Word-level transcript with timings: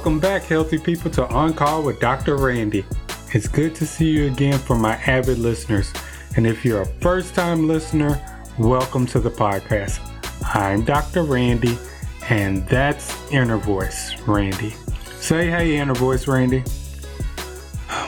Welcome 0.00 0.18
back, 0.18 0.44
healthy 0.44 0.78
people, 0.78 1.10
to 1.10 1.28
On 1.28 1.52
Call 1.52 1.82
with 1.82 2.00
Dr. 2.00 2.38
Randy. 2.38 2.86
It's 3.34 3.46
good 3.46 3.74
to 3.74 3.84
see 3.84 4.08
you 4.08 4.28
again 4.28 4.58
for 4.58 4.74
my 4.74 4.94
avid 4.94 5.36
listeners. 5.36 5.92
And 6.36 6.46
if 6.46 6.64
you're 6.64 6.80
a 6.80 6.86
first 6.86 7.34
time 7.34 7.68
listener, 7.68 8.18
welcome 8.58 9.04
to 9.08 9.20
the 9.20 9.28
podcast. 9.28 10.00
I'm 10.54 10.86
Dr. 10.86 11.24
Randy, 11.24 11.76
and 12.30 12.66
that's 12.66 13.30
Inner 13.30 13.58
Voice 13.58 14.18
Randy. 14.22 14.70
Say 15.18 15.50
hey, 15.50 15.76
Inner 15.76 15.94
Voice 15.94 16.26
Randy. 16.26 16.60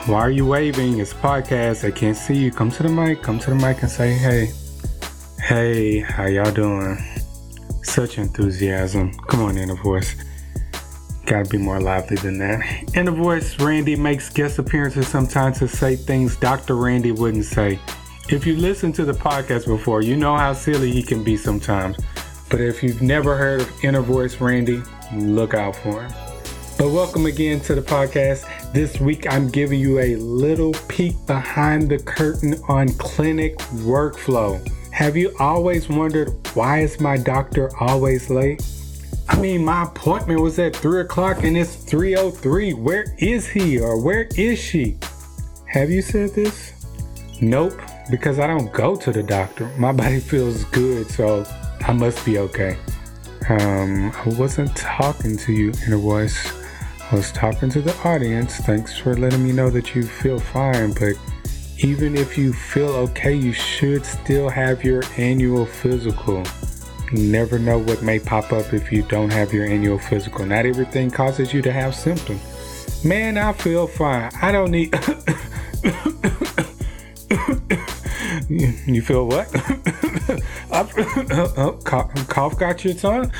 Why 0.07 0.21
are 0.21 0.31
you 0.31 0.47
waving? 0.47 0.99
It's 0.99 1.11
a 1.11 1.15
podcast. 1.17 1.87
I 1.87 1.91
can't 1.91 2.17
see 2.17 2.35
you. 2.35 2.51
Come 2.51 2.71
to 2.71 2.81
the 2.81 2.89
mic. 2.89 3.21
Come 3.21 3.37
to 3.37 3.51
the 3.51 3.55
mic 3.55 3.83
and 3.83 3.91
say 3.91 4.13
hey. 4.13 4.51
Hey, 5.39 5.99
how 5.99 6.25
y'all 6.25 6.51
doing? 6.51 6.97
Such 7.83 8.17
enthusiasm. 8.17 9.13
Come 9.27 9.43
on, 9.43 9.59
Inner 9.59 9.75
Voice. 9.75 10.15
Gotta 11.25 11.47
be 11.47 11.57
more 11.57 11.79
lively 11.79 12.17
than 12.17 12.37
that. 12.39 12.95
Inner 12.95 13.11
Voice 13.11 13.57
Randy 13.57 13.95
makes 13.95 14.29
guest 14.29 14.59
appearances 14.59 15.07
sometimes 15.07 15.59
to 15.59 15.69
say 15.69 15.95
things 15.95 16.35
Dr. 16.35 16.75
Randy 16.75 17.13
wouldn't 17.13 17.45
say. 17.45 17.79
If 18.29 18.45
you 18.45 18.57
listened 18.57 18.95
to 18.95 19.05
the 19.05 19.13
podcast 19.13 19.65
before, 19.65 20.01
you 20.01 20.17
know 20.17 20.35
how 20.35 20.51
silly 20.51 20.91
he 20.91 21.01
can 21.01 21.23
be 21.23 21.37
sometimes. 21.37 21.97
But 22.49 22.59
if 22.59 22.83
you've 22.83 23.01
never 23.01 23.37
heard 23.37 23.61
of 23.61 23.83
Inner 23.85 24.01
Voice 24.01 24.41
Randy, 24.41 24.81
look 25.13 25.53
out 25.53 25.77
for 25.77 26.03
him. 26.03 26.11
But 26.77 26.89
welcome 26.89 27.25
again 27.25 27.61
to 27.61 27.75
the 27.75 27.81
podcast. 27.81 28.73
This 28.73 28.99
week 28.99 29.25
I'm 29.31 29.49
giving 29.49 29.79
you 29.79 29.99
a 29.99 30.17
little 30.17 30.73
peek 30.89 31.15
behind 31.25 31.87
the 31.87 31.99
curtain 31.99 32.55
on 32.67 32.89
clinic 32.95 33.57
workflow. 33.85 34.59
Have 34.91 35.15
you 35.15 35.33
always 35.39 35.87
wondered 35.87 36.29
why 36.53 36.79
is 36.79 36.99
my 36.99 37.15
doctor 37.15 37.71
always 37.79 38.29
late? 38.29 38.61
I 39.29 39.39
mean, 39.39 39.63
my 39.63 39.83
appointment 39.83 40.41
was 40.41 40.59
at 40.59 40.75
3 40.75 41.01
o'clock 41.01 41.43
and 41.43 41.57
it's 41.57 41.75
3.03. 41.75 42.75
Where 42.75 43.05
is 43.17 43.47
he 43.47 43.79
or 43.79 43.99
where 44.01 44.27
is 44.35 44.59
she? 44.59 44.97
Have 45.65 45.89
you 45.89 46.01
said 46.01 46.31
this? 46.31 46.73
Nope, 47.41 47.81
because 48.11 48.39
I 48.39 48.47
don't 48.47 48.71
go 48.71 48.95
to 48.95 49.11
the 49.11 49.23
doctor. 49.23 49.67
My 49.77 49.91
body 50.03 50.19
feels 50.19 50.65
good, 50.65 51.09
so 51.09 51.45
I 51.81 51.93
must 51.93 52.23
be 52.25 52.37
okay. 52.39 52.77
Um, 53.49 54.11
I 54.13 54.29
wasn't 54.37 54.75
talking 54.75 55.35
to 55.37 55.51
you 55.51 55.73
Inner 55.85 55.97
Voice. 55.97 56.53
I 57.11 57.15
was 57.15 57.31
talking 57.31 57.69
to 57.71 57.81
the 57.81 57.95
audience. 58.07 58.57
Thanks 58.57 58.97
for 58.97 59.15
letting 59.15 59.43
me 59.43 59.51
know 59.51 59.69
that 59.69 59.93
you 59.93 60.03
feel 60.03 60.39
fine, 60.39 60.93
but 60.93 61.13
even 61.79 62.15
if 62.15 62.37
you 62.37 62.53
feel 62.53 62.89
okay, 62.89 63.33
you 63.33 63.51
should 63.51 64.05
still 64.05 64.47
have 64.47 64.83
your 64.83 65.03
annual 65.17 65.65
physical. 65.65 66.43
Never 67.13 67.59
know 67.59 67.77
what 67.77 68.01
may 68.01 68.19
pop 68.19 68.51
up 68.51 68.73
if 68.73 68.91
you 68.91 69.03
don't 69.03 69.31
have 69.31 69.53
your 69.53 69.65
annual 69.65 69.99
physical. 69.99 70.45
Not 70.45 70.65
everything 70.65 71.11
causes 71.11 71.53
you 71.53 71.61
to 71.61 71.71
have 71.71 71.93
symptoms. 71.93 73.05
Man, 73.05 73.37
I 73.37 73.53
feel 73.53 73.85
fine. 73.85 74.31
I 74.41 74.51
don't 74.51 74.71
need. 74.71 74.93
you 78.49 79.01
feel 79.03 79.27
what? 79.27 79.47
oh, 80.71 81.79
cough 81.83 82.57
got 82.57 82.83
your 82.83 82.95
tongue? 82.95 83.31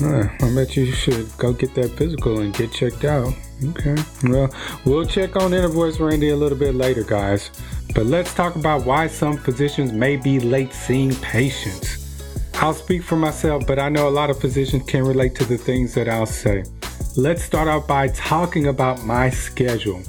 Uh, 0.00 0.28
I 0.40 0.54
bet 0.54 0.76
you 0.76 0.90
should 0.90 1.30
go 1.38 1.52
get 1.52 1.76
that 1.76 1.90
physical 1.90 2.40
and 2.40 2.52
get 2.52 2.72
checked 2.72 3.04
out. 3.04 3.32
Okay. 3.64 3.94
Well, 4.24 4.52
we'll 4.84 5.06
check 5.06 5.36
on 5.36 5.54
Inner 5.54 5.68
Voice 5.68 6.00
Randy 6.00 6.30
a 6.30 6.36
little 6.36 6.58
bit 6.58 6.74
later, 6.74 7.04
guys. 7.04 7.52
But 7.94 8.06
let's 8.06 8.34
talk 8.34 8.56
about 8.56 8.84
why 8.84 9.06
some 9.06 9.36
physicians 9.36 9.92
may 9.92 10.16
be 10.16 10.40
late 10.40 10.72
seeing 10.72 11.14
patients. 11.16 12.01
I'll 12.62 12.72
speak 12.72 13.02
for 13.02 13.16
myself, 13.16 13.66
but 13.66 13.80
I 13.80 13.88
know 13.88 14.08
a 14.08 14.16
lot 14.20 14.30
of 14.30 14.38
physicians 14.38 14.84
can 14.88 15.04
relate 15.04 15.34
to 15.34 15.44
the 15.44 15.58
things 15.58 15.94
that 15.94 16.08
I'll 16.08 16.26
say. 16.26 16.62
Let's 17.16 17.42
start 17.42 17.66
out 17.66 17.88
by 17.88 18.06
talking 18.06 18.68
about 18.68 19.04
my 19.04 19.30
schedule. 19.30 20.00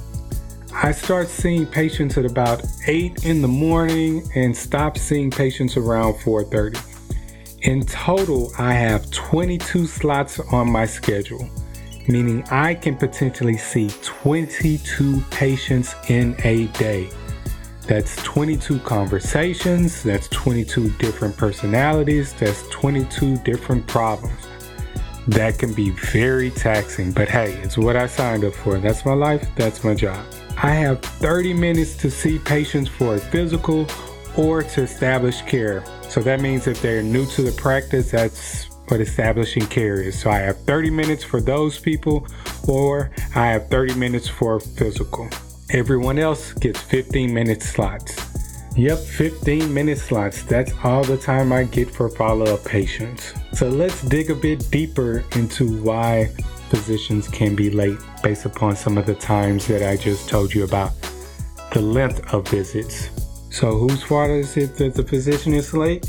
I 0.72 0.92
start 0.92 1.26
seeing 1.26 1.66
patients 1.66 2.16
at 2.16 2.24
about 2.24 2.62
8 2.86 3.24
in 3.24 3.42
the 3.42 3.48
morning 3.48 4.22
and 4.36 4.56
stop 4.56 4.96
seeing 4.96 5.32
patients 5.32 5.76
around 5.76 6.14
4:30. 6.20 6.78
In 7.62 7.84
total, 7.86 8.52
I 8.56 8.72
have 8.72 9.10
22 9.10 9.88
slots 9.88 10.38
on 10.38 10.70
my 10.70 10.86
schedule, 10.86 11.50
meaning 12.06 12.44
I 12.52 12.74
can 12.74 12.94
potentially 12.94 13.56
see 13.56 13.90
22 14.02 15.20
patients 15.30 15.96
in 16.08 16.36
a 16.44 16.66
day. 16.78 17.10
That's 17.86 18.16
22 18.22 18.78
conversations, 18.80 20.02
that's 20.02 20.28
22 20.28 20.90
different 20.92 21.36
personalities, 21.36 22.32
that's 22.32 22.66
22 22.70 23.36
different 23.38 23.86
problems. 23.86 24.48
That 25.28 25.58
can 25.58 25.74
be 25.74 25.90
very 25.90 26.50
taxing, 26.50 27.12
but 27.12 27.28
hey, 27.28 27.52
it's 27.62 27.76
what 27.76 27.96
I 27.96 28.06
signed 28.06 28.44
up 28.44 28.54
for. 28.54 28.78
That's 28.78 29.04
my 29.04 29.12
life, 29.12 29.46
that's 29.54 29.84
my 29.84 29.94
job. 29.94 30.24
I 30.56 30.70
have 30.70 31.02
30 31.02 31.52
minutes 31.52 31.96
to 31.98 32.10
see 32.10 32.38
patients 32.38 32.88
for 32.88 33.16
a 33.16 33.18
physical 33.18 33.86
or 34.36 34.62
to 34.62 34.82
establish 34.82 35.42
care. 35.42 35.84
So 36.08 36.20
that 36.22 36.40
means 36.40 36.66
if 36.66 36.80
they're 36.80 37.02
new 37.02 37.26
to 37.32 37.42
the 37.42 37.52
practice, 37.52 38.10
that's 38.10 38.70
what 38.88 39.00
establishing 39.00 39.66
care 39.66 40.00
is. 40.00 40.18
So 40.18 40.30
I 40.30 40.38
have 40.38 40.58
30 40.60 40.90
minutes 40.90 41.24
for 41.24 41.40
those 41.40 41.78
people, 41.78 42.26
or 42.66 43.10
I 43.34 43.48
have 43.48 43.68
30 43.68 43.94
minutes 43.94 44.28
for 44.28 44.60
physical. 44.60 45.28
Everyone 45.74 46.20
else 46.20 46.52
gets 46.52 46.80
15 46.80 47.34
minute 47.34 47.60
slots. 47.60 48.14
Yep, 48.76 48.96
15 48.96 49.74
minute 49.74 49.98
slots. 49.98 50.44
That's 50.44 50.72
all 50.84 51.02
the 51.02 51.16
time 51.16 51.52
I 51.52 51.64
get 51.64 51.90
for 51.90 52.08
follow 52.08 52.54
up 52.54 52.64
patients. 52.64 53.34
So 53.54 53.68
let's 53.68 54.00
dig 54.02 54.30
a 54.30 54.36
bit 54.36 54.70
deeper 54.70 55.24
into 55.32 55.82
why 55.82 56.26
physicians 56.70 57.26
can 57.26 57.56
be 57.56 57.70
late 57.70 57.98
based 58.22 58.44
upon 58.44 58.76
some 58.76 58.96
of 58.96 59.06
the 59.06 59.16
times 59.16 59.66
that 59.66 59.82
I 59.82 59.96
just 59.96 60.28
told 60.28 60.54
you 60.54 60.62
about. 60.62 60.92
The 61.72 61.80
length 61.80 62.32
of 62.32 62.46
visits. 62.46 63.10
So, 63.50 63.76
whose 63.76 64.04
fault 64.04 64.30
is 64.30 64.56
it 64.56 64.76
that 64.76 64.94
the 64.94 65.02
physician 65.02 65.54
is 65.54 65.74
late? 65.74 66.08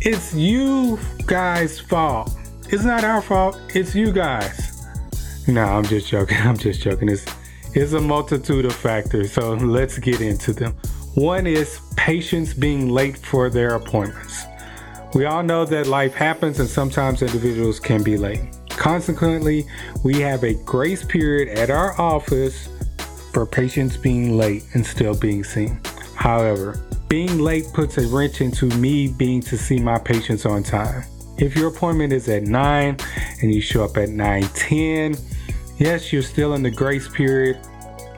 It's 0.00 0.32
you 0.32 0.98
guys' 1.26 1.78
fault. 1.78 2.34
It's 2.70 2.84
not 2.84 3.04
our 3.04 3.20
fault, 3.20 3.60
it's 3.74 3.94
you 3.94 4.10
guys. 4.10 4.86
No, 5.46 5.64
I'm 5.64 5.84
just 5.84 6.08
joking. 6.08 6.38
I'm 6.40 6.56
just 6.56 6.80
joking. 6.80 7.10
It's 7.10 7.26
is 7.74 7.94
a 7.94 8.00
multitude 8.00 8.64
of 8.64 8.74
factors, 8.74 9.32
so 9.32 9.54
let's 9.54 9.98
get 9.98 10.20
into 10.20 10.52
them. 10.52 10.72
One 11.14 11.46
is 11.46 11.80
patients 11.96 12.54
being 12.54 12.88
late 12.88 13.18
for 13.18 13.50
their 13.50 13.74
appointments. 13.74 14.44
We 15.14 15.26
all 15.26 15.42
know 15.42 15.64
that 15.66 15.86
life 15.86 16.14
happens 16.14 16.58
and 16.58 16.68
sometimes 16.68 17.22
individuals 17.22 17.78
can 17.78 18.02
be 18.02 18.16
late. 18.16 18.40
Consequently, 18.70 19.66
we 20.02 20.20
have 20.20 20.42
a 20.42 20.54
grace 20.64 21.04
period 21.04 21.58
at 21.58 21.70
our 21.70 22.00
office 22.00 22.68
for 23.32 23.46
patients 23.46 23.96
being 23.96 24.36
late 24.36 24.64
and 24.74 24.84
still 24.84 25.14
being 25.14 25.44
seen. 25.44 25.80
However, 26.14 26.80
being 27.08 27.38
late 27.38 27.66
puts 27.74 27.98
a 27.98 28.06
wrench 28.06 28.40
into 28.40 28.66
me 28.76 29.08
being 29.08 29.42
to 29.42 29.58
see 29.58 29.78
my 29.78 29.98
patients 29.98 30.46
on 30.46 30.62
time. 30.62 31.04
If 31.36 31.56
your 31.56 31.68
appointment 31.68 32.12
is 32.12 32.28
at 32.28 32.44
9 32.44 32.96
and 33.42 33.54
you 33.54 33.60
show 33.60 33.84
up 33.84 33.96
at 33.96 34.08
9:10, 34.08 35.18
Yes, 35.82 36.12
you're 36.12 36.22
still 36.22 36.54
in 36.54 36.62
the 36.62 36.70
grace 36.70 37.08
period 37.08 37.58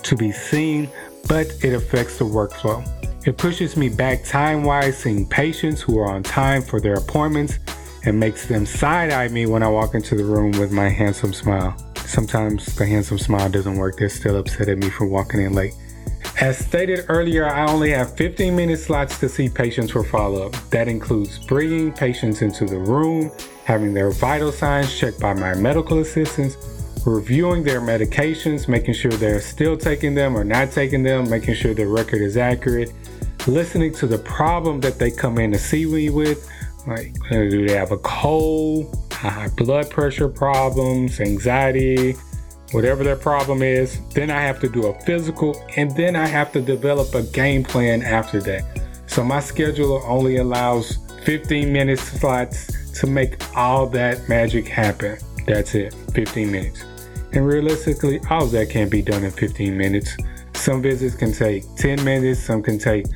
to 0.03 0.15
be 0.15 0.31
seen, 0.33 0.87
but 1.27 1.47
it 1.65 1.73
affects 1.73 2.19
the 2.19 2.27
workflow. 2.27 2.87
It 3.27 3.39
pushes 3.39 3.75
me 3.75 3.89
back 3.89 4.23
time 4.23 4.65
wise, 4.65 4.99
seeing 4.99 5.27
patients 5.27 5.81
who 5.81 5.99
are 5.99 6.11
on 6.11 6.23
time 6.23 6.61
for 6.61 6.79
their 6.79 6.97
appointments 6.97 7.59
and 8.05 8.21
makes 8.21 8.47
them 8.47 8.67
side 8.67 9.13
eye 9.13 9.29
me 9.29 9.47
when 9.47 9.63
I 9.63 9.69
walk 9.69 9.95
into 9.95 10.15
the 10.15 10.25
room 10.25 10.53
with 10.61 10.73
my 10.73 10.91
handsome 10.91 11.33
smile. 11.33 11.75
Sometimes 12.05 12.67
the 12.77 12.85
handsome 12.85 13.19
smile 13.19 13.49
doesn't 13.49 13.77
work, 13.77 13.97
they're 13.97 14.11
still 14.11 14.37
upset 14.37 14.69
at 14.69 14.77
me 14.77 14.91
for 14.91 15.07
walking 15.07 15.41
in 15.41 15.55
late. 15.55 15.73
As 16.43 16.59
stated 16.59 17.07
earlier, 17.09 17.49
I 17.49 17.67
only 17.73 17.93
have 17.93 18.15
15 18.15 18.55
minute 18.55 18.79
slots 18.79 19.19
to 19.21 19.29
see 19.31 19.49
patients 19.49 19.93
for 19.93 20.05
follow 20.05 20.49
up. 20.49 20.53
That 20.69 20.87
includes 20.87 21.38
bringing 21.38 21.94
patients 21.94 22.43
into 22.43 22.67
the 22.67 22.79
room, 22.79 23.33
having 23.65 23.94
their 23.94 24.11
vital 24.11 24.53
signs 24.53 24.94
checked 24.94 25.19
by 25.19 25.33
my 25.33 25.55
medical 25.55 26.00
assistants, 26.00 26.59
reviewing 27.06 27.62
their 27.62 27.81
medications, 27.81 28.69
making 28.69 28.95
sure 28.95 29.11
they're 29.11 29.41
still 29.41 29.77
taking 29.77 30.15
them 30.15 30.37
or 30.37 30.45
not 30.45 30.73
taking 30.73 31.03
them, 31.03 31.29
making 31.29 31.55
sure 31.55 31.75
the 31.75 31.87
record 31.87 32.21
is 32.21 32.37
accurate, 32.37 32.93
listening 33.47 33.93
to 33.93 34.06
the 34.06 34.19
problem 34.19 34.81
that 34.81 34.99
they 34.99 35.11
come 35.11 35.39
in 35.39 35.53
to 35.53 35.59
see 35.59 35.87
me 35.87 36.11
with. 36.11 36.49
Like, 36.87 37.15
do 37.31 37.67
they 37.67 37.75
have 37.75 37.93
a 37.93 37.99
cold, 37.99 38.95
high 39.12 39.49
blood 39.56 39.91
pressure 39.91 40.29
problems, 40.29 41.21
anxiety, 41.21 42.12
whatever 42.73 43.05
their 43.05 43.17
problem 43.17 43.62
is? 43.62 44.00
Then 44.11 44.31
I 44.31 44.41
have 44.41 44.61
to 44.61 44.69
do 44.69 44.87
a 44.87 45.00
physical 45.00 45.62
and 45.77 45.91
then 45.97 46.17
I 46.17 46.27
have 46.27 46.53
to 46.53 46.61
develop 46.61 47.15
a 47.15 47.23
game 47.23 47.65
plan 47.65 48.03
after 48.03 48.41
that. 48.43 48.65
So 49.07 49.25
my 49.25 49.41
schedule 49.41 50.03
only 50.07 50.37
allows 50.37 50.99
15 51.25 51.73
minute 51.73 51.99
slots 51.99 53.00
to 53.00 53.07
make 53.07 53.57
all 53.57 53.87
that 53.89 54.29
magic 54.29 54.69
happen. 54.69 55.19
That's 55.47 55.75
it, 55.75 55.95
15 56.15 56.50
minutes. 56.50 56.85
And 57.35 57.47
realistically, 57.47 58.21
all 58.31 58.45
of 58.45 58.53
that 58.53 58.71
can't 58.71 58.91
be 58.91 59.03
done 59.03 59.25
in 59.25 59.31
15 59.31 59.77
minutes. 59.77 60.17
Some 60.55 60.83
visits 60.83 61.17
can 61.17 61.33
take 61.33 61.65
10 61.77 62.05
minutes, 62.05 62.41
some 62.41 62.63
can 62.63 62.79
take 62.79 63.07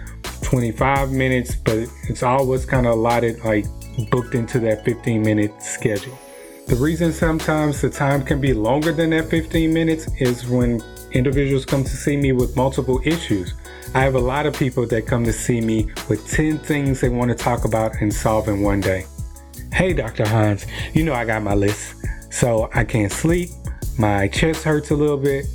25 0.43 1.13
minutes, 1.13 1.55
but 1.55 1.89
it's 2.09 2.23
always 2.23 2.67
kind 2.67 2.87
of 2.87 2.95
allotted, 2.95 3.45
like 3.45 3.65
booked 4.11 4.35
into 4.35 4.59
that 4.61 4.85
15 4.85 5.23
minute 5.23 5.63
schedule. 5.63 6.19
The 6.67 6.77
reason 6.77 7.13
sometimes 7.13 7.81
the 7.81 7.91
time 7.91 8.25
can 8.25 8.41
be 8.41 8.53
longer 8.53 8.93
than 8.93 9.11
that 9.11 9.31
15 9.31 9.73
minutes 9.73 10.09
is 10.21 10.47
when 10.47 10.83
individuals 11.13 11.65
come 11.65 11.85
to 11.85 11.97
see 11.97 12.17
me 12.17 12.33
with 12.33 12.57
multiple 12.57 13.01
issues. 13.05 13.55
I 13.95 14.01
have 14.01 14.17
a 14.17 14.21
lot 14.21 14.47
of 14.47 14.55
people 14.55 14.87
that 14.89 15.07
come 15.07 15.25
to 15.25 15.33
see 15.33 15.61
me 15.61 15.91
with 16.09 16.29
10 16.31 16.59
things 16.59 17.01
they 17.01 17.09
want 17.09 17.31
to 17.31 17.35
talk 17.35 17.65
about 17.65 17.95
and 18.03 18.13
solve 18.13 18.49
in 18.49 18.61
one 18.63 18.81
day. 18.81 19.07
Hey, 19.73 19.93
Dr. 19.93 20.27
Hans, 20.29 20.67
you 20.93 21.05
know 21.05 21.15
I 21.15 21.25
got 21.25 21.43
my 21.43 21.55
list. 21.55 21.95
So 22.31 22.69
I 22.75 22.85
can't 22.85 23.11
sleep, 23.11 23.49
my 23.99 24.29
chest 24.29 24.65
hurts 24.65 24.91
a 24.91 24.95
little 24.95 25.17
bit, 25.17 25.47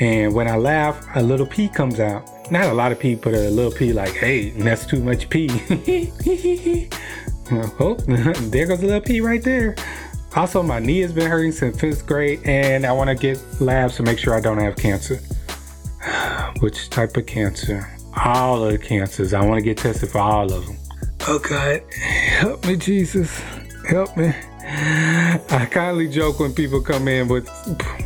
and 0.00 0.34
when 0.34 0.48
I 0.48 0.56
laugh, 0.56 1.06
a 1.14 1.22
little 1.22 1.46
pee 1.46 1.68
comes 1.68 2.00
out. 2.00 2.28
Not 2.50 2.64
a 2.64 2.74
lot 2.74 2.92
of 2.92 2.98
pee, 2.98 3.14
but 3.14 3.34
a 3.34 3.50
little 3.50 3.72
pee 3.72 3.92
like, 3.92 4.14
hey, 4.14 4.50
that's 4.50 4.86
too 4.86 5.02
much 5.02 5.28
pee. 5.30 5.48
Uh, 7.50 7.66
oh, 7.80 7.94
there 8.50 8.66
goes 8.66 8.82
a 8.82 8.86
little 8.86 9.00
pee 9.00 9.22
right 9.22 9.42
there. 9.42 9.74
Also, 10.36 10.62
my 10.62 10.78
knee 10.78 11.00
has 11.00 11.12
been 11.12 11.30
hurting 11.30 11.52
since 11.52 11.80
fifth 11.80 12.06
grade, 12.06 12.40
and 12.44 12.84
I 12.84 12.92
want 12.92 13.08
to 13.08 13.14
get 13.14 13.42
labs 13.58 13.96
to 13.96 14.02
make 14.02 14.18
sure 14.18 14.34
I 14.34 14.40
don't 14.40 14.58
have 14.58 14.76
cancer. 14.76 15.18
Which 16.60 16.90
type 16.90 17.16
of 17.16 17.24
cancer? 17.24 17.90
All 18.22 18.62
of 18.62 18.72
the 18.72 18.78
cancers. 18.78 19.32
I 19.32 19.42
want 19.46 19.58
to 19.58 19.62
get 19.62 19.78
tested 19.78 20.10
for 20.10 20.18
all 20.18 20.52
of 20.52 20.66
them. 20.66 20.76
Oh 21.26 21.38
God, 21.38 21.82
help 21.94 22.66
me, 22.66 22.76
Jesus, 22.76 23.40
help 23.88 24.14
me. 24.16 24.34
I 24.70 25.66
kindly 25.70 26.08
joke 26.08 26.40
when 26.40 26.52
people 26.52 26.82
come 26.82 27.08
in 27.08 27.28
with 27.28 27.48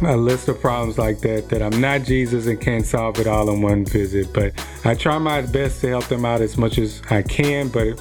a 0.02 0.16
list 0.16 0.46
of 0.48 0.60
problems 0.60 0.96
like 0.96 1.18
that 1.20 1.48
that 1.48 1.60
I'm 1.60 1.80
not 1.80 2.04
Jesus 2.04 2.46
and 2.46 2.60
can't 2.60 2.86
solve 2.86 3.18
it 3.18 3.26
all 3.26 3.50
in 3.50 3.62
one 3.62 3.84
visit. 3.84 4.32
But 4.32 4.54
I 4.84 4.94
try 4.94 5.18
my 5.18 5.42
best 5.42 5.80
to 5.80 5.88
help 5.88 6.06
them 6.06 6.24
out 6.24 6.40
as 6.40 6.56
much 6.56 6.78
as 6.78 7.02
I 7.10 7.22
can. 7.22 7.68
But 7.68 8.00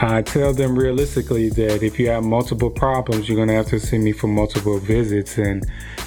I 0.00 0.22
tell 0.22 0.52
them 0.52 0.76
realistically 0.76 1.50
that 1.50 1.84
if 1.84 1.98
you 2.00 2.08
have 2.08 2.24
multiple 2.24 2.70
problems, 2.70 3.28
you're 3.28 3.36
going 3.36 3.48
to 3.48 3.54
have 3.54 3.68
to 3.68 3.78
see 3.78 3.98
me 3.98 4.10
for 4.10 4.26
multiple 4.26 4.78
visits, 4.78 5.38
and 5.38 5.64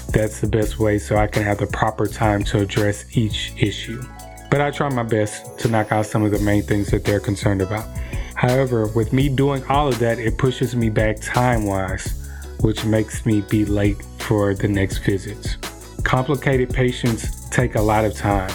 that's 0.09 0.41
the 0.41 0.48
best 0.48 0.80
way 0.80 1.00
so 1.00 1.15
I 1.15 1.27
can 1.27 1.44
have 1.44 1.59
the 1.59 1.68
proper 1.68 2.07
time 2.07 2.44
to 2.45 2.59
address 2.59 3.06
each 3.15 3.53
issue. 3.57 4.03
But 4.51 4.59
I 4.59 4.71
try 4.71 4.89
my 4.89 5.03
best 5.03 5.59
to 5.59 5.69
knock 5.69 5.91
out 5.94 6.07
some 6.07 6.24
of 6.24 6.31
the 6.31 6.39
main 6.39 6.63
things 6.63 6.91
that 6.91 7.06
they're 7.06 7.21
concerned 7.21 7.62
about. 7.62 7.88
However, 8.35 8.87
with 8.87 9.13
me 9.13 9.29
doing 9.29 9.63
all 9.65 9.87
of 9.87 9.99
that, 9.99 10.19
it 10.19 10.37
pushes 10.37 10.75
me 10.75 10.89
back 10.89 11.17
time 11.21 11.65
wise, 11.65 12.29
which 12.59 12.85
makes 12.85 13.25
me 13.25 13.41
be 13.41 13.65
late 13.65 13.97
for 14.19 14.53
the 14.53 14.67
next 14.67 14.99
visits. 14.99 15.57
Complicated 16.03 16.69
patients 16.69 17.49
take 17.49 17.75
a 17.75 17.81
lot 17.81 18.05
of 18.05 18.13
time. 18.13 18.51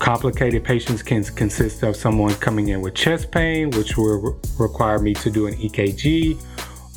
Complicated 0.00 0.64
patients 0.64 1.02
can 1.02 1.22
consist 1.22 1.82
of 1.82 1.94
someone 1.94 2.34
coming 2.36 2.68
in 2.68 2.80
with 2.80 2.94
chest 2.94 3.30
pain, 3.30 3.70
which 3.70 3.96
will 3.96 4.40
require 4.58 4.98
me 4.98 5.14
to 5.14 5.30
do 5.30 5.46
an 5.46 5.54
EKG, 5.54 6.42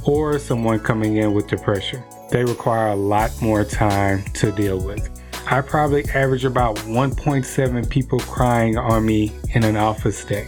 or 0.05 0.39
someone 0.39 0.79
coming 0.79 1.17
in 1.17 1.33
with 1.33 1.47
depression. 1.47 2.01
They 2.31 2.43
require 2.43 2.87
a 2.87 2.95
lot 2.95 3.31
more 3.41 3.63
time 3.63 4.23
to 4.35 4.51
deal 4.51 4.79
with. 4.83 5.09
I 5.45 5.61
probably 5.61 6.05
average 6.09 6.45
about 6.45 6.77
1.7 6.77 7.89
people 7.89 8.19
crying 8.21 8.77
on 8.77 9.05
me 9.05 9.33
in 9.53 9.63
an 9.63 9.75
office 9.75 10.23
day. 10.23 10.47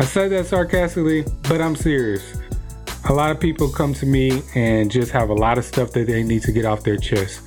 I 0.00 0.04
say 0.04 0.28
that 0.28 0.46
sarcastically, 0.46 1.26
but 1.42 1.60
I'm 1.60 1.76
serious. 1.76 2.40
A 3.10 3.12
lot 3.12 3.30
of 3.30 3.38
people 3.38 3.68
come 3.68 3.92
to 3.92 4.06
me 4.06 4.42
and 4.54 4.90
just 4.90 5.12
have 5.12 5.28
a 5.28 5.34
lot 5.34 5.58
of 5.58 5.64
stuff 5.66 5.92
that 5.92 6.06
they 6.06 6.22
need 6.22 6.40
to 6.44 6.52
get 6.52 6.64
off 6.64 6.82
their 6.82 6.96
chest. 6.96 7.42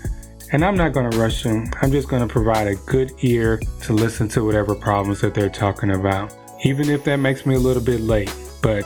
And 0.51 0.63
I'm 0.63 0.77
not 0.77 0.94
going 0.94 1.09
to 1.09 1.17
rush 1.17 1.41
them. 1.41 1.71
I'm 1.81 1.91
just 1.91 2.09
going 2.09 2.21
to 2.21 2.31
provide 2.31 2.67
a 2.67 2.75
good 2.75 3.11
ear 3.21 3.59
to 3.81 3.94
listen 3.94 4.27
to 4.29 4.45
whatever 4.45 4.75
problems 4.75 5.19
that 5.21 5.33
they're 5.33 5.50
talking 5.50 5.95
about, 5.95 6.31
even 6.63 6.91
if 6.91 7.03
that 7.05 7.15
makes 7.15 7.47
me 7.47 7.55
a 7.55 7.59
little 7.59 7.81
bit 7.81 8.01
late. 8.01 8.31
But 8.61 8.85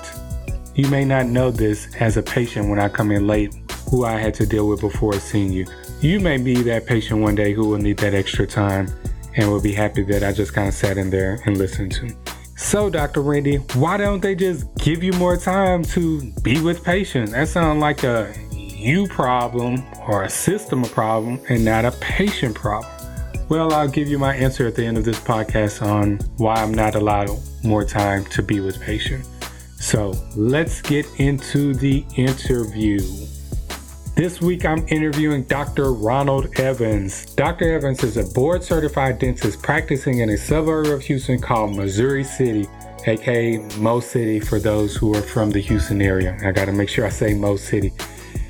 you 0.74 0.88
may 0.88 1.04
not 1.04 1.26
know 1.26 1.52
this 1.52 1.94
as 1.96 2.16
a 2.16 2.24
patient 2.24 2.70
when 2.70 2.80
I 2.80 2.88
come 2.88 3.12
in 3.12 3.28
late, 3.28 3.54
who 3.92 4.06
I 4.06 4.14
had 4.14 4.34
to 4.36 4.46
deal 4.46 4.70
with 4.70 4.80
before 4.80 5.20
seeing 5.20 5.52
you. 5.52 5.66
You 6.00 6.22
may 6.22 6.38
be 6.38 6.56
that 6.62 6.86
patient 6.86 7.20
one 7.20 7.36
day 7.36 7.52
who 7.52 7.68
will 7.68 7.80
need 7.80 7.98
that 7.98 8.14
extra 8.14 8.48
time 8.48 8.88
and 9.36 9.50
will 9.50 9.62
be 9.62 9.74
happy 9.74 10.04
that 10.04 10.24
I 10.24 10.32
just 10.32 10.54
kind 10.54 10.70
of 10.70 10.74
sat 10.74 10.98
in 10.98 11.10
there 11.10 11.42
and 11.46 11.58
listened 11.58 11.92
to. 11.96 12.27
So, 12.58 12.90
Dr. 12.90 13.22
Randy, 13.22 13.58
why 13.76 13.98
don't 13.98 14.20
they 14.20 14.34
just 14.34 14.66
give 14.78 15.04
you 15.04 15.14
more 15.14 15.38
time 15.38 15.84
to 15.86 16.32
be 16.42 16.60
with 16.60 16.84
patients? 16.84 17.32
That 17.32 17.48
sounds 17.48 17.80
like 17.80 18.04
a 18.04 18.34
you 18.52 19.08
problem 19.08 19.84
or 20.08 20.24
a 20.24 20.30
system 20.30 20.84
problem 20.84 21.40
and 21.50 21.64
not 21.64 21.86
a 21.86 21.92
patient 22.02 22.56
problem. 22.56 22.92
Well, 23.48 23.72
I'll 23.74 23.88
give 23.88 24.08
you 24.08 24.18
my 24.18 24.36
answer 24.36 24.66
at 24.66 24.74
the 24.74 24.84
end 24.84 24.98
of 24.98 25.06
this 25.06 25.20
podcast 25.20 25.86
on 25.86 26.18
why 26.38 26.56
I'm 26.56 26.74
not 26.74 26.96
allowed 26.96 27.30
more 27.64 27.86
time 27.86 28.26
to 28.26 28.42
be 28.42 28.60
with 28.60 28.82
patients. 28.82 29.30
So, 29.80 30.16
let's 30.36 30.82
get 30.82 31.06
into 31.20 31.76
the 31.76 32.04
interview. 32.16 33.27
This 34.18 34.42
week 34.42 34.66
I'm 34.66 34.84
interviewing 34.88 35.44
Dr. 35.44 35.94
Ronald 35.94 36.60
Evans. 36.60 37.28
Dr. 37.36 37.76
Evans 37.76 38.04
is 38.04 38.18
a 38.18 38.24
board 38.34 38.64
certified 38.64 39.20
dentist 39.20 39.62
practicing 39.62 40.22
in 40.22 40.32
a 40.32 40.38
suburb 40.38 40.88
of 40.88 41.04
Houston 41.04 41.40
called 41.40 41.76
Missouri 41.76 42.24
City, 42.24 42.68
aka 43.06 43.58
Mo 43.78 44.00
City 44.00 44.40
for 44.40 44.60
those 44.60 44.96
who 44.96 45.14
are 45.14 45.22
from 45.22 45.52
the 45.52 45.60
Houston 45.60 46.02
area. 46.02 46.36
I 46.44 46.52
gotta 46.52 46.72
make 46.72 46.90
sure 46.90 47.06
I 47.06 47.10
say 47.10 47.36
Mo 47.36 47.58
City. 47.58 47.94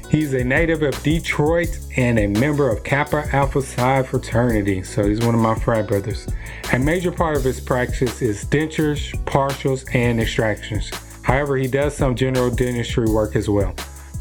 He's 0.09 0.33
a 0.33 0.41
native 0.41 0.83
of 0.83 1.03
Detroit 1.03 1.77
and 1.97 2.17
a 2.17 2.27
member 2.27 2.71
of 2.71 2.85
Kappa 2.85 3.27
Alpha 3.35 3.61
Psi 3.61 4.03
fraternity, 4.03 4.83
so 4.83 5.05
he's 5.05 5.19
one 5.19 5.35
of 5.35 5.41
my 5.41 5.55
frat 5.55 5.85
brothers. 5.85 6.27
A 6.71 6.79
major 6.79 7.11
part 7.11 7.35
of 7.35 7.43
his 7.43 7.59
practice 7.59 8.21
is 8.21 8.45
dentures, 8.45 9.11
partials, 9.25 9.83
and 9.93 10.21
extractions. 10.21 10.89
However, 11.23 11.57
he 11.57 11.67
does 11.67 11.93
some 11.93 12.15
general 12.15 12.49
dentistry 12.49 13.07
work 13.09 13.35
as 13.35 13.49
well. 13.49 13.75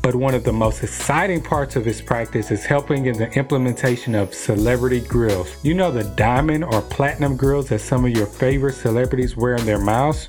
But 0.06 0.14
one 0.14 0.36
of 0.36 0.44
the 0.44 0.52
most 0.52 0.84
exciting 0.84 1.42
parts 1.42 1.74
of 1.74 1.84
his 1.84 2.00
practice 2.00 2.52
is 2.52 2.64
helping 2.64 3.06
in 3.06 3.18
the 3.18 3.28
implementation 3.32 4.14
of 4.14 4.32
celebrity 4.32 5.00
grills. 5.00 5.56
You 5.64 5.74
know 5.74 5.90
the 5.90 6.04
diamond 6.04 6.62
or 6.62 6.80
platinum 6.80 7.36
grills 7.36 7.70
that 7.70 7.80
some 7.80 8.04
of 8.04 8.12
your 8.12 8.26
favorite 8.26 8.74
celebrities 8.74 9.36
wear 9.36 9.56
in 9.56 9.66
their 9.66 9.80
mouths? 9.80 10.28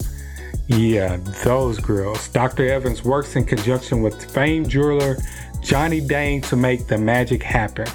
Yeah, 0.66 1.18
those 1.44 1.78
grills. 1.78 2.28
Dr. 2.30 2.68
Evans 2.68 3.04
works 3.04 3.36
in 3.36 3.46
conjunction 3.46 4.02
with 4.02 4.32
famed 4.32 4.68
jeweler 4.68 5.16
Johnny 5.62 6.02
Dang 6.02 6.42
to 6.42 6.56
make 6.56 6.88
the 6.88 6.98
magic 6.98 7.44
happen. 7.44 7.86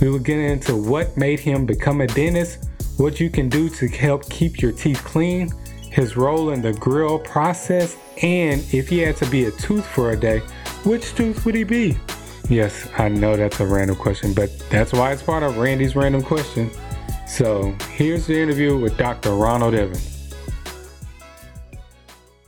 We 0.00 0.10
will 0.10 0.18
get 0.18 0.40
into 0.40 0.74
what 0.74 1.16
made 1.16 1.38
him 1.38 1.64
become 1.64 2.00
a 2.00 2.08
dentist, 2.08 2.68
what 2.96 3.20
you 3.20 3.30
can 3.30 3.48
do 3.48 3.68
to 3.68 3.86
help 3.86 4.28
keep 4.28 4.60
your 4.60 4.72
teeth 4.72 5.04
clean, 5.04 5.52
his 5.92 6.16
role 6.16 6.50
in 6.50 6.60
the 6.60 6.72
grill 6.72 7.20
process, 7.20 7.96
and 8.20 8.66
if 8.74 8.88
he 8.88 8.98
had 8.98 9.16
to 9.18 9.30
be 9.30 9.44
a 9.44 9.52
tooth 9.52 9.86
for 9.86 10.10
a 10.10 10.16
day, 10.16 10.42
which 10.84 11.14
tooth 11.14 11.44
would 11.44 11.54
he 11.54 11.64
be? 11.64 11.96
Yes, 12.48 12.88
I 12.98 13.08
know 13.08 13.36
that's 13.36 13.58
a 13.60 13.66
random 13.66 13.96
question, 13.96 14.34
but 14.34 14.50
that's 14.70 14.92
why 14.92 15.12
it's 15.12 15.22
part 15.22 15.42
of 15.42 15.56
Randy's 15.56 15.96
random 15.96 16.22
question. 16.22 16.70
So 17.26 17.74
here's 17.92 18.26
the 18.26 18.38
interview 18.38 18.76
with 18.76 18.98
Dr. 18.98 19.34
Ronald 19.34 19.74
Evans. 19.74 20.34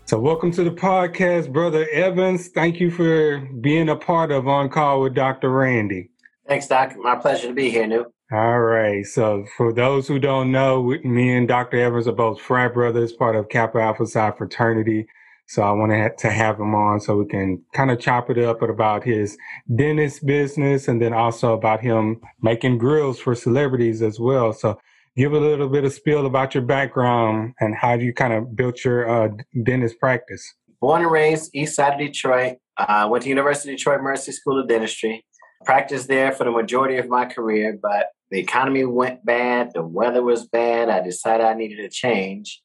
So 0.05 0.21
welcome 0.21 0.53
to 0.53 0.63
the 0.63 0.71
podcast, 0.71 1.53
Brother 1.53 1.89
Evans. 1.91 2.49
Thank 2.49 2.79
you 2.79 2.91
for 2.91 3.39
being 3.61 3.89
a 3.89 3.97
part 3.97 4.31
of 4.31 4.47
On 4.47 4.69
Call 4.69 5.01
with 5.01 5.15
Dr. 5.15 5.51
Randy. 5.51 6.11
Thanks, 6.47 6.69
Doc. 6.69 6.95
My 6.97 7.17
pleasure 7.17 7.49
to 7.49 7.55
be 7.55 7.71
here, 7.71 7.87
New. 7.87 8.07
All 8.31 8.61
right. 8.61 9.05
So 9.05 9.45
for 9.57 9.73
those 9.73 10.07
who 10.07 10.19
don't 10.19 10.53
know, 10.53 10.83
me 11.03 11.35
and 11.35 11.49
Dr. 11.49 11.79
Evans 11.79 12.07
are 12.07 12.13
both 12.13 12.41
frat 12.41 12.75
brothers, 12.75 13.13
part 13.13 13.35
of 13.35 13.49
Kappa 13.49 13.79
Alpha 13.79 14.07
Psi 14.07 14.31
fraternity. 14.33 15.07
So 15.49 15.63
I 15.63 15.71
wanted 15.71 16.19
to 16.19 16.31
have 16.31 16.59
him 16.59 16.75
on 16.75 17.01
so 17.01 17.17
we 17.17 17.27
can 17.27 17.63
kind 17.73 17.91
of 17.91 18.01
chop 18.01 18.31
it 18.31 18.39
up 18.39 18.63
about 18.63 19.05
his 19.05 19.39
dentist 19.75 20.27
business 20.27 20.89
and 20.89 21.01
then 21.01 21.13
also 21.13 21.53
about 21.53 21.81
him 21.81 22.21
making 22.43 22.79
grills 22.79 23.21
for 23.21 23.35
celebrities 23.35 24.03
as 24.03 24.19
well. 24.19 24.53
So 24.53 24.79
give 25.17 25.33
a 25.33 25.39
little 25.39 25.69
bit 25.69 25.85
of 25.85 25.93
spiel 25.93 26.27
about 26.27 26.55
your 26.55 26.65
background 26.65 27.55
and 27.61 27.77
how 27.77 27.95
you 27.95 28.13
kind 28.13 28.33
of 28.33 28.57
built 28.57 28.85
your 28.85 29.09
uh, 29.09 29.29
dentist 29.63 30.01
practice. 30.01 30.55
Born 30.81 31.03
and 31.03 31.11
raised 31.11 31.55
east 31.55 31.77
side 31.77 31.95
of 31.95 32.01
Detroit. 32.01 32.57
Uh, 32.77 33.09
went 33.11 33.23
to 33.23 33.29
University 33.29 33.73
of 33.73 33.79
Detroit 33.79 34.03
Mercy 34.03 34.33
School 34.33 34.61
of 34.61 34.69
Dentistry. 34.69 35.25
Practiced 35.65 36.09
there 36.09 36.33
for 36.33 36.45
the 36.45 36.51
majority 36.51 36.99
of 36.99 37.09
my 37.09 37.25
career, 37.25 37.79
but 37.81 38.09
the 38.31 38.39
economy 38.39 38.85
went 38.85 39.25
bad. 39.25 39.71
The 39.73 39.83
weather 39.83 40.23
was 40.23 40.47
bad. 40.47 40.91
I 40.91 41.01
decided 41.01 41.47
I 41.47 41.55
needed 41.55 41.79
a 41.81 41.89
change. 41.89 42.61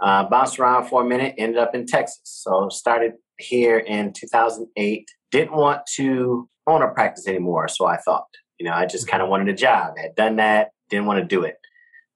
Uh, 0.00 0.24
bounced 0.24 0.58
around 0.58 0.88
for 0.88 1.02
a 1.02 1.04
minute, 1.04 1.34
ended 1.38 1.58
up 1.58 1.74
in 1.74 1.86
Texas. 1.86 2.20
So 2.24 2.68
started 2.70 3.12
here 3.38 3.78
in 3.78 4.12
2008. 4.12 5.08
Didn't 5.30 5.52
want 5.56 5.82
to 5.96 6.48
own 6.66 6.82
a 6.82 6.88
practice 6.88 7.26
anymore, 7.26 7.68
so 7.68 7.86
I 7.86 7.96
thought. 7.98 8.26
You 8.58 8.66
know, 8.66 8.74
I 8.74 8.86
just 8.86 9.08
kind 9.08 9.22
of 9.22 9.28
wanted 9.28 9.48
a 9.48 9.54
job. 9.54 9.94
Had 9.98 10.14
done 10.14 10.36
that, 10.36 10.70
didn't 10.88 11.06
want 11.06 11.18
to 11.20 11.24
do 11.24 11.42
it. 11.42 11.56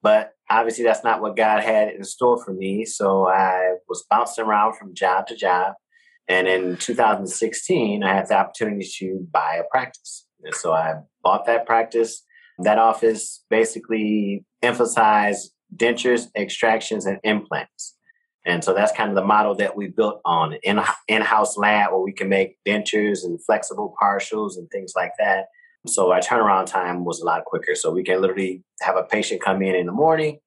But 0.03 0.33
obviously, 0.49 0.85
that's 0.85 1.03
not 1.03 1.21
what 1.21 1.37
God 1.37 1.63
had 1.63 1.89
in 1.89 2.05
store 2.05 2.43
for 2.43 2.53
me. 2.53 2.85
So 2.85 3.29
I 3.29 3.75
was 3.89 4.05
bouncing 4.09 4.45
around 4.45 4.77
from 4.77 4.95
job 4.95 5.27
to 5.29 5.37
job. 5.37 5.75
And 6.29 6.49
in 6.49 6.77
2016, 6.77 8.03
I 8.03 8.15
had 8.15 8.29
the 8.29 8.35
opportunity 8.35 8.89
to 8.99 9.27
buy 9.31 9.61
a 9.61 9.69
practice. 9.71 10.27
And 10.43 10.55
so 10.55 10.73
I 10.73 10.95
bought 11.23 11.47
that 11.47 11.67
practice. 11.67 12.23
That 12.59 12.79
office 12.79 13.45
basically 13.51 14.45
emphasized 14.63 15.53
dentures, 15.75 16.27
extractions, 16.37 17.07
and 17.07 17.19
implants. 17.25 17.97
And 18.45 18.63
so 18.63 18.73
that's 18.73 18.93
kind 18.93 19.11
of 19.11 19.17
the 19.17 19.25
model 19.25 19.57
that 19.57 19.77
we 19.77 19.89
built 19.89 20.21
on 20.25 20.55
in 20.63 20.81
in-house 21.09 21.57
lab 21.57 21.91
where 21.91 22.01
we 22.01 22.13
can 22.13 22.29
make 22.29 22.59
dentures 22.67 23.25
and 23.25 23.45
flexible 23.45 23.95
partials 24.01 24.57
and 24.57 24.71
things 24.71 24.93
like 24.95 25.13
that. 25.19 25.47
So 25.89 26.13
our 26.13 26.21
turnaround 26.21 26.67
time 26.67 27.05
was 27.05 27.21
a 27.21 27.25
lot 27.25 27.45
quicker. 27.45 27.75
So 27.75 27.91
we 27.91 28.05
can 28.05 28.21
literally 28.21 28.63
have 28.83 28.97
a 28.97 29.03
patient 29.03 29.43
come 29.43 29.63
in 29.63 29.75
in 29.75 29.87
the 29.87 29.93
morning, 29.93 30.39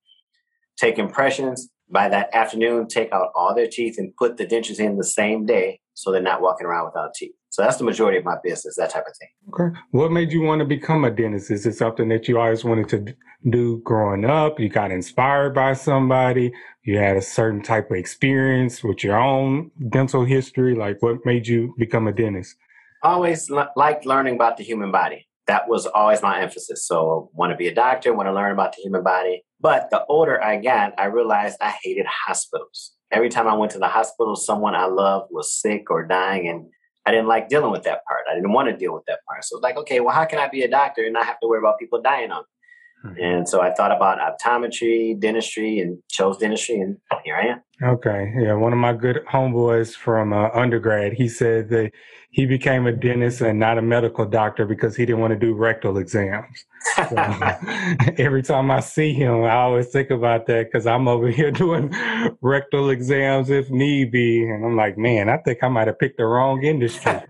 take 0.77 0.97
impressions. 0.97 1.69
By 1.91 2.07
that 2.09 2.33
afternoon, 2.35 2.88
take 2.88 3.11
out 3.11 3.31
all 3.35 3.55
their 3.55 3.67
teeth 3.67 3.95
and 3.97 4.15
put 4.15 4.38
the 4.38 4.45
dentures 4.45 4.79
in 4.79 4.97
the 4.97 5.03
same 5.03 5.45
day 5.45 5.79
so 5.95 6.11
they're 6.11 6.21
not 6.21 6.41
walking 6.41 6.67
around 6.67 6.85
without 6.85 7.15
teeth. 7.15 7.38
So 7.50 7.63
that's 7.63 7.77
the 7.77 7.84
majority 7.84 8.18
of 8.20 8.25
my 8.25 8.38
business, 8.44 8.75
that 8.77 8.91
type 8.91 9.06
of 9.08 9.13
thing. 9.18 9.29
Okay. 9.53 9.79
What 9.91 10.12
made 10.12 10.32
you 10.32 10.41
want 10.41 10.60
to 10.60 10.65
become 10.65 11.03
a 11.03 11.12
dentist? 11.12 11.50
Is 11.50 11.65
it 11.65 11.75
something 11.75 12.08
that 12.10 12.27
you 12.27 12.39
always 12.39 12.63
wanted 12.63 12.89
to 12.89 13.15
do 13.50 13.82
growing 13.84 14.24
up? 14.25 14.60
You 14.60 14.70
got 14.70 14.91
inspired 14.91 15.56
by 15.56 15.74
somebody? 15.74 16.53
You 16.84 17.00
had 17.00 17.18
a 17.18 17.22
certain 17.22 17.63
type 17.63 17.89
of 17.89 17.98
experience 17.98 18.84
with 18.84 19.03
your 19.03 19.18
own 19.18 19.72
dental 19.89 20.25
history? 20.25 20.75
Like 20.75 21.01
what 21.01 21.25
made 21.25 21.48
you 21.48 21.74
become 21.77 22.08
a 22.08 22.12
dentist? 22.12 22.56
Always 23.01 23.50
l- 23.50 23.72
liked 23.75 24.06
learning 24.06 24.36
about 24.36 24.58
the 24.58 24.63
human 24.63 24.91
body. 24.91 25.27
That 25.48 25.68
was 25.68 25.88
always 25.88 26.22
my 26.22 26.41
emphasis. 26.41 26.86
So 26.86 27.32
want 27.34 27.51
to 27.51 27.58
be 27.58 27.68
a 27.68 27.74
doctor, 27.74 28.13
want 28.13 28.27
to 28.27 28.34
learn 28.34 28.51
about 28.51 28.75
the 28.75 28.84
human 28.84 29.03
body. 29.03 29.44
But 29.60 29.89
the 29.89 30.06
older 30.06 30.41
I 30.41 30.58
got, 30.58 30.94
I 31.00 31.06
realized 31.06 31.58
I 31.60 31.74
hated 31.84 32.06
hospitals. 32.27 32.94
Every 33.12 33.29
time 33.29 33.48
I 33.48 33.56
went 33.56 33.72
to 33.72 33.79
the 33.79 33.88
hospital, 33.88 34.36
someone 34.36 34.75
I 34.75 34.86
loved 34.86 35.29
was 35.32 35.60
sick 35.60 35.89
or 35.89 36.06
dying, 36.06 36.48
and 36.48 36.68
I 37.10 37.12
didn't 37.12 37.28
like 37.28 37.50
dealing 37.50 37.72
with 37.72 37.82
that 37.84 38.06
part. 38.06 38.25
I 38.30 38.36
didn't 38.36 38.54
want 38.54 38.70
to 38.70 38.78
deal 38.78 38.94
with 38.94 39.04
that 39.08 39.25
part. 39.28 39.44
So 39.44 39.58
it's 39.58 39.63
like, 39.63 39.78
okay, 39.78 40.00
well, 40.00 40.13
how 40.13 40.25
can 40.25 40.38
I 40.38 40.48
be 40.48 40.62
a 40.62 40.70
doctor 40.70 41.04
and 41.04 41.13
not 41.13 41.25
have 41.25 41.39
to 41.39 41.48
worry 41.48 41.58
about 41.58 41.80
people 41.80 42.00
dying 42.00 42.30
on 42.32 42.42
me? 42.42 42.59
Mm-hmm. 43.06 43.22
And 43.22 43.50
so 43.50 43.62
I 43.62 43.72
thought 43.74 43.91
about 43.91 44.20
optometry, 44.20 45.18
dentistry, 45.18 45.79
and 45.79 46.00
chose 46.10 46.38
dentistry, 46.38 46.82
and 46.82 46.98
here 47.24 47.36
I 47.36 47.48
am. 47.48 47.62
Okay, 47.82 48.34
yeah, 48.38 48.53
one 48.53 48.74
of 48.74 48.79
my 48.79 48.91
good 48.91 49.20
homeboys 49.32 49.96
from 49.96 50.34
uh, 50.34 50.50
undergrad, 50.53 51.13
he 51.13 51.29
said 51.29 51.70
that 51.70 51.91
he 52.32 52.46
became 52.46 52.88
a 52.88 52.91
dentist 52.91 53.39
and 53.39 53.58
not 53.58 53.77
a 53.77 53.82
medical 53.82 54.25
doctor 54.25 54.65
because 54.65 54.98
he 54.98 55.06
didn't 55.06 55.22
want 55.22 55.32
to 55.32 55.39
do 55.39 55.53
rectal 55.53 55.98
exams. 55.98 56.65
So, 56.96 57.03
every 58.18 58.44
time 58.44 58.70
I 58.70 58.82
see 58.82 59.13
him, 59.13 59.46
I 59.46 59.56
always 59.56 59.88
think 59.88 60.10
about 60.10 60.46
that 60.48 60.65
because 60.65 60.86
I'm 60.86 61.08
over 61.08 61.29
here 61.29 61.51
doing 61.65 61.94
rectal 62.41 62.89
exams 62.89 63.50
if 63.50 63.70
need 63.70 64.12
be, 64.12 64.44
and 64.44 64.65
I'm 64.65 64.75
like, 64.75 64.98
man, 64.98 65.29
I 65.29 65.38
think 65.38 65.60
I 65.63 65.70
might 65.70 65.88
have 65.88 66.00
picked 66.00 66.18
the 66.18 66.25
wrong 66.25 66.63
industry. 66.63 67.22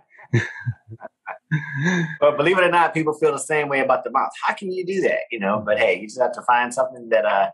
But 2.20 2.38
believe 2.38 2.58
it 2.58 2.63
or 2.63 2.72
not, 2.72 2.94
people 2.94 3.13
feel 3.13 3.32
the 3.32 3.39
same 3.39 3.70
way 3.70 3.79
about 3.79 4.03
the 4.03 4.12
mouth. 4.12 4.32
How 4.44 4.53
can 4.53 4.72
you 4.72 4.86
do 4.86 5.01
that? 5.01 5.22
You 5.32 5.39
know, 5.39 5.62
but 5.65 5.79
hey, 5.79 6.00
you 6.00 6.08
just 6.08 6.22
have 6.22 6.34
to 6.34 6.41
find 6.44 6.74
something 6.74 7.10
that 7.10 7.25
uh 7.25 7.50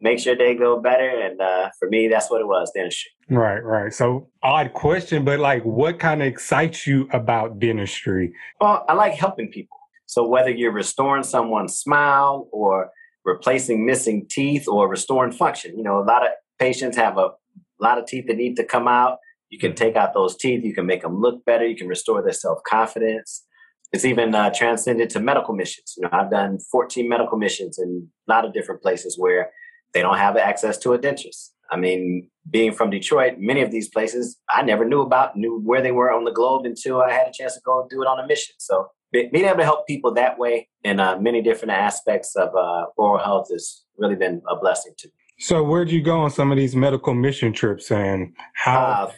makes 0.00 0.24
your 0.24 0.34
day 0.34 0.54
go 0.54 0.80
better. 0.80 1.08
And 1.08 1.40
uh, 1.40 1.70
for 1.78 1.88
me, 1.88 2.08
that's 2.08 2.30
what 2.30 2.40
it 2.40 2.46
was, 2.46 2.72
dentistry. 2.74 3.10
Right, 3.28 3.62
right. 3.62 3.92
So 3.92 4.28
odd 4.42 4.72
question, 4.72 5.24
but 5.24 5.38
like 5.38 5.62
what 5.64 5.98
kind 5.98 6.22
of 6.22 6.28
excites 6.28 6.86
you 6.86 7.08
about 7.12 7.58
dentistry? 7.58 8.32
Well, 8.60 8.84
I 8.88 8.94
like 8.94 9.14
helping 9.14 9.50
people. 9.50 9.76
So 10.06 10.26
whether 10.26 10.50
you're 10.50 10.72
restoring 10.72 11.22
someone's 11.22 11.76
smile 11.76 12.48
or 12.50 12.90
replacing 13.24 13.86
missing 13.86 14.26
teeth 14.28 14.66
or 14.66 14.88
restoring 14.88 15.32
function, 15.32 15.76
you 15.76 15.84
know, 15.84 16.00
a 16.00 16.04
lot 16.04 16.24
of 16.24 16.32
patients 16.58 16.96
have 16.96 17.16
a 17.16 17.30
lot 17.78 17.98
of 17.98 18.06
teeth 18.06 18.26
that 18.26 18.36
need 18.36 18.56
to 18.56 18.64
come 18.64 18.88
out. 18.88 19.18
You 19.50 19.58
can 19.58 19.74
take 19.74 19.96
out 19.96 20.14
those 20.14 20.36
teeth. 20.36 20.64
You 20.64 20.74
can 20.74 20.86
make 20.86 21.02
them 21.02 21.20
look 21.20 21.44
better. 21.44 21.66
You 21.66 21.76
can 21.76 21.88
restore 21.88 22.22
their 22.22 22.32
self 22.32 22.60
confidence. 22.66 23.44
It's 23.92 24.04
even 24.04 24.34
uh, 24.34 24.50
transcended 24.50 25.10
to 25.10 25.20
medical 25.20 25.54
missions. 25.54 25.94
You 25.96 26.04
know, 26.04 26.10
I've 26.12 26.30
done 26.30 26.58
14 26.70 27.08
medical 27.08 27.36
missions 27.36 27.78
in 27.78 28.08
a 28.28 28.32
lot 28.32 28.44
of 28.44 28.52
different 28.52 28.82
places 28.82 29.18
where 29.18 29.50
they 29.92 30.00
don't 30.00 30.16
have 30.18 30.36
access 30.36 30.78
to 30.78 30.92
a 30.92 30.98
dentist. 30.98 31.54
I 31.72 31.76
mean, 31.76 32.28
being 32.48 32.72
from 32.72 32.90
Detroit, 32.90 33.34
many 33.38 33.62
of 33.62 33.70
these 33.70 33.88
places 33.88 34.38
I 34.48 34.62
never 34.62 34.84
knew 34.84 35.02
about, 35.02 35.36
knew 35.36 35.60
where 35.64 35.82
they 35.82 35.92
were 35.92 36.12
on 36.12 36.24
the 36.24 36.32
globe 36.32 36.64
until 36.64 37.00
I 37.00 37.12
had 37.12 37.28
a 37.28 37.32
chance 37.32 37.54
to 37.54 37.60
go 37.64 37.86
do 37.90 38.02
it 38.02 38.06
on 38.06 38.18
a 38.18 38.26
mission. 38.26 38.54
So 38.58 38.88
being 39.12 39.34
able 39.34 39.58
to 39.58 39.64
help 39.64 39.86
people 39.86 40.12
that 40.14 40.38
way 40.38 40.68
in 40.84 41.00
uh, 41.00 41.18
many 41.18 41.42
different 41.42 41.72
aspects 41.72 42.34
of 42.36 42.54
uh, 42.54 42.86
oral 42.96 43.22
health 43.22 43.48
has 43.50 43.82
really 43.98 44.16
been 44.16 44.42
a 44.48 44.56
blessing 44.56 44.92
to 44.98 45.08
me. 45.08 45.12
So 45.38 45.62
where'd 45.62 45.90
you 45.90 46.02
go 46.02 46.20
on 46.20 46.30
some 46.30 46.52
of 46.52 46.58
these 46.58 46.76
medical 46.76 47.14
mission 47.14 47.52
trips 47.52 47.90
and 47.90 48.34
how 48.54 48.80
uh, 48.80 49.12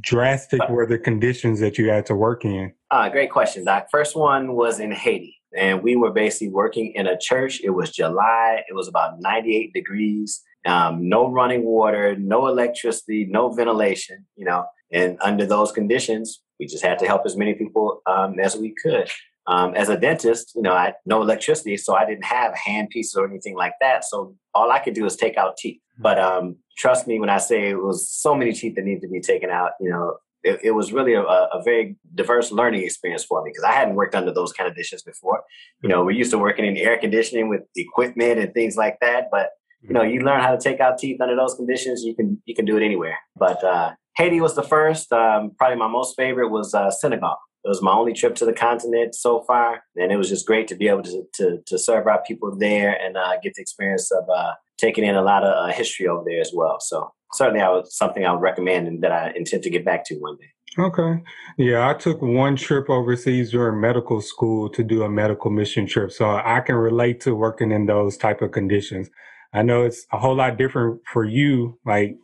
drastic 0.00 0.60
were 0.68 0.86
the 0.86 0.98
conditions 0.98 1.60
that 1.60 1.78
you 1.78 1.88
had 1.88 2.06
to 2.06 2.14
work 2.14 2.44
in? 2.44 2.72
Uh, 2.90 3.08
great 3.08 3.30
question, 3.30 3.64
Doc. 3.64 3.88
First 3.90 4.16
one 4.16 4.54
was 4.54 4.80
in 4.80 4.92
Haiti, 4.92 5.36
and 5.56 5.82
we 5.82 5.96
were 5.96 6.10
basically 6.10 6.48
working 6.48 6.92
in 6.94 7.06
a 7.06 7.18
church. 7.18 7.60
It 7.62 7.70
was 7.70 7.90
July. 7.90 8.62
It 8.68 8.74
was 8.74 8.88
about 8.88 9.20
98 9.20 9.72
degrees. 9.72 10.42
Um, 10.66 11.08
no 11.08 11.30
running 11.30 11.64
water, 11.64 12.16
no 12.16 12.46
electricity, 12.46 13.26
no 13.28 13.50
ventilation. 13.50 14.26
You 14.36 14.46
know, 14.46 14.64
and 14.92 15.18
under 15.20 15.46
those 15.46 15.72
conditions, 15.72 16.42
we 16.58 16.66
just 16.66 16.84
had 16.84 16.98
to 17.00 17.06
help 17.06 17.22
as 17.24 17.36
many 17.36 17.54
people 17.54 18.02
um, 18.06 18.38
as 18.38 18.56
we 18.56 18.74
could. 18.82 19.10
Um, 19.46 19.74
as 19.74 19.88
a 19.88 19.96
dentist, 19.96 20.52
you 20.54 20.60
know, 20.60 20.74
I 20.74 20.92
no 21.06 21.22
electricity, 21.22 21.78
so 21.78 21.94
I 21.94 22.04
didn't 22.04 22.24
have 22.24 22.54
hand 22.54 22.90
pieces 22.90 23.14
or 23.14 23.26
anything 23.26 23.56
like 23.56 23.72
that. 23.80 24.04
So 24.04 24.34
all 24.54 24.70
I 24.70 24.78
could 24.78 24.94
do 24.94 25.06
is 25.06 25.16
take 25.16 25.38
out 25.38 25.56
teeth. 25.56 25.80
But 25.98 26.18
um, 26.18 26.56
trust 26.76 27.06
me 27.06 27.18
when 27.18 27.30
I 27.30 27.38
say 27.38 27.70
it 27.70 27.82
was 27.82 28.08
so 28.08 28.34
many 28.34 28.52
teeth 28.52 28.76
that 28.76 28.84
needed 28.84 29.02
to 29.02 29.08
be 29.08 29.20
taken 29.20 29.50
out. 29.50 29.72
You 29.80 29.90
know, 29.90 30.16
it, 30.42 30.60
it 30.62 30.70
was 30.70 30.92
really 30.92 31.14
a, 31.14 31.22
a, 31.22 31.60
very 31.64 31.96
diverse 32.14 32.52
learning 32.52 32.84
experience 32.84 33.24
for 33.24 33.42
me 33.42 33.50
because 33.50 33.64
I 33.64 33.72
hadn't 33.72 33.96
worked 33.96 34.14
under 34.14 34.32
those 34.32 34.52
kind 34.52 34.68
of 34.68 34.74
conditions 34.74 35.02
before. 35.02 35.42
You 35.82 35.88
know, 35.88 36.04
we're 36.04 36.12
used 36.12 36.30
to 36.30 36.38
working 36.38 36.64
in 36.64 36.76
air 36.76 36.96
conditioning 36.96 37.48
with 37.48 37.62
equipment 37.74 38.38
and 38.38 38.54
things 38.54 38.76
like 38.76 38.98
that, 39.00 39.28
but 39.32 39.50
you 39.82 39.92
know, 39.92 40.02
you 40.02 40.20
learn 40.20 40.40
how 40.40 40.50
to 40.50 40.58
take 40.58 40.80
out 40.80 40.98
teeth 40.98 41.20
under 41.20 41.36
those 41.36 41.54
conditions. 41.54 42.02
You 42.02 42.14
can 42.14 42.42
you 42.44 42.54
can 42.54 42.64
do 42.64 42.76
it 42.76 42.84
anywhere. 42.84 43.16
But 43.36 43.62
uh, 43.62 43.92
Haiti 44.16 44.40
was 44.40 44.54
the 44.54 44.62
first. 44.62 45.12
Um, 45.12 45.52
probably 45.56 45.76
my 45.76 45.88
most 45.88 46.16
favorite 46.16 46.50
was 46.50 46.74
uh, 46.74 46.90
Senegal. 46.90 47.36
It 47.64 47.68
was 47.68 47.82
my 47.82 47.92
only 47.92 48.12
trip 48.12 48.34
to 48.36 48.44
the 48.44 48.52
continent 48.52 49.14
so 49.14 49.42
far, 49.42 49.82
and 49.96 50.10
it 50.10 50.16
was 50.16 50.28
just 50.28 50.46
great 50.46 50.68
to 50.68 50.74
be 50.74 50.88
able 50.88 51.02
to 51.04 51.22
to, 51.34 51.58
to 51.66 51.78
serve 51.78 52.06
our 52.06 52.22
people 52.26 52.56
there 52.56 52.92
and 52.92 53.16
uh, 53.16 53.34
get 53.42 53.54
the 53.54 53.62
experience 53.62 54.10
of 54.10 54.24
uh, 54.28 54.54
taking 54.78 55.04
in 55.04 55.14
a 55.14 55.22
lot 55.22 55.44
of 55.44 55.52
uh, 55.52 55.72
history 55.72 56.06
over 56.06 56.22
there 56.24 56.40
as 56.40 56.52
well. 56.54 56.78
So 56.80 57.12
certainly, 57.32 57.60
I 57.60 57.68
was 57.68 57.96
something 57.96 58.24
I 58.24 58.32
would 58.32 58.40
recommend 58.40 58.88
and 58.88 59.02
that 59.02 59.12
I 59.12 59.32
intend 59.36 59.62
to 59.64 59.70
get 59.70 59.84
back 59.84 60.04
to 60.06 60.14
one 60.16 60.36
day. 60.36 60.48
Okay. 60.78 61.22
Yeah, 61.56 61.88
I 61.88 61.94
took 61.94 62.22
one 62.22 62.54
trip 62.54 62.88
overseas 62.88 63.50
during 63.50 63.80
medical 63.80 64.20
school 64.20 64.68
to 64.70 64.84
do 64.84 65.02
a 65.02 65.08
medical 65.08 65.50
mission 65.50 65.86
trip, 65.86 66.12
so 66.12 66.30
I 66.30 66.60
can 66.60 66.76
relate 66.76 67.20
to 67.22 67.34
working 67.34 67.72
in 67.72 67.86
those 67.86 68.16
type 68.16 68.42
of 68.42 68.52
conditions. 68.52 69.10
I 69.52 69.62
know 69.62 69.82
it's 69.84 70.06
a 70.12 70.18
whole 70.18 70.36
lot 70.36 70.58
different 70.58 71.00
for 71.10 71.24
you, 71.24 71.78
like 71.84 72.16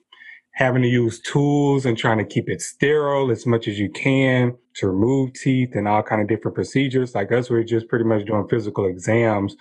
having 0.53 0.83
to 0.83 0.89
use 0.89 1.21
tools 1.21 1.85
and 1.85 1.99
trying 1.99 2.19
to 2.19 2.25
keep 2.25 2.49
it 2.49 2.63
sterile 2.63 3.31
as 3.31 3.45
much 3.45 3.67
as 3.67 3.79
you 3.79 3.91
can 3.91 4.57
to 4.77 4.89
remove 4.89 5.33
teeth 5.33 5.71
and 5.75 5.89
all 5.89 6.03
kind 6.03 6.23
of 6.23 6.29
different 6.29 6.55
procedures. 6.55 7.15
Like 7.15 7.33
us, 7.33 7.51
we're 7.51 7.65
just 7.65 7.89
pretty 7.89 8.05
much 8.05 8.25
doing 8.25 8.47
physical 8.49 8.87
exams 8.87 9.57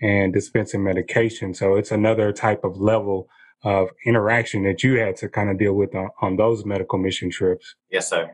and 0.00 0.32
dispensing 0.32 0.84
medication. 0.84 1.54
So 1.54 1.74
it's 1.74 1.90
another 1.90 2.32
type 2.32 2.64
of 2.64 2.76
level 2.78 3.28
of 3.64 3.88
interaction 4.06 4.62
that 4.64 4.82
you 4.82 4.98
had 4.98 5.16
to 5.16 5.28
kind 5.28 5.50
of 5.50 5.58
deal 5.58 5.74
with 5.74 5.94
on, 5.94 6.08
on 6.22 6.36
those 6.36 6.64
medical 6.64 6.98
mission 6.98 7.30
trips. 7.30 7.74
Yes, 7.90 8.08
sir. 8.08 8.30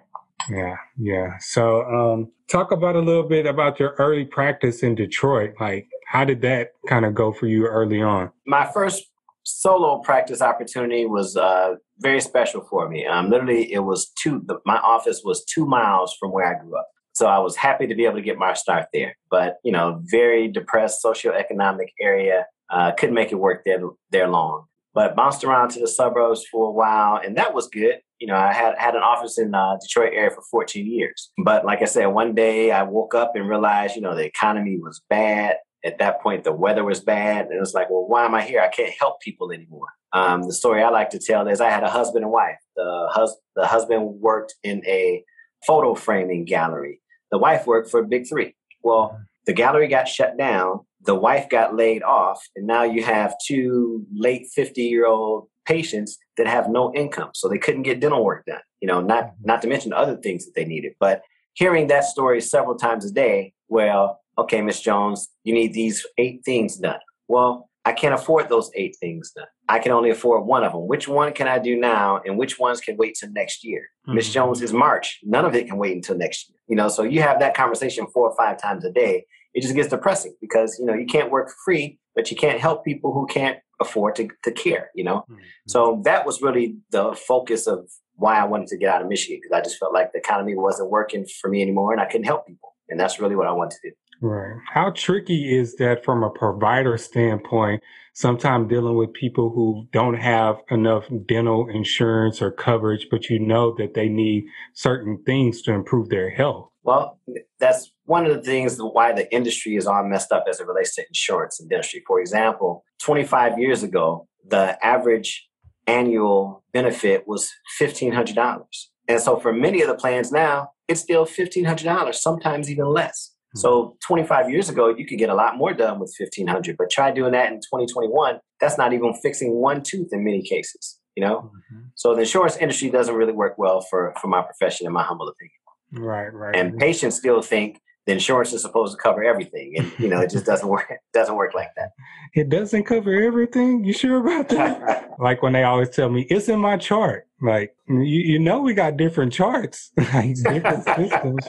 Yeah, 0.51 0.77
yeah. 0.99 1.39
So 1.39 1.83
um, 1.85 2.31
talk 2.49 2.71
about 2.71 2.97
a 2.97 3.01
little 3.01 3.23
bit 3.23 3.47
about 3.47 3.81
your 3.81 3.95
early 3.99 4.25
practice 4.25 4.83
in 4.83 4.95
Detroit. 4.95 5.55
Like, 5.59 5.87
how 6.07 6.25
did 6.25 6.43
that 6.43 6.73
kind 6.89 7.07
of 7.07 7.15
go 7.15 7.33
for 7.33 7.47
you 7.47 7.67
early 7.67 8.03
on? 8.03 8.31
My 8.47 8.71
first 8.71 9.07
solo 9.45 10.01
practice 10.01 10.43
opportunity 10.43 11.07
was 11.07 11.37
uh, 11.37 11.77
very 11.99 12.21
special 12.21 12.63
for 12.63 12.89
me. 12.89 13.07
Um, 13.07 13.31
literally, 13.31 13.73
it 13.73 13.81
was 13.81 14.11
two. 14.23 14.43
The, 14.45 14.59
my 14.67 14.77
office 14.79 15.23
was 15.25 15.45
two 15.45 15.67
miles 15.67 16.15
from 16.19 16.33
where 16.33 16.47
I 16.47 16.63
grew 16.63 16.77
up, 16.77 16.89
so 17.15 17.27
I 17.27 17.39
was 17.39 17.57
happy 17.57 17.87
to 17.87 17.95
be 17.95 18.05
able 18.05 18.17
to 18.17 18.23
get 18.23 18.39
my 18.39 18.55
start 18.55 18.87
there. 18.93 19.17
But 19.31 19.57
you 19.65 19.73
know, 19.73 20.01
very 20.05 20.49
depressed 20.49 21.05
socioeconomic 21.05 21.89
area. 22.01 22.47
Uh, 22.71 22.93
couldn't 22.93 23.15
make 23.15 23.31
it 23.31 23.37
work 23.37 23.63
there 23.65 23.81
there 24.11 24.29
long. 24.29 24.67
But 24.95 25.17
bounced 25.17 25.43
around 25.43 25.71
to 25.71 25.81
the 25.81 25.89
suburbs 25.89 26.45
for 26.51 26.69
a 26.69 26.73
while, 26.73 27.17
and 27.17 27.37
that 27.37 27.53
was 27.53 27.69
good. 27.69 27.97
You 28.21 28.29
know, 28.29 28.37
I 28.37 28.53
had 28.53 28.75
had 28.79 28.95
an 28.95 29.03
office 29.03 29.39
in 29.39 29.55
uh, 29.55 29.77
Detroit 29.83 30.13
area 30.15 30.31
for 30.31 30.43
14 30.51 30.87
years. 30.87 31.33
But 31.45 31.65
like 31.65 31.83
I 31.83 31.87
said, 31.87 32.07
one 32.07 32.35
day 32.35 32.71
I 32.71 32.85
woke 32.85 33.15
up 33.15 33.33
and 33.35 33.49
realized, 33.49 33.97
you 33.97 34.03
know, 34.03 34.15
the 34.15 34.25
economy 34.25 34.79
was 34.79 35.03
bad 35.11 35.57
at 35.85 35.99
that 35.99 36.21
point 36.23 36.45
the 36.45 36.53
weather 36.53 36.83
was 36.83 37.01
bad 37.01 37.47
and 37.47 37.55
it 37.55 37.61
was 37.61 37.75
like 37.75 37.91
well 37.91 38.07
why 38.09 38.25
am 38.25 38.35
i 38.35 38.43
here 38.43 38.61
i 38.61 38.69
can't 38.69 38.95
help 38.99 39.21
people 39.21 39.53
anymore 39.53 39.89
um, 40.13 40.43
the 40.43 40.53
story 40.53 40.83
i 40.83 40.89
like 40.89 41.11
to 41.11 41.19
tell 41.19 41.47
is 41.47 41.61
i 41.61 41.71
had 41.71 41.85
a 41.85 41.91
husband 41.91 42.25
and 42.25 42.33
wife 42.33 42.57
the, 42.77 43.09
hus- 43.11 43.37
the 43.55 43.67
husband 43.67 44.03
worked 44.21 44.55
in 44.63 44.83
a 44.87 45.23
photo 45.67 45.95
framing 45.95 46.45
gallery 46.45 47.01
the 47.35 47.39
wife 47.39 47.67
worked 47.67 47.91
for 47.91 48.01
big 48.05 48.29
three. 48.29 48.55
Well 48.83 49.19
the 49.47 49.53
gallery 49.53 49.89
got 49.89 50.09
shut 50.09 50.39
down 50.39 50.81
the 51.03 51.15
wife 51.15 51.51
got 51.51 51.77
laid 51.77 52.03
off 52.03 52.41
and 52.57 52.67
now 52.67 52.83
you 52.83 53.03
have 53.03 53.35
two 53.47 54.07
late 54.15 54.47
50 54.55 54.81
year 54.83 55.07
old 55.07 55.49
patients 55.67 56.17
that 56.39 56.47
have 56.47 56.71
no 56.71 56.95
income 56.95 57.31
so 57.35 57.47
they 57.47 57.59
couldn't 57.59 57.83
get 57.83 58.01
dental 58.01 58.25
work 58.25 58.43
done 58.47 58.61
you 58.81 58.89
know 58.89 59.01
not 59.03 59.25
mm-hmm. 59.25 59.47
not 59.51 59.61
to 59.61 59.69
mention 59.69 59.93
other 59.93 60.17
things 60.17 60.47
that 60.47 60.55
they 60.55 60.65
needed. 60.65 60.93
But 61.01 61.23
hearing 61.55 61.89
that 61.89 62.05
story 62.05 62.41
several 62.41 62.77
times 62.77 63.05
a 63.05 63.13
day 63.13 63.53
well 63.69 64.21
okay, 64.39 64.61
Miss 64.61 64.81
Jones, 64.81 65.29
you 65.45 65.55
need 65.55 65.73
these 65.73 66.07
eight 66.19 66.43
things 66.45 66.77
done. 66.77 66.99
Well, 67.29 67.69
I 67.85 67.93
can't 67.93 68.15
afford 68.15 68.49
those 68.49 68.71
eight 68.75 68.97
things 68.99 69.33
now. 69.37 69.45
I 69.69 69.79
can 69.79 69.93
only 69.93 70.11
afford 70.11 70.47
one 70.47 70.65
of 70.65 70.73
them. 70.73 70.89
Which 70.89 71.07
one 71.07 71.33
can 71.33 71.49
I 71.49 71.59
do 71.59 71.77
now 71.77 72.21
and 72.25 72.39
which 72.39 72.59
ones 72.59 72.81
can 72.81 72.97
wait 72.97 73.17
till 73.19 73.31
next 73.33 73.63
year? 73.63 73.83
Miss 74.07 74.27
mm-hmm. 74.27 74.35
Jones 74.35 74.63
is 74.63 74.73
March. 74.73 75.21
None 75.23 75.45
of 75.45 75.55
it 75.55 75.67
can 75.67 75.77
wait 75.77 75.95
until 75.95 76.17
next 76.17 76.49
year. 76.49 76.57
You 76.67 76.77
know, 76.77 76.89
so 76.89 77.03
you 77.03 77.21
have 77.21 77.41
that 77.41 77.55
conversation 77.55 78.07
four 78.13 78.31
or 78.31 78.37
five 78.37 78.61
times 78.61 78.85
a 78.85 78.91
day. 78.91 79.27
It 79.53 79.63
just 79.63 79.75
gets 79.75 79.89
depressing 79.89 80.35
because, 80.41 80.79
you 80.79 80.87
know, 80.87 80.95
you 80.95 81.07
can't 81.07 81.31
work 81.31 81.49
for 81.49 81.57
free, 81.65 81.99
but 82.15 82.31
you 82.31 82.37
can't 82.37 82.59
help 82.59 82.85
people 82.85 83.13
who 83.13 83.27
can't 83.27 83.59
afford 83.81 84.17
to, 84.17 84.29
to 84.45 84.51
care, 84.51 84.91
you 84.95 85.05
know? 85.05 85.25
Mm-hmm. 85.31 85.43
So 85.69 86.01
that 86.05 86.25
was 86.25 86.41
really 86.41 86.77
the 86.91 87.15
focus 87.15 87.67
of 87.67 87.89
why 88.17 88.39
I 88.39 88.45
wanted 88.45 88.69
to 88.69 88.79
get 88.79 88.89
out 88.89 89.03
of 89.03 89.09
Michigan 89.09 89.41
because 89.43 89.57
I 89.57 89.63
just 89.63 89.79
felt 89.79 89.93
like 89.93 90.13
the 90.13 90.19
economy 90.19 90.57
wasn't 90.57 90.91
working 90.91 91.27
for 91.41 91.51
me 91.51 91.63
anymore 91.63 91.93
and 91.93 92.01
I 92.01 92.07
couldn't 92.07 92.25
help 92.25 92.47
people. 92.47 92.75
And 92.89 93.01
that's 93.01 93.19
really 93.19 93.37
what 93.37 93.47
I 93.47 93.53
wanted 93.53 93.79
to 93.83 93.91
do. 93.91 93.97
Right. 94.21 94.57
How 94.73 94.91
tricky 94.91 95.57
is 95.57 95.77
that 95.77 96.05
from 96.05 96.23
a 96.23 96.31
provider 96.31 96.97
standpoint? 96.97 97.83
Sometimes 98.15 98.69
dealing 98.69 98.97
with 98.97 99.13
people 99.13 99.51
who 99.51 99.89
don't 99.93 100.15
have 100.15 100.57
enough 100.71 101.05
dental 101.27 101.69
insurance 101.69 102.41
or 102.41 102.51
coverage, 102.53 103.09
but 103.11 103.29
you 103.29 103.39
know 103.39 103.75
that 103.77 103.95
they 103.95 104.09
need 104.09 104.45
certain 104.73 105.23
things 105.27 105.63
to 105.63 105.73
improve 105.73 106.09
their 106.09 106.31
health. 106.31 106.71
Well, 106.85 107.19
that's 107.59 107.91
one 108.05 108.27
of 108.27 108.35
the 108.35 108.43
things 108.43 108.79
why 108.79 109.13
the 109.13 109.33
industry 109.35 109.77
is 109.77 109.87
all 109.87 110.05
messed 110.05 110.31
up 110.31 110.45
as 110.49 110.61
it 110.61 110.67
relates 110.67 110.95
to 110.95 111.07
insurance 111.07 111.59
and 111.59 111.69
dentistry. 111.69 112.05
For 112.07 112.21
example, 112.21 112.85
25 113.01 113.59
years 113.59 113.83
ago, 113.83 114.29
the 114.47 114.79
average 114.85 115.49
annual 115.87 116.63
benefit 116.73 117.27
was 117.27 117.51
$1,500. 117.81 118.65
And 119.09 119.21
so 119.21 119.39
for 119.39 119.53
many 119.53 119.83
of 119.83 119.89
the 119.89 119.95
plans 119.95 120.31
now, 120.31 120.71
it's 120.89 121.01
still 121.01 121.27
$1,500, 121.27 122.15
sometimes 122.15 122.71
even 122.71 122.87
less. 122.87 123.34
So 123.55 123.97
25 124.07 124.51
years 124.51 124.69
ago, 124.69 124.89
you 124.89 125.07
could 125.07 125.19
get 125.19 125.29
a 125.29 125.35
lot 125.35 125.57
more 125.57 125.73
done 125.73 125.99
with 126.01 126.13
1500, 126.19 126.77
but 126.77 126.91
try 126.91 127.11
doing 127.11 127.33
that 127.33 127.53
in 127.53 127.59
2021. 127.59 128.41
That's 128.61 128.77
not 128.79 128.93
even 128.93 129.15
fixing 129.15 129.55
one 129.55 129.83
tooth 129.83 130.09
in 130.13 130.25
many 130.25 130.43
cases, 130.43 130.99
you 131.15 131.25
know? 131.25 131.53
Mm-hmm. 131.73 131.85
So 131.95 132.15
the 132.15 132.23
insurance 132.23 132.57
industry 132.57 132.91
doesn't 132.91 133.15
really 133.15 133.33
work 133.33 133.55
well 133.57 133.81
for, 133.81 134.13
for 134.21 134.29
my 134.29 134.43
profession, 134.43 134.87
in 134.87 134.93
my 134.93 135.03
humble 135.03 135.29
opinion. 135.29 136.07
Right, 136.07 136.33
right. 136.33 136.57
And 136.57 136.77
patients 136.79 137.17
still 137.17 137.43
think 137.43 137.81
the 138.07 138.13
insurance 138.13 138.53
is 138.53 138.63
supposed 138.63 138.97
to 138.97 139.03
cover 139.03 139.25
everything 139.25 139.75
and 139.79 139.93
you 139.99 140.09
know 140.09 140.21
it 140.21 140.31
just 140.31 140.45
doesn't 140.45 140.69
work 140.69 140.87
it 140.91 141.01
doesn't 141.15 141.37
work 141.37 141.55
like 141.55 141.71
that 141.77 141.91
it 142.35 142.49
doesn't 142.49 142.85
cover 142.85 143.15
everything 143.23 143.85
you 143.85 143.93
sure 143.93 144.19
about 144.19 144.49
that 144.51 145.11
like 145.19 145.43
when 145.43 145.53
they 145.53 145.63
always 145.63 145.89
tell 145.91 146.11
me 146.11 146.27
it's 146.29 146.49
in 146.49 146.61
my 146.61 146.77
chart 146.77 147.27
like 147.45 147.77
you, 147.89 147.99
you 147.99 148.39
know 148.39 148.61
we 148.61 148.75
got 148.75 148.97
different 148.97 149.33
charts 149.33 149.93
like 149.97 150.35
different 150.35 150.85
systems 150.97 151.47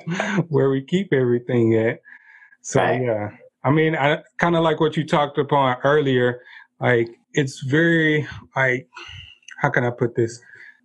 where 0.50 0.70
we 0.70 0.84
keep 0.84 1.14
everything 1.14 1.76
at. 1.76 2.00
So 2.62 2.82
right. 2.82 3.02
yeah. 3.02 3.30
I 3.64 3.72
mean 3.72 3.96
i 3.96 4.22
kind 4.38 4.56
of 4.56 4.64
like 4.64 4.80
what 4.80 4.98
you 4.98 5.06
talked 5.06 5.38
upon 5.38 5.78
earlier 5.84 6.42
like 6.80 7.08
it's 7.34 7.64
very 7.64 8.28
like 8.56 8.88
how 9.60 9.70
can 9.70 9.84
i 9.84 9.90
put 9.90 10.16
this? 10.16 10.40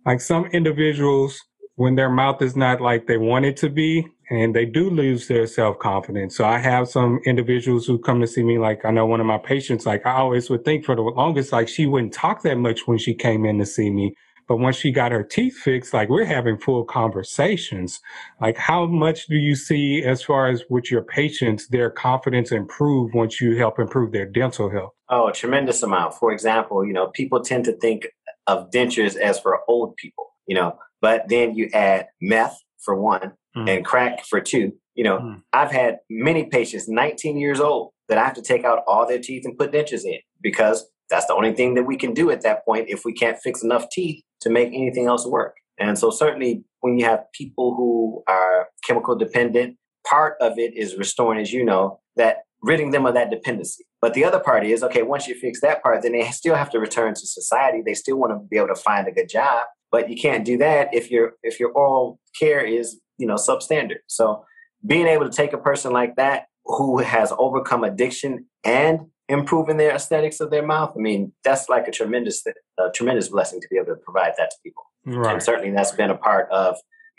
Like 0.05 0.21
some 0.21 0.45
individuals 0.47 1.39
when 1.75 1.95
their 1.95 2.09
mouth 2.09 2.41
is 2.41 2.55
not 2.55 2.81
like 2.81 3.07
they 3.07 3.17
want 3.17 3.45
it 3.45 3.57
to 3.57 3.69
be 3.69 4.07
and 4.29 4.55
they 4.55 4.65
do 4.65 4.89
lose 4.89 5.27
their 5.27 5.45
self-confidence. 5.45 6.37
So 6.37 6.45
i 6.45 6.57
have 6.57 6.87
some 6.87 7.19
individuals 7.25 7.85
who 7.85 7.99
come 7.99 8.21
to 8.21 8.27
see 8.27 8.43
me 8.43 8.57
like 8.59 8.85
i 8.85 8.91
know 8.91 9.05
one 9.05 9.19
of 9.19 9.27
my 9.27 9.37
patients 9.37 9.85
like 9.85 10.05
i 10.05 10.13
always 10.13 10.49
would 10.49 10.63
think 10.63 10.85
for 10.85 10.95
the 10.95 11.01
longest 11.01 11.51
like 11.51 11.67
she 11.67 11.85
wouldn't 11.85 12.13
talk 12.13 12.43
that 12.43 12.57
much 12.57 12.87
when 12.87 12.97
she 12.97 13.13
came 13.13 13.45
in 13.45 13.59
to 13.59 13.65
see 13.65 13.89
me 13.89 14.15
but 14.51 14.57
once 14.57 14.75
she 14.75 14.91
got 14.91 15.13
her 15.13 15.23
teeth 15.23 15.55
fixed 15.55 15.93
like 15.93 16.09
we're 16.09 16.25
having 16.25 16.57
full 16.57 16.83
conversations 16.83 18.01
like 18.41 18.57
how 18.57 18.85
much 18.85 19.27
do 19.27 19.37
you 19.37 19.55
see 19.55 20.03
as 20.03 20.21
far 20.21 20.49
as 20.49 20.61
with 20.69 20.91
your 20.91 21.01
patients 21.01 21.69
their 21.69 21.89
confidence 21.89 22.51
improve 22.51 23.13
once 23.13 23.39
you 23.39 23.55
help 23.55 23.79
improve 23.79 24.11
their 24.11 24.25
dental 24.25 24.69
health 24.69 24.91
oh 25.07 25.29
a 25.29 25.31
tremendous 25.31 25.81
amount 25.83 26.13
for 26.13 26.33
example 26.33 26.85
you 26.85 26.91
know 26.91 27.07
people 27.07 27.39
tend 27.39 27.63
to 27.63 27.71
think 27.77 28.07
of 28.47 28.69
dentures 28.71 29.15
as 29.15 29.39
for 29.39 29.61
old 29.69 29.95
people 29.95 30.25
you 30.47 30.55
know 30.55 30.77
but 30.99 31.29
then 31.29 31.55
you 31.55 31.69
add 31.73 32.07
meth 32.21 32.61
for 32.81 32.99
one 32.99 33.31
mm. 33.55 33.69
and 33.69 33.85
crack 33.85 34.25
for 34.25 34.41
two. 34.41 34.73
You 34.95 35.03
know, 35.03 35.19
mm. 35.19 35.41
I've 35.53 35.71
had 35.71 35.99
many 36.09 36.45
patients, 36.45 36.87
19 36.89 37.37
years 37.37 37.59
old, 37.59 37.91
that 38.09 38.17
I 38.17 38.25
have 38.25 38.33
to 38.33 38.41
take 38.41 38.65
out 38.65 38.83
all 38.87 39.07
their 39.07 39.19
teeth 39.19 39.45
and 39.45 39.57
put 39.57 39.71
dentures 39.71 40.03
in 40.03 40.19
because 40.41 40.85
that's 41.11 41.27
the 41.27 41.35
only 41.35 41.53
thing 41.53 41.75
that 41.75 41.83
we 41.83 41.95
can 41.95 42.13
do 42.13 42.31
at 42.31 42.41
that 42.41 42.65
point 42.65 42.89
if 42.89 43.05
we 43.05 43.13
can't 43.13 43.37
fix 43.37 43.63
enough 43.63 43.89
teeth 43.91 44.23
to 44.41 44.49
make 44.49 44.69
anything 44.69 45.05
else 45.05 45.27
work. 45.27 45.57
And 45.79 45.97
so, 45.97 46.09
certainly, 46.09 46.63
when 46.79 46.97
you 46.97 47.05
have 47.05 47.23
people 47.33 47.75
who 47.75 48.23
are 48.27 48.67
chemical 48.83 49.15
dependent, 49.15 49.77
part 50.07 50.35
of 50.41 50.57
it 50.57 50.75
is 50.75 50.95
restoring, 50.95 51.39
as 51.39 51.53
you 51.53 51.63
know, 51.63 51.99
that 52.15 52.37
ridding 52.63 52.91
them 52.91 53.05
of 53.05 53.13
that 53.13 53.29
dependency. 53.29 53.85
But 54.01 54.15
the 54.15 54.23
other 54.23 54.39
part 54.39 54.65
is 54.65 54.83
okay, 54.83 55.03
once 55.03 55.27
you 55.27 55.35
fix 55.35 55.61
that 55.61 55.83
part, 55.83 56.01
then 56.01 56.13
they 56.13 56.23
still 56.31 56.55
have 56.55 56.71
to 56.71 56.79
return 56.79 57.13
to 57.13 57.27
society. 57.27 57.83
They 57.85 57.93
still 57.93 58.17
want 58.17 58.31
to 58.31 58.39
be 58.49 58.57
able 58.57 58.69
to 58.69 58.75
find 58.75 59.07
a 59.07 59.11
good 59.11 59.29
job 59.29 59.65
but 59.91 60.09
you 60.09 60.15
can't 60.15 60.45
do 60.45 60.57
that 60.57 60.93
if 60.93 61.11
your 61.11 61.33
if 61.43 61.59
your 61.59 61.71
oral 61.71 62.19
care 62.39 62.65
is 62.65 62.99
you 63.17 63.27
know 63.27 63.35
substandard 63.35 63.99
so 64.07 64.43
being 64.85 65.05
able 65.05 65.29
to 65.29 65.35
take 65.35 65.53
a 65.53 65.57
person 65.57 65.91
like 65.91 66.15
that 66.15 66.45
who 66.65 66.97
has 66.99 67.31
overcome 67.37 67.83
addiction 67.83 68.45
and 68.63 69.01
improving 69.31 69.77
their 69.77 69.91
aesthetics 69.91 70.39
of 70.39 70.51
their 70.51 70.65
mouth 70.65 70.93
i 70.95 70.99
mean 70.99 71.31
that's 71.43 71.69
like 71.69 71.87
a 71.87 71.91
tremendous 71.91 72.43
a 72.79 72.91
tremendous 72.93 73.29
blessing 73.29 73.59
to 73.61 73.67
be 73.69 73.77
able 73.77 73.87
to 73.87 73.95
provide 74.03 74.33
that 74.37 74.51
to 74.51 74.57
people 74.63 74.83
right. 75.05 75.33
and 75.33 75.43
certainly 75.43 75.71
that's 75.71 75.91
been 75.91 76.11
a 76.11 76.17
part 76.17 76.49
of 76.51 76.75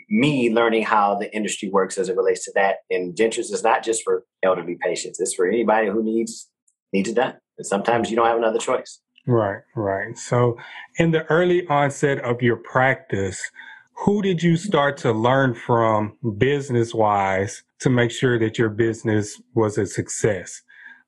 me 0.09 0.53
learning 0.53 0.83
how 0.83 1.15
the 1.15 1.33
industry 1.35 1.69
works 1.69 1.97
as 1.97 2.09
it 2.09 2.15
relates 2.15 2.43
to 2.45 2.51
that 2.53 2.77
and 2.89 3.15
dentures 3.15 3.51
is 3.51 3.63
not 3.63 3.83
just 3.83 4.03
for 4.03 4.23
elderly 4.43 4.77
patients 4.81 5.19
it's 5.19 5.33
for 5.33 5.47
anybody 5.47 5.87
who 5.87 6.03
needs 6.03 6.49
needs 6.93 7.09
it 7.09 7.15
done 7.15 7.33
and 7.57 7.65
sometimes 7.65 8.09
you 8.09 8.15
don't 8.15 8.27
have 8.27 8.37
another 8.37 8.59
choice 8.59 8.99
Right, 9.25 9.61
right. 9.75 10.17
So, 10.17 10.57
in 10.97 11.11
the 11.11 11.23
early 11.31 11.65
onset 11.67 12.19
of 12.19 12.41
your 12.41 12.57
practice, 12.57 13.41
who 13.93 14.21
did 14.21 14.43
you 14.43 14.57
start 14.57 14.97
to 14.97 15.13
learn 15.13 15.53
from 15.53 16.17
business 16.37 16.93
wise 16.93 17.63
to 17.79 17.89
make 17.89 18.11
sure 18.11 18.37
that 18.39 18.57
your 18.57 18.69
business 18.69 19.41
was 19.53 19.77
a 19.77 19.85
success? 19.85 20.61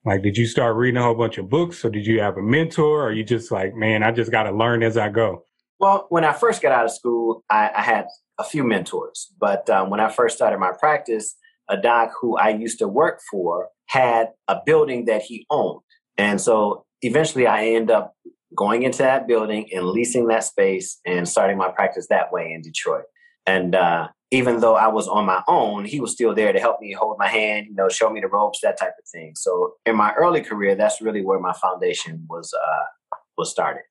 Like, 0.06 0.22
did 0.22 0.38
you 0.38 0.46
start 0.46 0.76
reading 0.76 0.98
a 0.98 1.02
whole 1.02 1.16
bunch 1.16 1.36
of 1.36 1.50
books 1.50 1.84
or 1.84 1.90
did 1.90 2.06
you 2.06 2.20
have 2.20 2.36
a 2.36 2.42
mentor 2.42 3.08
or 3.08 3.12
you 3.12 3.24
just 3.24 3.50
like, 3.50 3.74
man, 3.74 4.04
I 4.04 4.12
just 4.12 4.30
got 4.30 4.44
to 4.44 4.52
learn 4.52 4.84
as 4.84 4.96
I 4.96 5.08
go? 5.08 5.42
Well, 5.80 6.06
when 6.10 6.24
I 6.24 6.32
first 6.32 6.62
got 6.62 6.70
out 6.70 6.84
of 6.84 6.92
school, 6.92 7.42
I, 7.50 7.72
I 7.76 7.82
had 7.82 8.06
a 8.38 8.44
few 8.44 8.62
mentors. 8.62 9.32
But 9.40 9.68
um, 9.68 9.90
when 9.90 9.98
I 9.98 10.08
first 10.08 10.36
started 10.36 10.58
my 10.58 10.70
practice, 10.78 11.34
a 11.68 11.76
doc 11.76 12.12
who 12.20 12.36
I 12.36 12.50
used 12.50 12.78
to 12.78 12.86
work 12.86 13.20
for 13.28 13.68
had 13.86 14.28
a 14.46 14.60
building 14.64 15.06
that 15.06 15.22
he 15.22 15.44
owned. 15.50 15.80
And 16.16 16.40
so 16.40 16.84
eventually 17.02 17.48
I 17.48 17.66
end 17.66 17.90
up 17.90 18.14
going 18.56 18.84
into 18.84 18.98
that 18.98 19.26
building 19.26 19.68
and 19.74 19.86
leasing 19.86 20.28
that 20.28 20.44
space 20.44 21.00
and 21.04 21.28
starting 21.28 21.58
my 21.58 21.72
practice 21.72 22.06
that 22.10 22.32
way 22.32 22.52
in 22.52 22.62
Detroit. 22.62 23.06
And 23.46 23.74
uh, 23.74 24.08
even 24.30 24.60
though 24.60 24.74
I 24.74 24.88
was 24.88 25.06
on 25.06 25.24
my 25.24 25.42
own, 25.46 25.84
he 25.84 26.00
was 26.00 26.12
still 26.12 26.34
there 26.34 26.52
to 26.52 26.58
help 26.60 26.80
me 26.80 26.92
hold 26.92 27.16
my 27.18 27.28
hand, 27.28 27.66
you 27.68 27.74
know, 27.74 27.88
show 27.88 28.10
me 28.10 28.20
the 28.20 28.28
ropes, 28.28 28.60
that 28.62 28.78
type 28.78 28.94
of 28.98 29.08
thing. 29.08 29.32
So 29.36 29.74
in 29.84 29.96
my 29.96 30.12
early 30.14 30.40
career, 30.40 30.74
that's 30.74 31.00
really 31.00 31.22
where 31.24 31.38
my 31.38 31.52
foundation 31.52 32.26
was 32.28 32.52
uh, 32.52 32.84
was 33.38 33.50
started. 33.50 33.82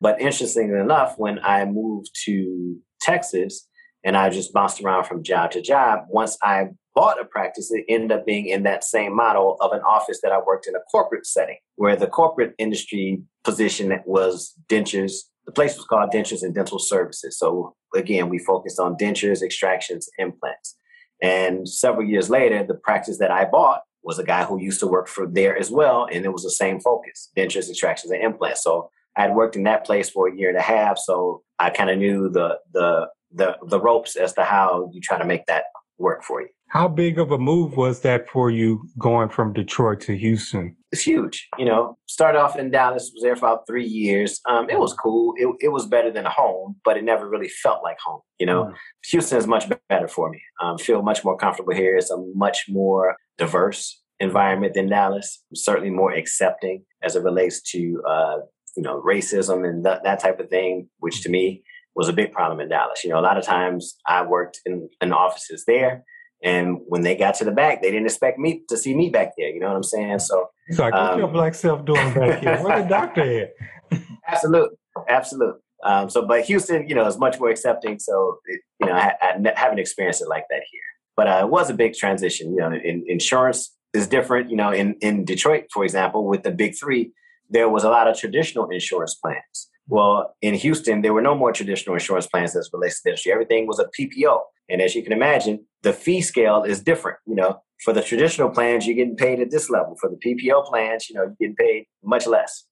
But 0.00 0.20
interestingly 0.20 0.78
enough, 0.78 1.14
when 1.16 1.38
I 1.44 1.64
moved 1.64 2.10
to 2.24 2.76
Texas 3.00 3.68
and 4.04 4.16
I 4.16 4.28
just 4.30 4.52
bounced 4.52 4.82
around 4.82 5.04
from 5.04 5.22
job 5.22 5.50
to 5.52 5.62
job, 5.62 6.00
once 6.08 6.36
I 6.42 6.68
bought 6.94 7.20
a 7.20 7.24
practice, 7.24 7.72
it 7.72 7.84
ended 7.88 8.12
up 8.12 8.26
being 8.26 8.46
in 8.46 8.62
that 8.64 8.84
same 8.84 9.16
model 9.16 9.56
of 9.60 9.72
an 9.72 9.80
office 9.80 10.20
that 10.22 10.30
I 10.30 10.38
worked 10.38 10.66
in 10.68 10.76
a 10.76 10.80
corporate 10.90 11.26
setting, 11.26 11.56
where 11.76 11.96
the 11.96 12.06
corporate 12.06 12.54
industry 12.58 13.22
position 13.42 13.98
was 14.06 14.54
dentures. 14.68 15.12
The 15.46 15.52
place 15.52 15.76
was 15.76 15.86
called 15.86 16.10
Dentures 16.10 16.42
and 16.42 16.54
Dental 16.54 16.78
Services. 16.78 17.38
So 17.38 17.74
again, 17.94 18.28
we 18.28 18.38
focused 18.38 18.78
on 18.78 18.96
dentures, 18.96 19.42
extractions, 19.42 20.08
implants. 20.18 20.76
And 21.20 21.68
several 21.68 22.06
years 22.06 22.30
later, 22.30 22.64
the 22.64 22.74
practice 22.74 23.18
that 23.18 23.30
I 23.30 23.44
bought 23.44 23.82
was 24.02 24.18
a 24.18 24.24
guy 24.24 24.44
who 24.44 24.60
used 24.60 24.80
to 24.80 24.86
work 24.86 25.08
for 25.08 25.26
there 25.26 25.56
as 25.56 25.70
well, 25.70 26.06
and 26.12 26.24
it 26.24 26.32
was 26.32 26.42
the 26.42 26.50
same 26.50 26.78
focus: 26.80 27.30
dentures, 27.36 27.70
extractions, 27.70 28.12
and 28.12 28.22
implants. 28.22 28.62
So 28.62 28.90
I 29.16 29.22
had 29.22 29.34
worked 29.34 29.56
in 29.56 29.62
that 29.64 29.86
place 29.86 30.10
for 30.10 30.28
a 30.28 30.36
year 30.36 30.50
and 30.50 30.58
a 30.58 30.62
half, 30.62 30.98
so 30.98 31.42
I 31.58 31.70
kind 31.70 31.90
of 31.90 31.98
knew 31.98 32.28
the 32.28 32.58
the 32.72 33.08
the 33.34 33.56
the 33.66 33.80
ropes 33.80 34.16
as 34.16 34.32
to 34.34 34.44
how 34.44 34.88
you 34.92 35.00
try 35.00 35.18
to 35.18 35.24
make 35.24 35.46
that 35.46 35.64
work 35.98 36.22
for 36.22 36.40
you. 36.40 36.48
How 36.68 36.88
big 36.88 37.20
of 37.20 37.30
a 37.30 37.38
move 37.38 37.76
was 37.76 38.00
that 38.00 38.28
for 38.28 38.50
you 38.50 38.82
going 38.98 39.28
from 39.28 39.52
Detroit 39.52 40.00
to 40.02 40.16
Houston? 40.16 40.76
It's 40.90 41.02
huge. 41.02 41.48
You 41.56 41.66
know, 41.66 41.96
started 42.06 42.40
off 42.40 42.56
in 42.56 42.72
Dallas, 42.72 43.12
was 43.14 43.22
there 43.22 43.36
for 43.36 43.46
about 43.46 43.66
three 43.68 43.86
years. 43.86 44.40
Um, 44.48 44.68
it 44.68 44.80
was 44.80 44.92
cool. 44.92 45.34
It, 45.36 45.54
it 45.60 45.68
was 45.68 45.86
better 45.86 46.10
than 46.10 46.24
home, 46.24 46.74
but 46.84 46.96
it 46.96 47.04
never 47.04 47.28
really 47.28 47.48
felt 47.48 47.84
like 47.84 47.98
home. 48.04 48.22
You 48.40 48.46
know, 48.46 48.64
mm. 48.64 48.74
Houston 49.10 49.38
is 49.38 49.46
much 49.46 49.70
better 49.88 50.08
for 50.08 50.30
me. 50.30 50.42
Um, 50.60 50.76
feel 50.78 51.02
much 51.02 51.24
more 51.24 51.36
comfortable 51.36 51.74
here. 51.74 51.96
It's 51.96 52.10
a 52.10 52.16
much 52.34 52.64
more 52.68 53.16
diverse 53.38 54.02
environment 54.18 54.74
than 54.74 54.88
Dallas. 54.88 55.44
Certainly 55.54 55.90
more 55.90 56.12
accepting 56.12 56.84
as 57.04 57.14
it 57.14 57.22
relates 57.22 57.62
to 57.70 58.02
uh, 58.08 58.38
you 58.76 58.82
know 58.82 59.00
racism 59.00 59.68
and 59.68 59.84
that, 59.84 60.02
that 60.02 60.18
type 60.18 60.40
of 60.40 60.48
thing, 60.48 60.88
which 60.98 61.22
to 61.22 61.28
me 61.28 61.62
was 61.94 62.08
a 62.08 62.12
big 62.12 62.32
problem 62.32 62.60
in 62.60 62.68
Dallas. 62.68 63.04
You 63.04 63.10
know, 63.10 63.18
a 63.18 63.22
lot 63.22 63.36
of 63.36 63.44
times 63.44 63.96
I 64.06 64.22
worked 64.22 64.60
in, 64.66 64.88
in 65.00 65.12
offices 65.12 65.64
there 65.66 66.04
And 66.42 66.78
when 66.86 67.02
they 67.02 67.16
got 67.16 67.34
to 67.36 67.44
the 67.44 67.52
back, 67.52 67.82
they 67.82 67.90
didn't 67.90 68.06
expect 68.06 68.38
me 68.38 68.62
to 68.68 68.76
see 68.76 68.94
me 68.94 69.10
back 69.10 69.32
there. 69.38 69.48
You 69.48 69.60
know 69.60 69.68
what 69.68 69.76
I'm 69.76 69.82
saying? 69.82 70.18
So 70.18 70.50
it's 70.68 70.78
like, 70.78 70.92
um, 70.92 71.18
your 71.18 71.28
black 71.28 71.54
self 71.54 71.84
doing 71.84 72.12
back 72.14 72.40
here? 72.40 72.62
Where 72.62 72.82
the 72.82 72.88
doctor 72.88 73.22
at? 73.22 74.00
absolutely, 74.28 74.76
absolutely. 75.08 75.60
Um, 75.84 76.08
so, 76.08 76.26
but 76.26 76.44
Houston, 76.44 76.88
you 76.88 76.94
know, 76.94 77.06
is 77.06 77.18
much 77.18 77.38
more 77.38 77.50
accepting. 77.50 77.98
So, 77.98 78.38
it, 78.46 78.60
you 78.80 78.86
know, 78.86 78.94
I, 78.94 79.12
I, 79.20 79.52
haven't 79.54 79.78
experienced 79.78 80.22
it 80.22 80.28
like 80.28 80.44
that 80.50 80.62
here. 80.70 80.80
But 81.16 81.28
uh, 81.28 81.40
it 81.44 81.50
was 81.50 81.70
a 81.70 81.74
big 81.74 81.94
transition. 81.94 82.52
You 82.52 82.60
know, 82.60 82.72
in, 82.72 83.04
insurance 83.06 83.74
is 83.92 84.06
different. 84.08 84.50
You 84.50 84.56
know, 84.56 84.70
in 84.70 84.96
in 85.00 85.24
Detroit, 85.24 85.66
for 85.72 85.84
example, 85.84 86.26
with 86.26 86.42
the 86.42 86.50
big 86.50 86.74
three, 86.78 87.12
there 87.50 87.68
was 87.68 87.84
a 87.84 87.90
lot 87.90 88.08
of 88.08 88.18
traditional 88.18 88.68
insurance 88.70 89.14
plans. 89.14 89.70
Well, 89.86 90.34
in 90.40 90.54
Houston, 90.54 91.02
there 91.02 91.12
were 91.12 91.22
no 91.22 91.34
more 91.34 91.52
traditional 91.52 91.94
insurance 91.94 92.26
plans 92.26 92.56
as 92.56 92.70
relates 92.72 92.96
to 92.96 93.00
the 93.04 93.10
industry. 93.10 93.32
Everything 93.32 93.66
was 93.66 93.78
a 93.78 93.86
PPO. 93.98 94.40
And 94.68 94.80
as 94.80 94.94
you 94.94 95.02
can 95.02 95.12
imagine, 95.12 95.66
the 95.82 95.92
fee 95.92 96.22
scale 96.22 96.62
is 96.62 96.80
different. 96.80 97.18
You 97.26 97.34
know, 97.34 97.62
for 97.82 97.92
the 97.92 98.02
traditional 98.02 98.48
plans, 98.50 98.86
you're 98.86 98.96
getting 98.96 99.16
paid 99.16 99.40
at 99.40 99.50
this 99.50 99.68
level. 99.68 99.96
For 100.00 100.08
the 100.08 100.16
PPO 100.16 100.64
plans, 100.66 101.10
you 101.10 101.16
know, 101.16 101.22
you're 101.22 101.36
getting 101.38 101.56
paid 101.56 101.86
much 102.02 102.26
less. 102.26 102.64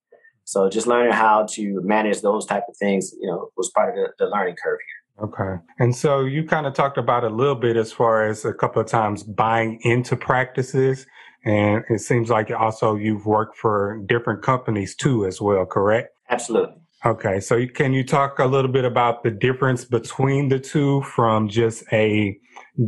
So 0.45 0.69
just 0.69 0.87
learning 0.87 1.13
how 1.13 1.47
to 1.51 1.81
manage 1.83 2.21
those 2.21 2.47
type 2.47 2.65
of 2.69 2.77
things, 2.77 3.13
you 3.21 3.29
know, 3.29 3.51
was 3.57 3.71
part 3.71 3.91
of 3.91 3.95
the, 3.97 4.25
the 4.25 4.31
learning 4.31 4.57
curve 4.63 4.79
here. 4.87 5.25
Okay. 5.25 5.63
And 5.79 5.95
so 5.95 6.21
you 6.21 6.45
kind 6.45 6.67
of 6.67 6.75
talked 6.75 6.99
about 6.99 7.25
a 7.25 7.29
little 7.29 7.55
bit 7.55 7.77
as 7.77 7.93
far 7.93 8.27
as 8.27 8.45
a 8.45 8.53
couple 8.53 8.81
of 8.81 8.89
times 8.89 9.23
buying 9.23 9.79
into 9.83 10.17
practices. 10.17 11.07
And 11.45 11.85
it 11.91 12.01
seems 12.01 12.31
like 12.31 12.51
also 12.51 12.97
you've 12.97 13.27
worked 13.27 13.57
for 13.57 14.03
different 14.07 14.43
companies 14.43 14.97
too, 14.97 15.27
as 15.27 15.41
well, 15.41 15.67
correct? 15.67 16.09
Absolutely. 16.31 16.82
Okay, 17.05 17.41
so 17.41 17.67
can 17.67 17.93
you 17.93 18.05
talk 18.05 18.39
a 18.39 18.47
little 18.47 18.71
bit 18.71 18.85
about 18.85 19.25
the 19.25 19.31
difference 19.31 19.85
between 19.85 20.49
the 20.49 20.61
two 20.61 21.03
from 21.03 21.49
just 21.49 21.83
a 21.93 22.39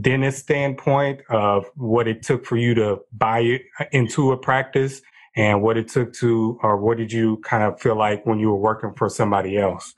dentist 0.00 0.38
standpoint 0.38 1.20
of 1.30 1.66
what 1.74 2.06
it 2.06 2.22
took 2.22 2.46
for 2.46 2.56
you 2.56 2.74
to 2.74 3.00
buy 3.12 3.40
it 3.40 3.62
into 3.90 4.30
a 4.30 4.36
practice 4.36 5.02
and 5.34 5.62
what 5.62 5.76
it 5.76 5.88
took 5.88 6.12
to, 6.12 6.60
or 6.62 6.76
what 6.76 6.96
did 6.96 7.10
you 7.10 7.38
kind 7.38 7.64
of 7.64 7.80
feel 7.80 7.96
like 7.96 8.24
when 8.24 8.38
you 8.38 8.50
were 8.50 8.56
working 8.56 8.92
for 8.96 9.08
somebody 9.08 9.58
else? 9.58 9.92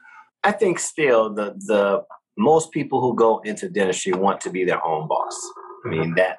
I 0.45 0.53
think 0.53 0.79
still 0.79 1.35
the 1.35 1.55
the 1.67 2.03
most 2.39 2.71
people 2.71 3.03
who 3.03 3.15
go 3.15 3.41
into 3.41 3.69
dentistry 3.69 4.15
want 4.15 4.41
to 4.43 4.51
be 4.51 4.65
their 4.65 4.83
own 4.83 5.09
boss. 5.09 5.39
I 5.85 5.89
mean 5.91 6.15
that 6.15 6.39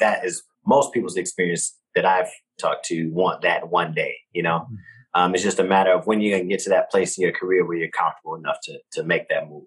that 0.00 0.24
is 0.24 0.42
most 0.66 0.92
people's 0.92 1.16
experience 1.16 1.78
that 1.94 2.04
I've 2.04 2.30
talked 2.58 2.84
to 2.86 3.10
want 3.10 3.42
that 3.42 3.68
one 3.68 3.94
day. 3.94 4.16
You 4.32 4.42
know. 4.42 4.66
Mm-hmm 4.66 4.74
um, 5.14 5.34
it's 5.34 5.44
just 5.44 5.58
a 5.58 5.64
matter 5.64 5.92
of 5.92 6.06
when 6.06 6.20
you're 6.20 6.36
going 6.36 6.48
to 6.48 6.54
get 6.54 6.62
to 6.64 6.70
that 6.70 6.90
place 6.90 7.18
in 7.18 7.22
your 7.22 7.32
career 7.32 7.66
where 7.66 7.76
you're 7.76 7.88
comfortable 7.90 8.34
enough 8.34 8.58
to 8.64 8.78
to 8.92 9.02
make 9.02 9.28
that 9.28 9.48
move. 9.48 9.64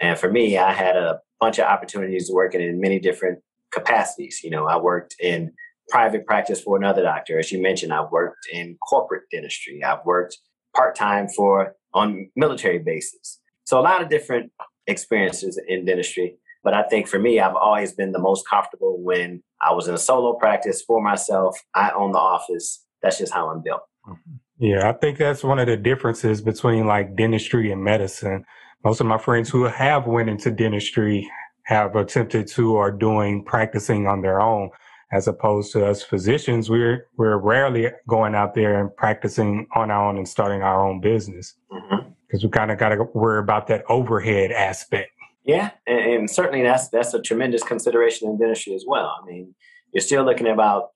And 0.00 0.18
for 0.18 0.30
me, 0.30 0.58
I 0.58 0.72
had 0.72 0.96
a 0.96 1.20
bunch 1.40 1.58
of 1.58 1.66
opportunities 1.66 2.30
working 2.32 2.60
in 2.60 2.80
many 2.80 2.98
different 2.98 3.40
capacities. 3.72 4.40
You 4.42 4.50
know, 4.50 4.66
I 4.66 4.76
worked 4.76 5.16
in 5.20 5.52
private 5.88 6.26
practice 6.26 6.60
for 6.60 6.76
another 6.76 7.02
doctor. 7.02 7.38
As 7.38 7.52
you 7.52 7.62
mentioned, 7.62 7.92
I've 7.92 8.10
worked 8.10 8.46
in 8.52 8.76
corporate 8.88 9.24
dentistry. 9.30 9.82
I've 9.84 10.04
worked 10.04 10.38
part 10.74 10.96
time 10.96 11.28
for 11.28 11.74
on 11.94 12.30
military 12.36 12.78
bases. 12.78 13.40
So 13.64 13.78
a 13.78 13.82
lot 13.82 14.02
of 14.02 14.08
different 14.08 14.52
experiences 14.86 15.60
in 15.66 15.84
dentistry. 15.84 16.38
But 16.62 16.74
I 16.74 16.82
think 16.84 17.06
for 17.06 17.18
me, 17.18 17.38
I've 17.38 17.54
always 17.54 17.92
been 17.92 18.12
the 18.12 18.18
most 18.18 18.48
comfortable 18.48 19.00
when 19.00 19.42
I 19.60 19.72
was 19.72 19.88
in 19.88 19.94
a 19.94 19.98
solo 19.98 20.34
practice 20.34 20.82
for 20.82 21.00
myself. 21.00 21.58
I 21.74 21.90
own 21.90 22.12
the 22.12 22.18
office. 22.18 22.84
That's 23.02 23.18
just 23.18 23.32
how 23.32 23.48
I'm 23.48 23.62
built. 23.62 23.82
Mm-hmm. 24.06 24.36
Yeah, 24.58 24.88
I 24.88 24.92
think 24.92 25.18
that's 25.18 25.44
one 25.44 25.58
of 25.58 25.66
the 25.66 25.76
differences 25.76 26.40
between 26.40 26.86
like 26.86 27.14
dentistry 27.16 27.70
and 27.70 27.82
medicine. 27.82 28.44
Most 28.84 29.00
of 29.00 29.06
my 29.06 29.18
friends 29.18 29.50
who 29.50 29.64
have 29.64 30.06
went 30.06 30.28
into 30.28 30.50
dentistry 30.50 31.28
have 31.64 31.96
attempted 31.96 32.46
to 32.46 32.76
or 32.76 32.90
doing 32.90 33.44
practicing 33.44 34.06
on 34.06 34.22
their 34.22 34.40
own 34.40 34.70
as 35.12 35.28
opposed 35.28 35.72
to 35.72 35.86
us 35.86 36.02
physicians 36.02 36.68
we're 36.68 37.06
we're 37.16 37.38
rarely 37.38 37.88
going 38.08 38.34
out 38.34 38.54
there 38.54 38.80
and 38.80 38.94
practicing 38.96 39.66
on 39.74 39.90
our 39.90 40.08
own 40.08 40.16
and 40.16 40.28
starting 40.28 40.62
our 40.62 40.86
own 40.86 41.00
business 41.00 41.54
because 41.68 42.40
mm-hmm. 42.40 42.46
we 42.46 42.50
kind 42.50 42.70
of 42.70 42.78
got 42.78 42.90
to 42.90 43.04
worry 43.14 43.38
about 43.38 43.66
that 43.66 43.84
overhead 43.88 44.50
aspect 44.50 45.10
yeah 45.44 45.70
and, 45.86 45.98
and, 45.98 46.30
certainly 46.30 46.62
that's 46.62 46.88
that's 46.88 47.14
a 47.14 47.22
tremendous 47.22 47.62
consideration 47.62 48.28
in 48.28 48.38
dentistry 48.38 48.74
as 48.74 48.84
well 48.86 49.16
i 49.22 49.26
mean 49.26 49.54
you're 49.96 50.02
still 50.02 50.24
looking 50.24 50.46
at 50.46 50.52
about 50.52 50.90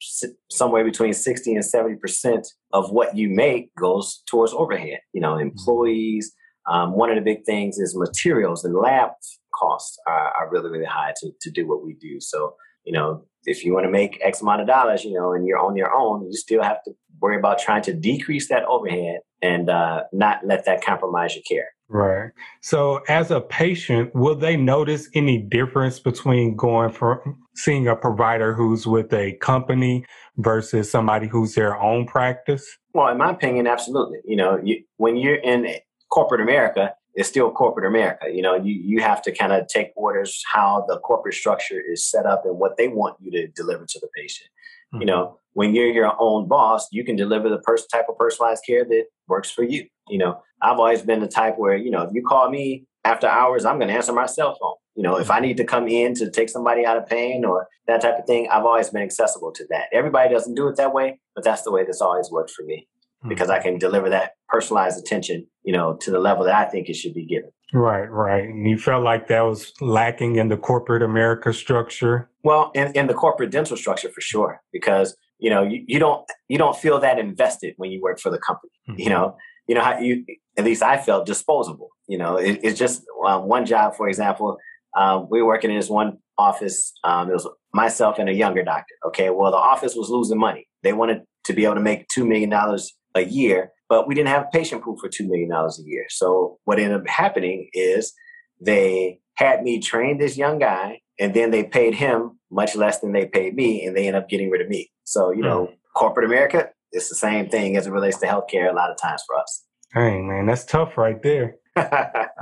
somewhere 0.50 0.84
between 0.84 1.14
60 1.14 1.54
and 1.54 1.64
70 1.64 1.96
percent 1.96 2.46
of 2.74 2.90
what 2.90 3.16
you 3.16 3.30
make 3.30 3.74
goes 3.74 4.22
towards 4.26 4.52
overhead 4.52 4.98
you 5.14 5.22
know 5.22 5.36
mm-hmm. 5.36 5.48
employees. 5.48 6.34
Um, 6.70 6.92
one 6.92 7.08
of 7.08 7.16
the 7.16 7.22
big 7.22 7.46
things 7.46 7.78
is 7.78 7.96
materials 7.96 8.62
and 8.62 8.76
lab 8.76 9.12
costs 9.58 9.98
are, 10.06 10.32
are 10.38 10.50
really 10.50 10.68
really 10.68 10.84
high 10.84 11.14
to, 11.22 11.30
to 11.40 11.50
do 11.50 11.66
what 11.66 11.82
we 11.82 11.94
do. 11.94 12.20
So 12.20 12.54
you 12.84 12.92
know 12.92 13.24
if 13.46 13.64
you 13.64 13.72
want 13.72 13.86
to 13.86 13.90
make 13.90 14.20
x 14.22 14.42
amount 14.42 14.60
of 14.60 14.66
dollars 14.66 15.02
you 15.02 15.14
know 15.14 15.32
and 15.32 15.46
you're 15.46 15.58
on 15.58 15.76
your 15.76 15.94
own 15.94 16.26
you 16.26 16.34
still 16.34 16.62
have 16.62 16.82
to 16.84 16.92
worry 17.22 17.38
about 17.38 17.58
trying 17.58 17.82
to 17.82 17.94
decrease 17.94 18.48
that 18.50 18.64
overhead 18.64 19.20
and 19.40 19.70
uh, 19.70 20.02
not 20.12 20.40
let 20.44 20.66
that 20.66 20.84
compromise 20.84 21.34
your 21.34 21.44
care 21.48 21.70
Right. 21.92 22.30
So, 22.60 23.00
as 23.08 23.32
a 23.32 23.40
patient, 23.40 24.14
will 24.14 24.36
they 24.36 24.56
notice 24.56 25.08
any 25.12 25.38
difference 25.38 25.98
between 25.98 26.54
going 26.54 26.92
from 26.92 27.36
seeing 27.56 27.88
a 27.88 27.96
provider 27.96 28.54
who's 28.54 28.86
with 28.86 29.12
a 29.12 29.32
company 29.40 30.04
versus 30.36 30.88
somebody 30.88 31.26
who's 31.26 31.56
their 31.56 31.76
own 31.76 32.06
practice? 32.06 32.64
Well, 32.94 33.08
in 33.08 33.18
my 33.18 33.32
opinion, 33.32 33.66
absolutely. 33.66 34.18
You 34.24 34.36
know, 34.36 34.60
you, 34.62 34.84
when 34.98 35.16
you're 35.16 35.34
in 35.34 35.66
corporate 36.10 36.40
America, 36.40 36.94
it's 37.14 37.28
still 37.28 37.50
corporate 37.50 37.86
America. 37.86 38.26
You 38.32 38.42
know, 38.42 38.54
you, 38.54 38.72
you 38.72 39.02
have 39.02 39.20
to 39.22 39.32
kind 39.32 39.52
of 39.52 39.66
take 39.66 39.90
orders 39.96 40.44
how 40.52 40.84
the 40.86 40.98
corporate 41.00 41.34
structure 41.34 41.80
is 41.90 42.08
set 42.08 42.24
up 42.24 42.44
and 42.44 42.56
what 42.56 42.76
they 42.76 42.86
want 42.86 43.16
you 43.20 43.32
to 43.32 43.48
deliver 43.48 43.84
to 43.84 43.98
the 43.98 44.08
patient. 44.14 44.48
Mm-hmm. 44.94 45.00
You 45.00 45.06
know, 45.06 45.38
when 45.54 45.74
you're 45.74 45.90
your 45.90 46.14
own 46.20 46.46
boss, 46.46 46.86
you 46.92 47.04
can 47.04 47.16
deliver 47.16 47.48
the 47.48 47.58
person 47.58 47.88
type 47.92 48.06
of 48.08 48.16
personalized 48.16 48.62
care 48.64 48.84
that 48.84 49.06
works 49.26 49.50
for 49.50 49.64
you. 49.64 49.86
You 50.10 50.18
know, 50.18 50.42
I've 50.60 50.78
always 50.78 51.02
been 51.02 51.20
the 51.20 51.28
type 51.28 51.54
where, 51.56 51.76
you 51.76 51.90
know, 51.90 52.02
if 52.02 52.10
you 52.12 52.22
call 52.22 52.50
me 52.50 52.84
after 53.04 53.26
hours, 53.26 53.64
I'm 53.64 53.78
going 53.78 53.88
to 53.88 53.94
answer 53.94 54.12
my 54.12 54.26
cell 54.26 54.56
phone. 54.60 54.74
You 54.96 55.02
know, 55.04 55.18
if 55.18 55.30
I 55.30 55.40
need 55.40 55.56
to 55.56 55.64
come 55.64 55.88
in 55.88 56.14
to 56.14 56.30
take 56.30 56.50
somebody 56.50 56.84
out 56.84 56.96
of 56.96 57.06
pain 57.06 57.44
or 57.44 57.68
that 57.86 58.02
type 58.02 58.18
of 58.18 58.26
thing, 58.26 58.48
I've 58.50 58.64
always 58.64 58.90
been 58.90 59.02
accessible 59.02 59.52
to 59.52 59.64
that. 59.70 59.86
Everybody 59.92 60.32
doesn't 60.32 60.54
do 60.54 60.68
it 60.68 60.76
that 60.76 60.92
way, 60.92 61.20
but 61.34 61.44
that's 61.44 61.62
the 61.62 61.72
way 61.72 61.84
that's 61.84 62.02
always 62.02 62.30
worked 62.30 62.50
for 62.50 62.64
me 62.64 62.86
mm-hmm. 63.20 63.28
because 63.28 63.50
I 63.50 63.60
can 63.60 63.78
deliver 63.78 64.10
that 64.10 64.32
personalized 64.48 64.98
attention, 64.98 65.46
you 65.62 65.72
know, 65.72 65.96
to 66.02 66.10
the 66.10 66.18
level 66.18 66.44
that 66.44 66.54
I 66.54 66.66
think 66.66 66.88
it 66.88 66.96
should 66.96 67.14
be 67.14 67.24
given. 67.24 67.50
Right, 67.72 68.10
right. 68.10 68.44
And 68.44 68.68
you 68.68 68.78
felt 68.78 69.04
like 69.04 69.28
that 69.28 69.42
was 69.42 69.72
lacking 69.80 70.36
in 70.36 70.48
the 70.48 70.56
corporate 70.56 71.02
America 71.02 71.52
structure? 71.52 72.28
Well, 72.42 72.72
in, 72.74 72.92
in 72.92 73.06
the 73.06 73.14
corporate 73.14 73.50
dental 73.50 73.76
structure 73.76 74.08
for 74.08 74.20
sure, 74.20 74.60
because 74.72 75.16
you 75.38 75.50
know 75.50 75.62
you, 75.62 75.84
you 75.86 75.98
don't 75.98 76.28
you 76.48 76.58
don't 76.58 76.76
feel 76.76 76.98
that 77.00 77.18
invested 77.18 77.74
when 77.76 77.90
you 77.90 78.02
work 78.02 78.18
for 78.18 78.30
the 78.30 78.38
company. 78.38 78.72
Mm-hmm. 78.88 79.00
You 79.00 79.08
know, 79.10 79.36
you 79.70 79.76
know 79.76 79.82
how 79.82 80.00
you 80.00 80.24
at 80.58 80.64
least 80.64 80.82
I 80.82 80.96
felt 80.98 81.26
disposable. 81.26 81.90
You 82.08 82.18
know, 82.18 82.36
it, 82.36 82.58
it's 82.64 82.76
just 82.76 83.04
um, 83.24 83.44
one 83.44 83.64
job, 83.64 83.94
for 83.94 84.08
example. 84.08 84.58
Um, 84.96 85.28
we 85.30 85.40
were 85.40 85.46
working 85.46 85.70
in 85.70 85.76
this 85.76 85.88
one 85.88 86.18
office. 86.36 86.92
Um, 87.04 87.30
it 87.30 87.34
was 87.34 87.48
myself 87.72 88.18
and 88.18 88.28
a 88.28 88.32
younger 88.32 88.64
doctor. 88.64 88.96
Okay, 89.06 89.30
well, 89.30 89.52
the 89.52 89.56
office 89.56 89.94
was 89.94 90.10
losing 90.10 90.40
money. 90.40 90.66
They 90.82 90.92
wanted 90.92 91.22
to 91.44 91.52
be 91.52 91.66
able 91.66 91.76
to 91.76 91.80
make 91.80 92.08
two 92.08 92.26
million 92.26 92.50
dollars 92.50 92.92
a 93.14 93.20
year, 93.20 93.70
but 93.88 94.08
we 94.08 94.16
didn't 94.16 94.30
have 94.30 94.42
a 94.42 94.50
patient 94.52 94.82
pool 94.82 94.96
for 95.00 95.08
two 95.08 95.28
million 95.28 95.50
dollars 95.50 95.78
a 95.78 95.88
year. 95.88 96.06
So 96.08 96.58
what 96.64 96.80
ended 96.80 97.00
up 97.00 97.06
happening 97.06 97.70
is 97.72 98.12
they 98.60 99.20
had 99.34 99.62
me 99.62 99.78
train 99.78 100.18
this 100.18 100.36
young 100.36 100.58
guy, 100.58 100.98
and 101.20 101.32
then 101.32 101.52
they 101.52 101.62
paid 101.62 101.94
him 101.94 102.40
much 102.50 102.74
less 102.74 102.98
than 102.98 103.12
they 103.12 103.26
paid 103.26 103.54
me, 103.54 103.86
and 103.86 103.96
they 103.96 104.08
ended 104.08 104.20
up 104.20 104.28
getting 104.28 104.50
rid 104.50 104.62
of 104.62 104.68
me. 104.68 104.90
So 105.04 105.30
you 105.30 105.42
mm. 105.42 105.44
know, 105.44 105.72
corporate 105.94 106.26
America, 106.26 106.70
it's 106.92 107.08
the 107.08 107.14
same 107.14 107.48
thing 107.48 107.76
as 107.76 107.86
it 107.86 107.92
relates 107.92 108.18
to 108.18 108.26
healthcare 108.26 108.70
a 108.70 108.74
lot 108.74 108.90
of 108.90 108.96
times 108.98 109.22
for 109.26 109.36
us. 109.38 109.64
Dang, 109.94 110.28
man, 110.28 110.46
that's 110.46 110.64
tough 110.64 110.96
right 110.96 111.20
there. 111.22 111.56
but, 111.74 111.90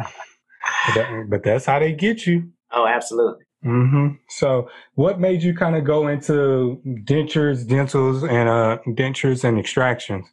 that, 0.95 1.27
but, 1.29 1.43
that's 1.43 1.65
how 1.65 1.79
they 1.79 1.93
get 1.93 2.27
you. 2.27 2.51
Oh, 2.73 2.87
absolutely. 2.87 3.45
Mm-hmm. 3.65 4.15
So, 4.29 4.69
what 4.95 5.19
made 5.19 5.43
you 5.43 5.55
kind 5.55 5.75
of 5.75 5.85
go 5.85 6.07
into 6.07 6.81
dentures, 7.05 7.67
dentals, 7.67 8.23
and 8.23 8.49
uh, 8.49 8.79
dentures 8.87 9.43
and 9.43 9.59
extractions? 9.59 10.27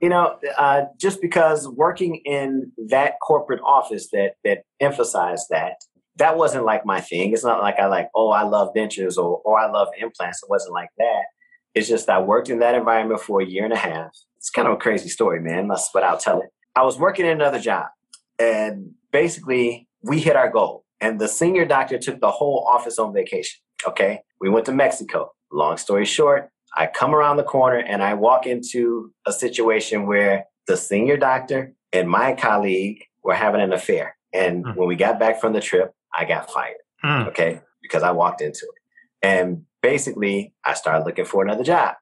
You 0.00 0.08
know, 0.08 0.38
uh, 0.58 0.82
just 1.00 1.20
because 1.20 1.68
working 1.68 2.16
in 2.24 2.72
that 2.88 3.14
corporate 3.22 3.60
office 3.64 4.08
that 4.10 4.32
that 4.42 4.62
emphasized 4.80 5.46
that, 5.50 5.74
that 6.16 6.36
wasn't 6.36 6.64
like 6.64 6.84
my 6.84 7.00
thing. 7.00 7.32
It's 7.32 7.44
not 7.44 7.62
like 7.62 7.78
I 7.78 7.86
like, 7.86 8.08
oh, 8.14 8.30
I 8.30 8.42
love 8.42 8.70
dentures 8.76 9.16
or 9.18 9.40
or 9.44 9.58
I 9.58 9.70
love 9.70 9.88
implants. 10.00 10.42
It 10.42 10.50
wasn't 10.50 10.74
like 10.74 10.90
that. 10.98 11.22
It's 11.74 11.88
just 11.88 12.08
I 12.08 12.20
worked 12.20 12.48
in 12.48 12.60
that 12.60 12.74
environment 12.74 13.20
for 13.20 13.40
a 13.40 13.46
year 13.46 13.64
and 13.64 13.72
a 13.72 13.78
half. 13.78 14.16
It's 14.36 14.50
kind 14.50 14.68
of 14.68 14.74
a 14.74 14.76
crazy 14.76 15.08
story, 15.08 15.40
man. 15.40 15.68
That's 15.68 15.88
what 15.92 16.04
I'll 16.04 16.18
tell 16.18 16.40
it. 16.40 16.50
I 16.76 16.82
was 16.82 16.98
working 16.98 17.26
in 17.26 17.32
another 17.32 17.58
job, 17.58 17.86
and 18.38 18.92
basically 19.12 19.88
we 20.02 20.20
hit 20.20 20.36
our 20.36 20.50
goal. 20.50 20.84
And 21.00 21.20
the 21.20 21.28
senior 21.28 21.64
doctor 21.64 21.98
took 21.98 22.20
the 22.20 22.30
whole 22.30 22.66
office 22.68 22.98
on 22.98 23.12
vacation. 23.12 23.60
Okay, 23.86 24.20
we 24.40 24.48
went 24.48 24.66
to 24.66 24.72
Mexico. 24.72 25.32
Long 25.52 25.76
story 25.76 26.04
short, 26.04 26.50
I 26.76 26.86
come 26.86 27.14
around 27.14 27.36
the 27.36 27.44
corner 27.44 27.78
and 27.78 28.02
I 28.02 28.14
walk 28.14 28.46
into 28.46 29.12
a 29.26 29.32
situation 29.32 30.06
where 30.06 30.46
the 30.66 30.76
senior 30.76 31.16
doctor 31.16 31.74
and 31.92 32.08
my 32.08 32.32
colleague 32.32 33.04
were 33.22 33.34
having 33.34 33.60
an 33.60 33.72
affair. 33.72 34.16
And 34.32 34.64
mm. 34.64 34.76
when 34.76 34.88
we 34.88 34.96
got 34.96 35.18
back 35.20 35.40
from 35.40 35.52
the 35.52 35.60
trip, 35.60 35.94
I 36.16 36.24
got 36.24 36.50
fired. 36.50 36.76
Mm. 37.04 37.28
Okay, 37.28 37.60
because 37.82 38.02
I 38.02 38.10
walked 38.10 38.40
into 38.40 38.64
it. 38.64 38.82
And 39.24 39.62
basically, 39.80 40.52
I 40.66 40.74
started 40.74 41.06
looking 41.06 41.24
for 41.24 41.42
another 41.42 41.64
job. 41.64 41.94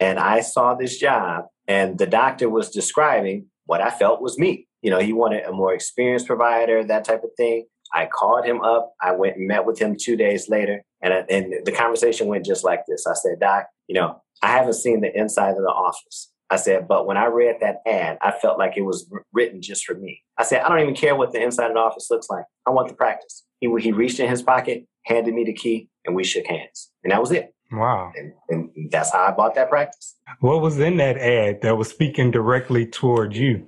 And 0.00 0.18
I 0.18 0.40
saw 0.40 0.74
this 0.74 0.98
job, 0.98 1.44
and 1.68 1.98
the 1.98 2.06
doctor 2.06 2.50
was 2.50 2.68
describing 2.68 3.46
what 3.66 3.80
I 3.80 3.90
felt 3.90 4.20
was 4.20 4.40
me. 4.40 4.66
You 4.82 4.90
know, 4.90 4.98
he 4.98 5.12
wanted 5.12 5.44
a 5.44 5.52
more 5.52 5.72
experienced 5.72 6.26
provider, 6.26 6.82
that 6.82 7.04
type 7.04 7.22
of 7.22 7.30
thing. 7.36 7.66
I 7.94 8.06
called 8.06 8.44
him 8.44 8.60
up. 8.60 8.92
I 9.00 9.12
went 9.12 9.36
and 9.36 9.46
met 9.46 9.64
with 9.64 9.78
him 9.78 9.96
two 9.96 10.16
days 10.16 10.48
later, 10.48 10.82
and 11.00 11.14
and 11.30 11.54
the 11.64 11.70
conversation 11.70 12.26
went 12.26 12.44
just 12.44 12.64
like 12.64 12.80
this. 12.88 13.06
I 13.06 13.14
said, 13.14 13.38
"Doc, 13.38 13.66
you 13.86 13.94
know, 13.94 14.20
I 14.42 14.48
haven't 14.48 14.74
seen 14.74 15.00
the 15.00 15.16
inside 15.16 15.50
of 15.50 15.62
the 15.62 15.68
office. 15.68 16.32
I 16.50 16.56
said, 16.56 16.86
but 16.88 17.06
when 17.06 17.16
I 17.16 17.26
read 17.26 17.56
that 17.60 17.82
ad, 17.86 18.18
I 18.20 18.32
felt 18.32 18.58
like 18.58 18.76
it 18.76 18.82
was 18.82 19.08
written 19.32 19.62
just 19.62 19.84
for 19.84 19.94
me. 19.94 20.20
I 20.38 20.44
said, 20.44 20.62
I 20.62 20.68
don't 20.68 20.80
even 20.80 20.94
care 20.94 21.16
what 21.16 21.32
the 21.32 21.42
inside 21.42 21.68
of 21.68 21.74
the 21.74 21.80
office 21.80 22.08
looks 22.10 22.28
like. 22.28 22.44
I 22.66 22.70
want 22.70 22.88
the 22.88 22.94
practice. 22.94 23.44
He, 23.60 23.74
he 23.80 23.92
reached 23.92 24.20
in 24.20 24.28
his 24.28 24.42
pocket, 24.42 24.84
handed 25.06 25.34
me 25.34 25.44
the 25.44 25.54
key, 25.54 25.88
and 26.04 26.14
we 26.14 26.24
shook 26.24 26.46
hands. 26.46 26.90
And 27.02 27.12
that 27.12 27.20
was 27.20 27.32
it. 27.32 27.54
Wow. 27.72 28.12
And, 28.16 28.32
and 28.48 28.90
that's 28.90 29.12
how 29.12 29.24
I 29.24 29.32
bought 29.32 29.54
that 29.54 29.68
practice. 29.68 30.16
What 30.40 30.60
was 30.60 30.78
in 30.78 30.96
that 30.98 31.16
ad 31.16 31.62
that 31.62 31.76
was 31.76 31.88
speaking 31.88 32.30
directly 32.30 32.86
toward 32.86 33.34
you? 33.34 33.66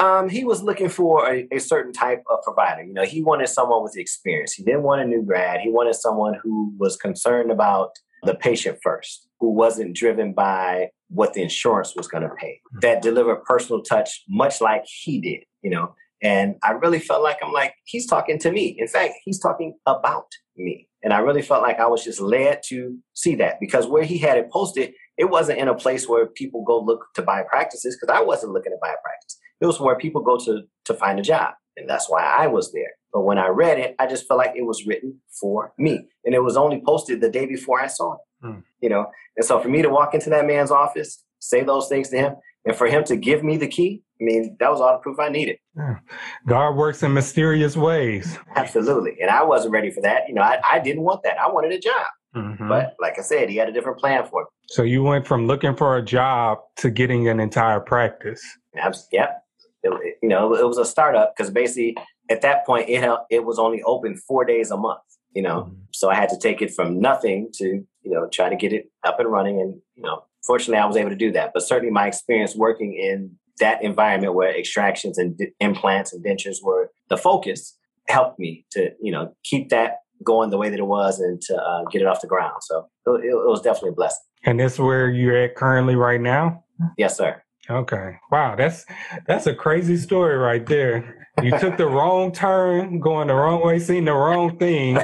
Um, 0.00 0.28
he 0.28 0.44
was 0.44 0.62
looking 0.62 0.88
for 0.88 1.28
a, 1.28 1.48
a, 1.50 1.58
certain 1.58 1.92
type 1.92 2.22
of 2.30 2.42
provider. 2.44 2.84
You 2.84 2.94
know, 2.94 3.04
he 3.04 3.20
wanted 3.20 3.48
someone 3.48 3.82
with 3.82 3.96
experience. 3.96 4.52
He 4.52 4.62
didn't 4.62 4.84
want 4.84 5.00
a 5.00 5.04
new 5.04 5.22
grad. 5.22 5.60
He 5.60 5.70
wanted 5.70 5.96
someone 5.96 6.38
who 6.40 6.72
was 6.78 6.96
concerned 6.96 7.50
about 7.50 7.98
the 8.22 8.34
patient 8.34 8.78
first, 8.80 9.26
who 9.40 9.50
wasn't 9.50 9.96
driven 9.96 10.32
by 10.32 10.90
what 11.08 11.34
the 11.34 11.42
insurance 11.42 11.96
was 11.96 12.06
going 12.06 12.22
to 12.22 12.30
pay, 12.36 12.60
hmm. 12.70 12.78
that 12.80 13.02
delivered 13.02 13.42
personal 13.44 13.82
touch, 13.82 14.22
much 14.28 14.60
like 14.60 14.84
he 14.86 15.20
did, 15.20 15.44
you 15.62 15.70
know. 15.70 15.94
And 16.22 16.56
I 16.62 16.72
really 16.72 16.98
felt 16.98 17.22
like 17.22 17.38
I'm 17.42 17.52
like, 17.52 17.74
he's 17.84 18.06
talking 18.06 18.38
to 18.40 18.50
me. 18.50 18.76
In 18.78 18.88
fact, 18.88 19.14
he's 19.24 19.38
talking 19.38 19.74
about 19.86 20.26
me. 20.56 20.87
And 21.02 21.12
I 21.12 21.18
really 21.18 21.42
felt 21.42 21.62
like 21.62 21.78
I 21.78 21.86
was 21.86 22.04
just 22.04 22.20
led 22.20 22.62
to 22.66 22.98
see 23.14 23.34
that 23.36 23.60
because 23.60 23.86
where 23.86 24.02
he 24.02 24.18
had 24.18 24.36
it 24.36 24.50
posted, 24.50 24.92
it 25.16 25.30
wasn't 25.30 25.58
in 25.58 25.68
a 25.68 25.74
place 25.74 26.08
where 26.08 26.26
people 26.26 26.64
go 26.64 26.80
look 26.80 27.06
to 27.14 27.22
buy 27.22 27.42
practices 27.48 27.96
because 27.96 28.14
I 28.14 28.20
wasn't 28.20 28.52
looking 28.52 28.72
to 28.72 28.78
buy 28.80 28.88
a 28.88 29.02
practice. 29.02 29.38
It 29.60 29.66
was 29.66 29.80
where 29.80 29.96
people 29.96 30.22
go 30.22 30.36
to 30.38 30.62
to 30.86 30.94
find 30.94 31.18
a 31.18 31.22
job. 31.22 31.54
And 31.76 31.88
that's 31.88 32.10
why 32.10 32.22
I 32.22 32.48
was 32.48 32.72
there. 32.72 32.92
But 33.12 33.22
when 33.22 33.38
I 33.38 33.48
read 33.48 33.78
it, 33.78 33.94
I 33.98 34.06
just 34.06 34.26
felt 34.26 34.38
like 34.38 34.54
it 34.56 34.66
was 34.66 34.84
written 34.86 35.20
for 35.40 35.72
me. 35.78 36.08
And 36.24 36.34
it 36.34 36.42
was 36.42 36.56
only 36.56 36.82
posted 36.84 37.20
the 37.20 37.30
day 37.30 37.46
before 37.46 37.80
I 37.80 37.86
saw 37.86 38.14
it. 38.14 38.20
Hmm. 38.42 38.60
You 38.80 38.88
know, 38.88 39.06
and 39.36 39.44
so 39.44 39.60
for 39.60 39.68
me 39.68 39.82
to 39.82 39.88
walk 39.88 40.14
into 40.14 40.30
that 40.30 40.46
man's 40.46 40.70
office, 40.70 41.24
say 41.38 41.62
those 41.62 41.88
things 41.88 42.08
to 42.10 42.16
him, 42.16 42.34
and 42.64 42.76
for 42.76 42.86
him 42.86 43.04
to 43.04 43.16
give 43.16 43.42
me 43.42 43.56
the 43.56 43.66
key, 43.68 44.02
I 44.20 44.24
mean, 44.24 44.56
that 44.60 44.70
was 44.70 44.80
all 44.80 44.92
the 44.92 44.98
proof 44.98 45.18
I 45.18 45.28
needed. 45.28 45.58
Yeah. 45.76 45.98
God 46.46 46.76
works 46.76 47.02
in 47.02 47.12
mysterious 47.12 47.76
ways. 47.76 48.38
Absolutely. 48.56 49.16
And 49.20 49.30
I 49.30 49.44
wasn't 49.44 49.72
ready 49.72 49.90
for 49.90 50.00
that. 50.02 50.22
You 50.28 50.34
know, 50.34 50.42
I, 50.42 50.60
I 50.68 50.78
didn't 50.80 51.02
want 51.02 51.22
that. 51.22 51.38
I 51.38 51.48
wanted 51.48 51.72
a 51.72 51.78
job. 51.78 52.06
Mm-hmm. 52.36 52.68
But 52.68 52.96
like 53.00 53.18
I 53.18 53.22
said, 53.22 53.48
he 53.48 53.56
had 53.56 53.68
a 53.68 53.72
different 53.72 53.98
plan 53.98 54.26
for 54.26 54.42
me. 54.42 54.46
So 54.68 54.82
you 54.82 55.02
went 55.02 55.26
from 55.26 55.46
looking 55.46 55.74
for 55.74 55.96
a 55.96 56.02
job 56.02 56.58
to 56.76 56.90
getting 56.90 57.28
an 57.28 57.40
entire 57.40 57.80
practice. 57.80 58.42
Yep. 58.74 59.42
It, 59.82 60.18
you 60.22 60.28
know, 60.28 60.54
it 60.54 60.66
was 60.66 60.78
a 60.78 60.84
startup 60.84 61.34
because 61.36 61.50
basically 61.50 61.96
at 62.28 62.42
that 62.42 62.66
point 62.66 62.88
it 62.88 63.08
it 63.30 63.44
was 63.44 63.58
only 63.58 63.82
open 63.84 64.16
four 64.16 64.44
days 64.44 64.70
a 64.70 64.76
month. 64.76 65.00
You 65.32 65.42
know, 65.42 65.62
mm-hmm. 65.62 65.74
so 65.92 66.10
I 66.10 66.14
had 66.14 66.28
to 66.30 66.38
take 66.38 66.62
it 66.62 66.74
from 66.74 67.00
nothing 67.00 67.50
to 67.54 67.84
you 68.08 68.14
know, 68.14 68.26
try 68.32 68.48
to 68.48 68.56
get 68.56 68.72
it 68.72 68.90
up 69.04 69.20
and 69.20 69.30
running. 69.30 69.60
And, 69.60 69.74
you 69.94 70.02
know, 70.02 70.24
fortunately, 70.46 70.78
I 70.78 70.86
was 70.86 70.96
able 70.96 71.10
to 71.10 71.16
do 71.16 71.30
that. 71.32 71.50
But 71.52 71.62
certainly 71.62 71.92
my 71.92 72.06
experience 72.06 72.56
working 72.56 72.94
in 72.94 73.36
that 73.58 73.82
environment 73.82 74.34
where 74.34 74.56
extractions 74.56 75.18
and 75.18 75.36
d- 75.36 75.48
implants 75.60 76.12
and 76.12 76.24
dentures 76.24 76.62
were 76.62 76.90
the 77.08 77.16
focus 77.16 77.76
helped 78.08 78.38
me 78.38 78.64
to, 78.72 78.90
you 79.00 79.12
know, 79.12 79.34
keep 79.44 79.68
that 79.70 79.98
going 80.24 80.50
the 80.50 80.58
way 80.58 80.68
that 80.70 80.78
it 80.78 80.86
was 80.86 81.20
and 81.20 81.40
to 81.42 81.56
uh, 81.56 81.84
get 81.90 82.02
it 82.02 82.06
off 82.06 82.20
the 82.20 82.26
ground. 82.26 82.62
So 82.62 82.88
it, 83.06 83.26
it 83.26 83.34
was 83.34 83.60
definitely 83.60 83.90
a 83.90 83.94
blessing. 83.94 84.24
And 84.44 84.58
this 84.58 84.78
where 84.78 85.10
you're 85.10 85.36
at 85.36 85.54
currently 85.54 85.96
right 85.96 86.20
now? 86.20 86.64
Yes, 86.96 87.16
sir. 87.16 87.42
Okay. 87.70 88.16
Wow, 88.30 88.56
that's 88.56 88.86
that's 89.26 89.46
a 89.46 89.54
crazy 89.54 89.98
story 89.98 90.36
right 90.38 90.64
there. 90.64 91.28
You 91.42 91.56
took 91.58 91.76
the 91.76 91.86
wrong 91.86 92.32
turn, 92.32 92.98
going 92.98 93.28
the 93.28 93.34
wrong 93.34 93.64
way, 93.64 93.78
seeing 93.78 94.06
the 94.06 94.14
wrong 94.14 94.58
thing, 94.58 94.98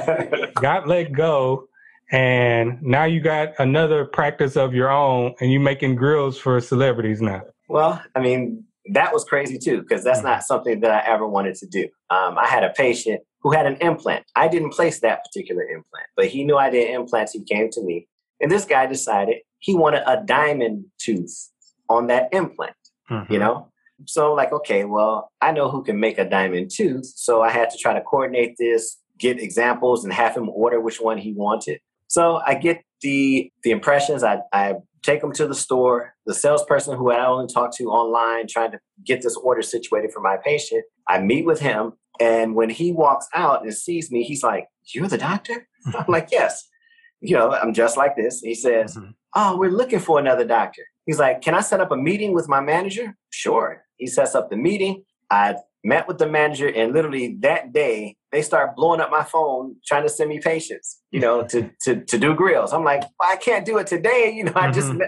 got 0.55 0.87
let 0.87 1.11
go, 1.11 1.67
and 2.11 2.81
now 2.81 3.03
you 3.05 3.21
got 3.21 3.53
another 3.59 4.05
practice 4.05 4.57
of 4.57 4.73
your 4.73 4.89
own 4.89 5.35
and 5.39 5.51
you're 5.51 5.61
making 5.61 5.95
grills 5.95 6.37
for 6.37 6.59
celebrities 6.59 7.21
now 7.21 7.43
well 7.67 8.01
i 8.15 8.19
mean 8.19 8.63
that 8.91 9.11
was 9.13 9.23
crazy 9.23 9.57
too 9.57 9.81
because 9.81 10.03
that's 10.03 10.19
mm-hmm. 10.19 10.29
not 10.29 10.43
something 10.43 10.79
that 10.79 10.91
i 10.91 11.07
ever 11.07 11.27
wanted 11.27 11.55
to 11.55 11.67
do 11.67 11.83
um, 12.09 12.37
i 12.37 12.47
had 12.47 12.63
a 12.63 12.69
patient 12.71 13.21
who 13.41 13.51
had 13.51 13.65
an 13.65 13.75
implant 13.81 14.23
i 14.35 14.47
didn't 14.47 14.71
place 14.71 14.99
that 14.99 15.23
particular 15.23 15.63
implant 15.63 16.07
but 16.15 16.27
he 16.27 16.43
knew 16.43 16.57
i 16.57 16.69
did 16.69 16.89
implants 16.89 17.33
he 17.33 17.43
came 17.43 17.69
to 17.69 17.83
me 17.83 18.07
and 18.41 18.51
this 18.51 18.65
guy 18.65 18.85
decided 18.85 19.37
he 19.59 19.75
wanted 19.75 20.03
a 20.05 20.23
diamond 20.25 20.85
tooth 20.99 21.51
on 21.89 22.07
that 22.07 22.29
implant 22.31 22.75
mm-hmm. 23.09 23.31
you 23.31 23.39
know 23.39 23.69
so 24.05 24.33
like 24.33 24.51
okay 24.51 24.83
well 24.83 25.31
i 25.41 25.51
know 25.51 25.69
who 25.69 25.83
can 25.83 25.99
make 25.99 26.17
a 26.17 26.29
diamond 26.29 26.69
tooth 26.73 27.05
so 27.15 27.41
i 27.41 27.49
had 27.49 27.69
to 27.69 27.77
try 27.77 27.93
to 27.93 28.01
coordinate 28.01 28.55
this 28.57 28.97
get 29.17 29.39
examples 29.39 30.03
and 30.03 30.13
have 30.13 30.35
him 30.35 30.49
order 30.49 30.79
which 30.79 30.99
one 30.99 31.17
he 31.17 31.31
wanted 31.31 31.79
so 32.07 32.41
I 32.45 32.55
get 32.55 32.81
the 33.01 33.51
the 33.63 33.71
impressions. 33.71 34.23
I, 34.23 34.39
I 34.53 34.75
take 35.05 35.21
them 35.21 35.31
to 35.33 35.47
the 35.47 35.55
store. 35.55 36.13
The 36.25 36.33
salesperson 36.33 36.97
who 36.97 37.11
I 37.11 37.25
only 37.25 37.47
talked 37.51 37.75
to 37.77 37.85
online, 37.85 38.47
trying 38.47 38.71
to 38.71 38.79
get 39.03 39.21
this 39.21 39.37
order 39.37 39.61
situated 39.61 40.11
for 40.11 40.21
my 40.21 40.37
patient. 40.43 40.83
I 41.07 41.19
meet 41.19 41.45
with 41.45 41.59
him, 41.59 41.93
and 42.19 42.55
when 42.55 42.69
he 42.69 42.91
walks 42.91 43.27
out 43.33 43.63
and 43.63 43.73
sees 43.73 44.11
me, 44.11 44.23
he's 44.23 44.43
like, 44.43 44.67
"You're 44.93 45.07
the 45.07 45.17
doctor?" 45.17 45.67
I'm 45.93 46.05
like, 46.07 46.29
"Yes." 46.31 46.67
You 47.21 47.35
know, 47.35 47.51
I'm 47.51 47.73
just 47.73 47.97
like 47.97 48.15
this. 48.15 48.41
He 48.41 48.55
says, 48.55 48.95
mm-hmm. 48.95 49.11
"Oh, 49.35 49.57
we're 49.57 49.71
looking 49.71 49.99
for 49.99 50.19
another 50.19 50.45
doctor." 50.45 50.83
He's 51.05 51.19
like, 51.19 51.41
"Can 51.41 51.53
I 51.53 51.61
set 51.61 51.79
up 51.79 51.91
a 51.91 51.97
meeting 51.97 52.33
with 52.33 52.49
my 52.49 52.61
manager?" 52.61 53.15
Sure. 53.29 53.83
He 53.97 54.07
sets 54.07 54.35
up 54.35 54.49
the 54.49 54.57
meeting. 54.57 55.03
I 55.31 55.55
met 55.83 56.07
with 56.07 56.17
the 56.17 56.27
manager, 56.27 56.67
and 56.67 56.93
literally 56.93 57.37
that 57.41 57.71
day, 57.71 58.17
they 58.35 58.41
start 58.41 58.75
blowing 58.75 58.99
up 58.99 59.09
my 59.09 59.23
phone 59.23 59.77
trying 59.85 60.03
to 60.03 60.09
send 60.09 60.29
me 60.29 60.39
patients, 60.39 61.01
you 61.09 61.21
know, 61.21 61.47
to 61.47 61.71
to 61.83 62.03
to 62.03 62.17
do 62.17 62.35
grills. 62.35 62.73
I'm 62.73 62.83
like, 62.83 63.01
well, 63.01 63.31
I 63.31 63.37
can't 63.37 63.65
do 63.65 63.77
it 63.77 63.87
today. 63.87 64.33
You 64.35 64.43
know, 64.43 64.51
I 64.55 64.71
just 64.71 64.89
mm-hmm. 64.89 65.01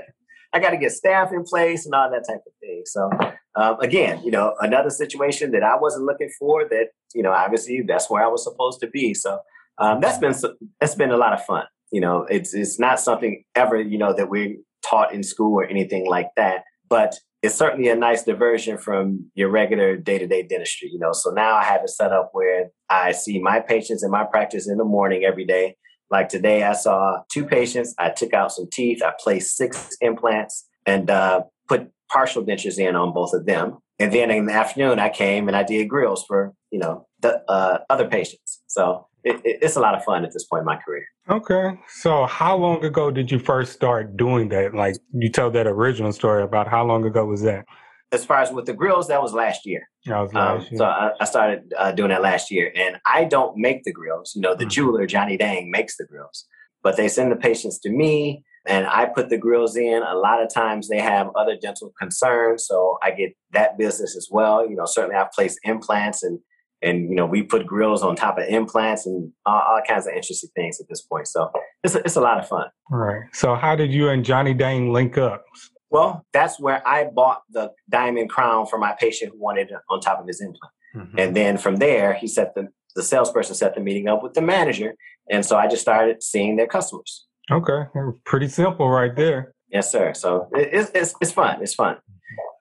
I 0.54 0.60
got 0.60 0.70
to 0.70 0.78
get 0.78 0.94
staff 0.94 1.34
in 1.34 1.44
place 1.44 1.86
and 1.86 1.94
all 1.94 2.10
that 2.10 2.26
type 2.26 2.42
of 2.48 2.54
thing. 2.62 2.84
So 2.86 3.10
um, 3.56 3.80
again, 3.82 4.22
you 4.24 4.32
know, 4.32 4.56
another 4.62 4.90
situation 4.90 5.52
that 5.52 5.62
I 5.62 5.76
wasn't 5.76 6.06
looking 6.06 6.32
for. 6.40 6.64
That 6.70 6.88
you 7.14 7.22
know, 7.22 7.34
obviously 7.34 7.84
that's 7.86 8.10
where 8.10 8.24
I 8.24 8.28
was 8.28 8.46
supposed 8.46 8.80
to 8.80 8.88
be. 8.88 9.14
So 9.14 9.40
um, 9.78 10.00
that's 10.00 10.20
been 10.20 10.34
that's 10.80 10.96
been 10.96 11.12
a 11.12 11.18
lot 11.18 11.34
of 11.34 11.44
fun. 11.44 11.66
You 11.92 12.00
know, 12.00 12.26
it's 12.30 12.54
it's 12.54 12.80
not 12.80 12.98
something 12.98 13.44
ever 13.56 13.82
you 13.82 13.98
know 13.98 14.14
that 14.14 14.30
we're 14.30 14.56
taught 14.90 15.14
in 15.14 15.22
school 15.22 15.60
or 15.60 15.66
anything 15.66 16.08
like 16.08 16.30
that. 16.38 16.64
But 16.90 17.20
it's 17.48 17.56
certainly 17.56 17.90
a 17.90 17.96
nice 17.96 18.24
diversion 18.24 18.78
from 18.78 19.32
your 19.34 19.50
regular 19.50 19.96
day-to-day 19.96 20.44
dentistry 20.44 20.90
you 20.92 21.00
know? 21.00 21.14
So 21.14 21.32
now 21.32 21.56
i 21.56 21.64
have 21.64 21.82
it 21.84 21.90
set 21.90 22.12
up 22.12 22.30
where 22.34 22.70
i 22.90 23.12
see 23.12 23.40
my 23.40 23.60
patients 23.60 24.04
in 24.04 24.12
my 24.12 24.26
practice 24.26 24.70
in 24.70 24.78
the 24.78 24.84
morning 24.84 25.24
every 25.24 25.46
day. 25.46 25.76
Like 26.12 26.30
today 26.30 26.64
i 26.64 26.74
saw 26.74 27.22
two 27.32 27.46
patients. 27.46 27.96
I 27.98 28.10
took 28.10 28.34
out 28.34 28.52
some 28.52 28.68
teeth. 28.72 29.02
I 29.02 29.14
placed 29.20 29.58
six 29.58 29.98
implants 30.02 30.68
and 30.86 31.10
uh, 31.10 31.44
put 31.68 31.90
partial 32.10 32.44
dentures 32.44 32.78
in 32.78 32.96
on 32.96 33.14
both 33.14 33.34
of 33.34 33.46
them. 33.46 33.78
And 34.00 34.14
then 34.14 34.30
in 34.30 34.46
the 34.46 34.54
afternoon 34.54 35.00
i 35.00 35.10
came 35.10 35.48
and 35.48 35.56
i 35.58 35.64
did 35.64 35.90
grills 35.90 36.24
for 36.28 36.54
you 36.72 36.80
know 36.80 37.08
the 37.22 37.42
uh, 37.50 37.80
other 37.90 38.08
patients. 38.08 38.62
So 38.68 39.08
it, 39.24 39.42
it's 39.44 39.76
a 39.76 39.80
lot 39.80 39.96
of 39.96 40.04
fun 40.04 40.26
at 40.26 40.32
this 40.34 40.46
point 40.46 40.62
in 40.62 40.66
my 40.66 40.78
career. 40.78 41.06
Okay. 41.30 41.78
So 41.90 42.26
how 42.26 42.56
long 42.56 42.84
ago 42.86 43.12
did 43.12 43.32
you 43.32 43.40
first 43.40 43.74
start 43.74 44.16
doing 44.16 44.50
that? 44.50 44.74
Like 44.74 44.96
you 45.14 45.30
tell 45.30 45.52
that 45.52 45.68
original 45.68 46.14
story 46.14 46.44
about 46.44 46.68
how 46.68 46.86
long 46.86 47.06
ago 47.06 47.26
was 47.26 47.42
that? 47.42 47.66
As 48.14 48.24
far 48.24 48.42
as 48.42 48.52
with 48.52 48.66
the 48.66 48.74
grills, 48.74 49.10
that 49.10 49.22
was 49.22 49.34
last 49.34 49.66
year. 49.66 49.90
That 50.06 50.20
was 50.20 50.34
last 50.34 50.62
um, 50.62 50.68
year. 50.72 50.78
So 50.78 50.86
I, 50.86 51.12
I 51.20 51.26
started 51.26 51.74
uh, 51.78 51.92
doing 51.92 52.10
that 52.10 52.22
last 52.22 52.50
year, 52.50 52.72
and 52.74 52.98
I 53.06 53.26
don't 53.26 53.58
make 53.58 53.84
the 53.84 53.92
grills. 53.92 54.32
You 54.34 54.42
know, 54.42 54.56
the 54.56 54.64
mm-hmm. 54.64 54.70
jeweler 54.70 55.06
Johnny 55.06 55.36
Dang 55.36 55.70
makes 55.70 55.98
the 55.98 56.06
grills, 56.06 56.46
but 56.82 56.96
they 56.96 57.10
send 57.10 57.34
the 57.34 57.36
patients 57.36 57.80
to 57.80 57.90
me, 57.90 58.46
and 58.66 58.88
I 58.88 59.08
put 59.08 59.28
the 59.28 59.38
grills 59.38 59.76
in. 59.76 60.04
A 60.04 60.16
lot 60.16 60.42
of 60.42 60.54
times 60.54 60.88
they 60.88 61.02
have 61.02 61.28
other 61.36 61.58
dental 61.62 61.92
concerns, 62.00 62.66
so 62.66 62.98
I 63.04 63.12
get 63.12 63.32
that 63.52 63.78
business 63.78 64.16
as 64.16 64.30
well. 64.32 64.66
You 64.66 64.78
know, 64.78 64.86
certainly 64.86 65.18
I've 65.18 65.32
placed 65.32 65.60
implants 65.66 66.24
and 66.24 66.40
and 66.82 67.10
you 67.10 67.16
know 67.16 67.26
we 67.26 67.44
put 67.44 67.66
grills 67.66 68.04
on 68.04 68.16
top 68.16 68.38
of 68.38 68.48
implants 68.48 69.06
and 69.06 69.32
all, 69.46 69.62
all, 69.62 69.82
kinds 69.88 70.08
of 70.08 70.14
interesting 70.14 70.50
things 70.56 70.80
at 70.80 70.88
this 70.90 71.02
point. 71.02 71.28
So 71.28 71.52
it's 71.84 71.96
a, 71.96 72.00
it's 72.00 72.16
a 72.16 72.22
lot 72.22 72.40
of 72.40 72.48
fun. 72.48 72.68
Right. 72.90 73.24
So 73.34 73.56
how 73.56 73.76
did 73.76 73.92
you 73.94 74.10
and 74.10 74.24
johnny 74.24 74.54
dang 74.54 74.94
link 74.94 75.18
up? 75.18 75.44
Well 75.90 76.26
that's 76.34 76.60
where 76.60 76.86
i 76.88 77.06
bought 77.06 77.42
the 77.50 77.72
diamond 77.90 78.30
crown 78.30 78.66
for 78.66 78.78
my 78.78 78.96
patient 79.00 79.32
who 79.32 79.40
wanted 79.40 79.72
it 79.72 79.78
on 79.90 80.00
top 80.00 80.20
of 80.20 80.28
his 80.28 80.42
implant. 80.42 80.74
Mm-hmm. 80.96 81.20
and 81.20 81.36
then 81.36 81.58
from 81.58 81.78
there 81.78 82.14
he 82.14 82.28
set 82.28 82.56
the 82.56 82.70
the 82.96 83.04
salesperson 83.04 83.54
set 83.54 83.76
the 83.76 83.82
meeting 83.82 84.08
up 84.08 84.24
with 84.24 84.34
the 84.34 84.42
manager. 84.42 84.96
And 85.30 85.46
so 85.46 85.58
i 85.58 85.68
just 85.68 85.82
started 85.82 86.24
seeing 86.24 86.56
their 86.56 86.68
customers. 86.68 87.26
Okay. 87.52 87.84
Pretty 88.26 88.50
simple 88.50 88.90
right 88.90 89.16
there. 89.16 89.54
Yes 89.72 89.92
sir. 89.92 90.14
So 90.14 90.50
it, 90.54 90.70
it's, 90.72 90.92
it's, 90.94 91.16
it's 91.22 91.32
fun. 91.32 91.62
It's 91.62 91.74
fun. 91.74 91.98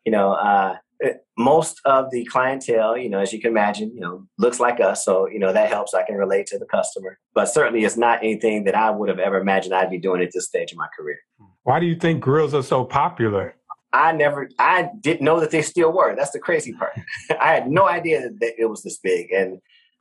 You 0.04 0.12
know 0.12 0.32
uh, 0.32 0.76
most 1.36 1.80
of 1.84 2.10
the 2.10 2.24
clientele, 2.24 2.96
you 2.96 3.08
know, 3.08 3.18
as 3.18 3.32
you 3.32 3.40
can 3.40 3.50
imagine, 3.50 3.92
you 3.94 4.00
know, 4.00 4.26
looks 4.38 4.58
like 4.58 4.80
us. 4.80 5.04
So, 5.04 5.28
you 5.28 5.38
know, 5.38 5.52
that 5.52 5.68
helps. 5.68 5.94
I 5.94 6.04
can 6.04 6.16
relate 6.16 6.46
to 6.46 6.58
the 6.58 6.66
customer. 6.66 7.18
But 7.34 7.46
certainly 7.46 7.84
it's 7.84 7.96
not 7.96 8.18
anything 8.18 8.64
that 8.64 8.74
I 8.74 8.90
would 8.90 9.08
have 9.08 9.18
ever 9.18 9.38
imagined 9.38 9.74
I'd 9.74 9.90
be 9.90 9.98
doing 9.98 10.22
at 10.22 10.30
this 10.32 10.46
stage 10.46 10.72
of 10.72 10.78
my 10.78 10.88
career. 10.96 11.18
Why 11.64 11.80
do 11.80 11.86
you 11.86 11.96
think 11.96 12.22
grills 12.22 12.54
are 12.54 12.62
so 12.62 12.84
popular? 12.84 13.54
I 13.92 14.12
never, 14.12 14.48
I 14.58 14.90
didn't 15.00 15.22
know 15.22 15.40
that 15.40 15.50
they 15.50 15.62
still 15.62 15.92
were. 15.92 16.14
That's 16.16 16.30
the 16.30 16.38
crazy 16.38 16.72
part. 16.72 16.92
I 17.40 17.52
had 17.52 17.70
no 17.70 17.88
idea 17.88 18.30
that 18.40 18.52
it 18.58 18.66
was 18.66 18.82
this 18.82 18.98
big. 18.98 19.30
And 19.32 19.58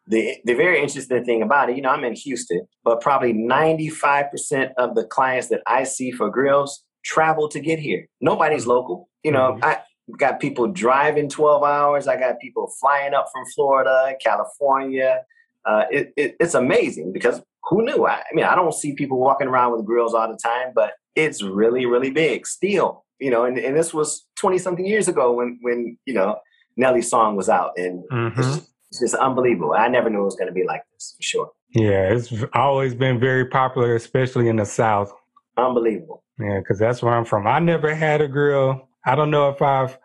the, 0.08 0.38
the 0.44 0.54
very 0.54 0.82
interesting 0.82 1.24
thing 1.26 1.42
about 1.42 1.70
it, 1.70 1.76
you 1.76 1.82
know, 1.82 1.90
I'm 1.90 2.04
in 2.04 2.14
Houston, 2.14 2.68
but 2.84 3.02
probably 3.02 3.34
95% 3.34 4.72
of 4.78 4.96
the 4.96 5.06
clients 5.06 5.48
that 5.48 5.62
I 5.66 5.84
see 5.84 6.12
for 6.12 6.30
grills 6.30 6.84
travel 7.04 7.48
to 7.50 7.60
get 7.60 7.80
here. 7.80 8.08
Nobody's 8.22 8.68
local. 8.68 9.10
You 9.24 9.32
know, 9.32 9.54
mm-hmm. 9.54 9.64
I 9.64 9.80
got 10.18 10.40
people 10.40 10.68
driving 10.68 11.30
12 11.30 11.64
hours. 11.64 12.08
I 12.08 12.18
got 12.18 12.40
people 12.40 12.72
flying 12.80 13.14
up 13.14 13.28
from 13.32 13.44
Florida, 13.56 14.16
California. 14.24 15.22
Uh, 15.66 15.84
it, 15.92 16.14
it, 16.16 16.36
it's 16.40 16.54
amazing 16.54 17.12
because 17.12 17.42
who 17.64 17.84
knew? 17.84 18.06
I, 18.06 18.16
I, 18.16 18.34
mean, 18.34 18.46
I 18.46 18.56
don't 18.56 18.74
see 18.74 18.94
people 18.94 19.20
walking 19.20 19.48
around 19.48 19.72
with 19.72 19.86
grills 19.86 20.14
all 20.14 20.28
the 20.28 20.38
time, 20.38 20.72
but 20.76 20.94
it's 21.16 21.42
really, 21.42 21.86
really 21.86 22.12
big 22.12 22.46
still. 22.46 23.04
You 23.20 23.32
know, 23.32 23.46
and, 23.46 23.58
and 23.58 23.76
this 23.76 23.94
was 23.94 24.28
20 24.36 24.58
something 24.58 24.86
years 24.86 25.08
ago 25.08 25.32
when, 25.32 25.58
when, 25.62 25.98
you 26.06 26.14
know, 26.14 26.38
Nelly's 26.76 27.10
song 27.10 27.36
was 27.36 27.50
out. 27.50 27.72
And 27.78 28.04
mm-hmm. 28.12 28.40
it's, 28.40 28.48
just, 28.48 28.70
it's 28.92 29.00
just 29.00 29.16
unbelievable. 29.16 29.74
I 29.74 29.88
never 29.88 30.10
knew 30.10 30.22
it 30.22 30.26
was 30.26 30.36
going 30.36 30.50
to 30.50 30.54
be 30.54 30.66
like 30.66 30.84
this 30.94 31.16
for 31.16 31.24
sure. 31.24 31.52
Yeah, 31.70 32.14
it's 32.14 32.32
always 32.54 32.94
been 32.94 33.20
very 33.20 33.46
popular, 33.46 33.96
especially 33.96 34.50
in 34.50 34.58
the 34.58 34.66
South. 34.66 35.14
Unbelievable. 35.58 36.24
Yeah, 36.40 36.60
because 36.60 36.78
that's 36.78 37.02
where 37.02 37.14
I'm 37.14 37.26
from. 37.26 37.48
I 37.48 37.60
never 37.60 37.96
had 37.96 38.22
a 38.22 38.28
grill. 38.28 38.88
I 39.06 39.16
don't 39.16 39.32
know 39.32 39.50
if 39.50 39.62
I've 39.62 39.98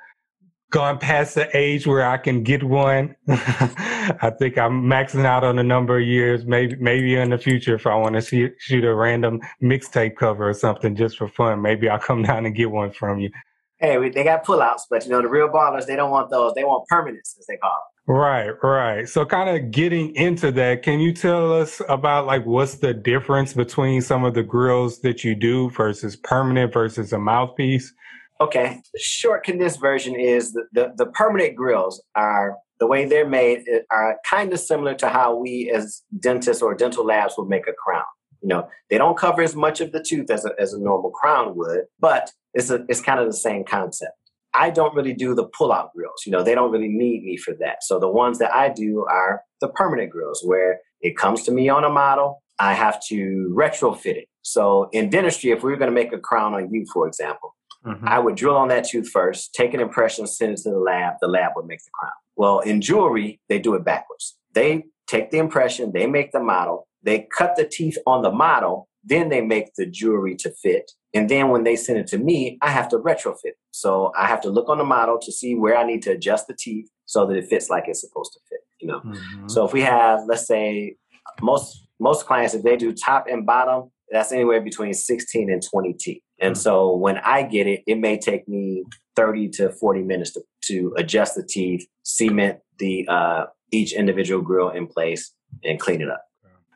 gone 0.70 0.98
past 0.98 1.34
the 1.34 1.54
age 1.56 1.86
where 1.86 2.06
I 2.06 2.16
can 2.16 2.42
get 2.42 2.62
one. 2.62 3.16
I 3.28 4.32
think 4.38 4.56
I'm 4.56 4.84
maxing 4.84 5.24
out 5.24 5.44
on 5.44 5.58
a 5.58 5.62
number 5.62 5.98
of 5.98 6.06
years. 6.06 6.44
Maybe 6.46 6.76
maybe 6.76 7.16
in 7.16 7.30
the 7.30 7.38
future, 7.38 7.74
if 7.74 7.86
I 7.86 7.94
want 7.96 8.14
to 8.14 8.22
see, 8.22 8.48
shoot 8.58 8.84
a 8.84 8.94
random 8.94 9.40
mixtape 9.62 10.16
cover 10.16 10.48
or 10.48 10.54
something 10.54 10.96
just 10.96 11.18
for 11.18 11.28
fun, 11.28 11.60
maybe 11.60 11.88
I'll 11.88 11.98
come 11.98 12.22
down 12.30 12.46
and 12.46 12.54
get 12.54 12.70
one 12.70 12.92
from 12.92 13.20
you. 13.20 13.30
Hey, 13.78 14.10
they 14.10 14.24
got 14.24 14.44
pullouts, 14.44 14.82
but 14.90 15.04
you 15.04 15.10
know 15.10 15.22
the 15.22 15.28
real 15.28 15.48
ballers 15.48 15.86
they 15.86 15.96
don't 15.96 16.10
want 16.10 16.30
those. 16.30 16.54
They 16.54 16.64
want 16.64 16.86
permanents, 16.90 17.38
as 17.38 17.46
they 17.48 17.56
call 17.56 17.70
it. 17.70 18.12
Right, 18.12 18.50
right. 18.62 19.08
So 19.08 19.24
kind 19.24 19.48
of 19.56 19.70
getting 19.70 20.14
into 20.16 20.50
that, 20.52 20.82
can 20.82 21.00
you 21.00 21.12
tell 21.12 21.52
us 21.52 21.80
about 21.88 22.26
like 22.26 22.44
what's 22.44 22.76
the 22.76 22.92
difference 22.92 23.54
between 23.54 24.02
some 24.02 24.24
of 24.24 24.34
the 24.34 24.42
grills 24.42 25.00
that 25.00 25.24
you 25.24 25.34
do 25.34 25.70
versus 25.70 26.16
permanent 26.16 26.72
versus 26.72 27.12
a 27.12 27.18
mouthpiece? 27.18 27.92
Okay. 28.40 28.80
Short 28.96 29.44
condensed 29.44 29.80
version 29.80 30.18
is 30.18 30.52
the, 30.52 30.64
the, 30.72 30.92
the 30.96 31.06
permanent 31.06 31.54
grills 31.54 32.02
are 32.14 32.56
the 32.78 32.86
way 32.86 33.04
they're 33.04 33.28
made 33.28 33.64
uh, 33.68 33.80
are 33.90 34.18
kind 34.28 34.52
of 34.52 34.60
similar 34.60 34.94
to 34.94 35.08
how 35.08 35.36
we 35.36 35.70
as 35.70 36.02
dentists 36.18 36.62
or 36.62 36.74
dental 36.74 37.04
labs 37.04 37.34
would 37.36 37.48
make 37.48 37.68
a 37.68 37.72
crown. 37.72 38.04
You 38.40 38.48
know, 38.48 38.68
they 38.88 38.96
don't 38.96 39.18
cover 39.18 39.42
as 39.42 39.54
much 39.54 39.82
of 39.82 39.92
the 39.92 40.02
tooth 40.02 40.30
as 40.30 40.46
a, 40.46 40.52
as 40.58 40.72
a 40.72 40.80
normal 40.80 41.10
crown 41.10 41.54
would, 41.56 41.82
but 41.98 42.32
it's 42.54 42.70
a, 42.70 42.86
it's 42.88 43.02
kind 43.02 43.20
of 43.20 43.26
the 43.26 43.34
same 43.34 43.64
concept. 43.64 44.12
I 44.54 44.70
don't 44.70 44.94
really 44.94 45.12
do 45.12 45.34
the 45.34 45.44
pull-out 45.44 45.92
grills. 45.94 46.22
You 46.24 46.32
know, 46.32 46.42
they 46.42 46.54
don't 46.54 46.72
really 46.72 46.88
need 46.88 47.22
me 47.22 47.36
for 47.36 47.54
that. 47.60 47.84
So 47.84 48.00
the 48.00 48.08
ones 48.08 48.38
that 48.38 48.52
I 48.52 48.70
do 48.70 49.04
are 49.04 49.42
the 49.60 49.68
permanent 49.68 50.10
grills, 50.10 50.42
where 50.42 50.80
it 51.02 51.16
comes 51.16 51.42
to 51.44 51.52
me 51.52 51.68
on 51.68 51.84
a 51.84 51.90
model. 51.90 52.42
I 52.58 52.74
have 52.74 53.00
to 53.06 53.54
retrofit 53.56 54.16
it. 54.16 54.28
So 54.42 54.88
in 54.92 55.08
dentistry, 55.10 55.50
if 55.50 55.62
we 55.62 55.70
were 55.70 55.76
going 55.76 55.90
to 55.90 55.94
make 55.94 56.12
a 56.12 56.18
crown 56.18 56.54
on 56.54 56.72
you, 56.72 56.84
for 56.92 57.06
example, 57.06 57.54
mm-hmm. 57.84 58.06
I 58.06 58.18
would 58.18 58.36
drill 58.36 58.56
on 58.56 58.68
that 58.68 58.88
tooth 58.88 59.08
first, 59.08 59.54
take 59.54 59.74
an 59.74 59.80
impression, 59.80 60.26
send 60.26 60.52
it 60.52 60.58
to 60.62 60.70
the 60.70 60.78
lab. 60.78 61.14
The 61.20 61.28
lab 61.28 61.52
would 61.56 61.66
make 61.66 61.80
the 61.80 61.90
crown. 61.98 62.12
Well, 62.36 62.60
in 62.60 62.80
jewelry, 62.80 63.40
they 63.48 63.58
do 63.58 63.74
it 63.74 63.84
backwards. 63.84 64.36
They 64.52 64.84
take 65.06 65.30
the 65.30 65.38
impression, 65.38 65.92
they 65.92 66.06
make 66.06 66.32
the 66.32 66.40
model, 66.40 66.86
they 67.02 67.26
cut 67.36 67.56
the 67.56 67.66
teeth 67.66 67.98
on 68.06 68.22
the 68.22 68.30
model, 68.30 68.88
then 69.02 69.28
they 69.28 69.40
make 69.40 69.74
the 69.76 69.86
jewelry 69.86 70.36
to 70.36 70.50
fit. 70.62 70.90
And 71.14 71.28
then 71.28 71.48
when 71.48 71.64
they 71.64 71.74
send 71.74 71.98
it 71.98 72.06
to 72.08 72.18
me, 72.18 72.58
I 72.62 72.70
have 72.70 72.88
to 72.90 72.98
retrofit. 72.98 73.54
So 73.72 74.12
I 74.16 74.26
have 74.26 74.40
to 74.42 74.50
look 74.50 74.68
on 74.68 74.78
the 74.78 74.84
model 74.84 75.18
to 75.20 75.32
see 75.32 75.54
where 75.54 75.76
I 75.76 75.84
need 75.84 76.02
to 76.02 76.12
adjust 76.12 76.46
the 76.46 76.54
teeth 76.54 76.88
so 77.06 77.26
that 77.26 77.36
it 77.36 77.48
fits 77.48 77.68
like 77.68 77.84
it's 77.88 78.00
supposed 78.00 78.32
to 78.34 78.40
fit. 78.48 78.60
You 78.80 78.88
know. 78.88 79.00
Mm-hmm. 79.00 79.48
So 79.48 79.64
if 79.64 79.72
we 79.72 79.80
have, 79.82 80.20
let's 80.26 80.46
say, 80.46 80.96
most 81.42 81.86
most 81.98 82.26
clients, 82.26 82.54
if 82.54 82.62
they 82.62 82.76
do 82.76 82.92
top 82.92 83.26
and 83.28 83.44
bottom, 83.44 83.90
that's 84.10 84.32
anywhere 84.32 84.60
between 84.60 84.94
16 84.94 85.50
and 85.50 85.62
20 85.62 85.92
teeth. 85.94 86.22
And 86.40 86.54
mm-hmm. 86.54 86.60
so 86.60 86.94
when 86.94 87.18
I 87.18 87.42
get 87.42 87.66
it, 87.66 87.82
it 87.86 87.98
may 87.98 88.18
take 88.18 88.48
me 88.48 88.84
30 89.16 89.48
to 89.50 89.70
40 89.70 90.02
minutes 90.02 90.32
to, 90.32 90.42
to 90.64 90.94
adjust 90.96 91.34
the 91.34 91.44
teeth, 91.44 91.86
cement 92.02 92.58
the 92.78 93.06
uh, 93.08 93.46
each 93.72 93.92
individual 93.92 94.42
grill 94.42 94.70
in 94.70 94.86
place, 94.86 95.32
and 95.64 95.78
clean 95.78 96.00
it 96.00 96.10
up. 96.10 96.24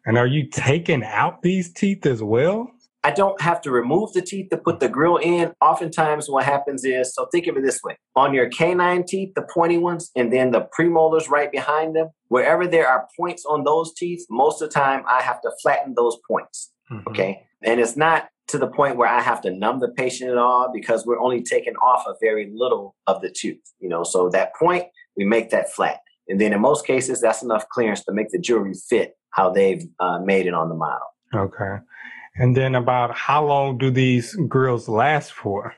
And 0.07 0.19
are 0.19 0.27
you 0.27 0.47
taking 0.49 1.03
out 1.03 1.43
these 1.43 1.73
teeth 1.73 2.05
as 2.05 2.23
well? 2.23 2.71
I 3.05 3.11
don't 3.11 3.39
have 3.43 3.61
to 3.63 3.71
remove 3.71 4.15
the 4.15 4.23
teeth 4.23 4.49
to 4.49 4.57
put 4.57 4.81
the 4.81 4.89
grill 4.89 5.19
in. 5.19 5.53
Oftentimes, 5.61 6.31
what 6.31 6.45
happens 6.45 6.85
is 6.85 7.15
so 7.15 7.27
think 7.27 7.47
of 7.47 7.57
it 7.57 7.63
this 7.63 7.81
way 7.85 7.99
on 8.17 8.33
your 8.33 8.49
canine 8.49 9.05
teeth, 9.05 9.33
the 9.35 9.43
pointy 9.43 9.77
ones, 9.77 10.11
and 10.17 10.33
then 10.33 10.53
the 10.53 10.67
premolars 10.79 11.29
right 11.29 11.53
behind 11.53 11.95
them, 11.95 12.09
wherever 12.29 12.67
there 12.67 12.89
are 12.89 13.07
points 13.19 13.45
on 13.45 13.65
those 13.65 13.93
teeth, 13.95 14.25
most 14.31 14.63
of 14.63 14.71
the 14.71 14.75
time 14.75 15.05
I 15.07 15.21
have 15.21 15.41
to 15.43 15.51
flatten 15.63 15.95
those 15.95 16.17
points. 16.27 16.73
Mm-hmm. 16.91 17.09
Okay. 17.11 17.43
And 17.63 17.79
it's 17.79 17.97
not 17.97 18.29
to 18.49 18.59
the 18.59 18.67
point 18.67 18.97
where 18.97 19.09
I 19.09 19.21
have 19.21 19.41
to 19.43 19.51
numb 19.51 19.81
the 19.81 19.89
patient 19.89 20.31
at 20.31 20.37
all 20.37 20.71
because 20.73 21.07
we're 21.07 21.21
only 21.21 21.43
taking 21.43 21.75
off 21.77 22.05
a 22.07 22.15
very 22.21 22.51
little 22.55 22.95
of 23.07 23.21
the 23.23 23.31
tooth, 23.31 23.61
you 23.81 23.89
know. 23.89 24.05
So 24.05 24.29
that 24.31 24.55
point, 24.55 24.85
we 25.17 25.25
make 25.25 25.51
that 25.51 25.73
flat. 25.73 26.01
And 26.29 26.41
then 26.41 26.53
in 26.53 26.61
most 26.61 26.87
cases, 26.87 27.21
that's 27.21 27.43
enough 27.43 27.69
clearance 27.69 28.05
to 28.05 28.13
make 28.13 28.31
the 28.31 28.39
jewelry 28.39 28.75
fit 28.89 29.17
how 29.31 29.51
they've 29.51 29.85
uh, 30.01 30.21
made 30.21 30.47
it 30.47 30.55
on 30.55 30.69
the 30.69 30.75
model. 30.75 31.07
Okay. 31.35 31.83
And 32.37 32.57
then 32.57 32.75
about 32.75 33.15
how 33.15 33.45
long 33.45 33.79
do 33.79 33.91
these 33.91 34.35
grills 34.49 34.89
last 34.89 35.33
for? 35.33 35.75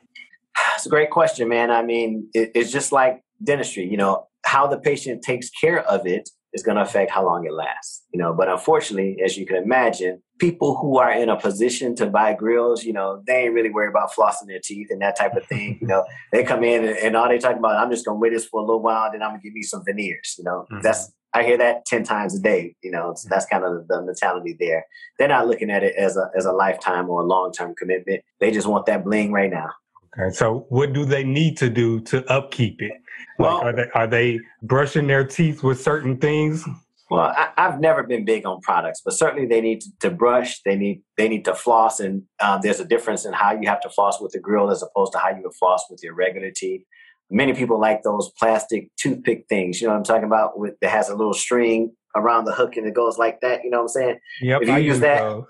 It's 0.74 0.86
a 0.86 0.90
great 0.90 1.10
question, 1.10 1.48
man. 1.48 1.70
I 1.70 1.82
mean, 1.82 2.28
it, 2.32 2.52
it's 2.54 2.72
just 2.72 2.92
like 2.92 3.22
dentistry, 3.42 3.88
you 3.88 3.96
know, 3.96 4.26
how 4.44 4.66
the 4.66 4.78
patient 4.78 5.22
takes 5.22 5.50
care 5.50 5.82
of 5.84 6.06
it 6.06 6.28
is 6.56 6.62
going 6.62 6.76
to 6.76 6.82
affect 6.82 7.10
how 7.10 7.24
long 7.24 7.46
it 7.46 7.52
lasts, 7.52 8.02
you 8.12 8.18
know. 8.18 8.32
But 8.32 8.48
unfortunately, 8.48 9.18
as 9.22 9.36
you 9.36 9.46
can 9.46 9.56
imagine, 9.56 10.22
people 10.38 10.76
who 10.76 10.98
are 10.98 11.12
in 11.12 11.28
a 11.28 11.36
position 11.38 11.94
to 11.96 12.06
buy 12.06 12.32
grills, 12.32 12.82
you 12.82 12.92
know, 12.92 13.22
they 13.26 13.44
ain't 13.44 13.54
really 13.54 13.70
worried 13.70 13.90
about 13.90 14.10
flossing 14.12 14.46
their 14.48 14.60
teeth 14.62 14.88
and 14.90 15.00
that 15.02 15.16
type 15.16 15.36
of 15.36 15.46
thing. 15.46 15.78
you 15.80 15.86
know, 15.86 16.04
they 16.32 16.42
come 16.42 16.64
in 16.64 16.84
and, 16.84 16.98
and 16.98 17.16
all 17.16 17.28
they 17.28 17.38
talk 17.38 17.56
about, 17.56 17.76
I'm 17.76 17.90
just 17.90 18.06
going 18.06 18.16
to 18.16 18.20
wear 18.20 18.30
this 18.30 18.46
for 18.46 18.60
a 18.60 18.64
little 18.64 18.82
while, 18.82 19.12
then 19.12 19.22
I'm 19.22 19.30
going 19.30 19.40
to 19.40 19.46
give 19.46 19.54
me 19.54 19.62
some 19.62 19.84
veneers. 19.84 20.34
You 20.38 20.44
know, 20.44 20.66
mm-hmm. 20.70 20.80
that's 20.82 21.12
I 21.34 21.42
hear 21.42 21.58
that 21.58 21.84
10 21.84 22.04
times 22.04 22.34
a 22.34 22.40
day. 22.40 22.74
You 22.82 22.90
know, 22.90 23.12
so 23.14 23.28
that's 23.28 23.44
kind 23.44 23.62
of 23.62 23.86
the 23.86 24.02
mentality 24.02 24.56
there. 24.58 24.86
They're 25.18 25.28
not 25.28 25.46
looking 25.46 25.70
at 25.70 25.84
it 25.84 25.94
as 25.96 26.16
a, 26.16 26.30
as 26.34 26.46
a 26.46 26.52
lifetime 26.52 27.10
or 27.10 27.20
a 27.20 27.26
long 27.26 27.52
term 27.52 27.74
commitment. 27.76 28.22
They 28.40 28.50
just 28.50 28.66
want 28.66 28.86
that 28.86 29.04
bling 29.04 29.32
right 29.32 29.50
now. 29.50 29.70
Okay. 30.18 30.34
So 30.34 30.66
what 30.70 30.94
do 30.94 31.04
they 31.04 31.24
need 31.24 31.58
to 31.58 31.68
do 31.68 32.00
to 32.00 32.24
upkeep 32.32 32.80
it? 32.80 32.92
Like, 33.38 33.62
are 33.62 33.72
they, 33.72 33.90
are 33.94 34.06
they 34.06 34.40
brushing 34.62 35.06
their 35.06 35.24
teeth 35.24 35.62
with 35.62 35.80
certain 35.80 36.16
things? 36.16 36.64
Well, 37.10 37.32
I, 37.36 37.50
have 37.56 37.78
never 37.80 38.02
been 38.02 38.24
big 38.24 38.46
on 38.46 38.60
products, 38.62 39.00
but 39.04 39.12
certainly 39.12 39.46
they 39.46 39.60
need 39.60 39.80
to, 39.82 39.90
to 40.00 40.10
brush. 40.10 40.60
They 40.62 40.74
need 40.74 41.02
they 41.16 41.28
need 41.28 41.44
to 41.44 41.54
floss, 41.54 42.00
and 42.00 42.22
uh, 42.40 42.58
there's 42.58 42.80
a 42.80 42.84
difference 42.84 43.24
in 43.24 43.32
how 43.32 43.52
you 43.52 43.68
have 43.68 43.80
to 43.82 43.90
floss 43.90 44.20
with 44.20 44.32
the 44.32 44.40
grill 44.40 44.70
as 44.70 44.82
opposed 44.82 45.12
to 45.12 45.18
how 45.18 45.28
you 45.28 45.42
would 45.44 45.54
floss 45.54 45.84
with 45.88 46.02
your 46.02 46.14
regular 46.14 46.50
teeth 46.50 46.82
many 47.30 47.54
people 47.54 47.80
like 47.80 48.02
those 48.02 48.30
plastic 48.38 48.94
toothpick 48.96 49.46
things. 49.48 49.80
You 49.80 49.88
know 49.88 49.94
what 49.94 49.98
I'm 49.98 50.04
talking 50.04 50.24
about? 50.24 50.58
With 50.58 50.74
that 50.80 50.90
has 50.90 51.08
a 51.08 51.14
little 51.14 51.34
string 51.34 51.92
around 52.14 52.44
the 52.44 52.52
hook 52.52 52.76
and 52.76 52.86
it 52.86 52.94
goes 52.94 53.18
like 53.18 53.40
that. 53.40 53.64
You 53.64 53.70
know 53.70 53.78
what 53.78 53.84
I'm 53.84 53.88
saying? 53.88 54.18
Yep. 54.42 54.62
If 54.62 54.68
you 54.68 54.74
I 54.74 54.78
use 54.78 55.00
that, 55.00 55.42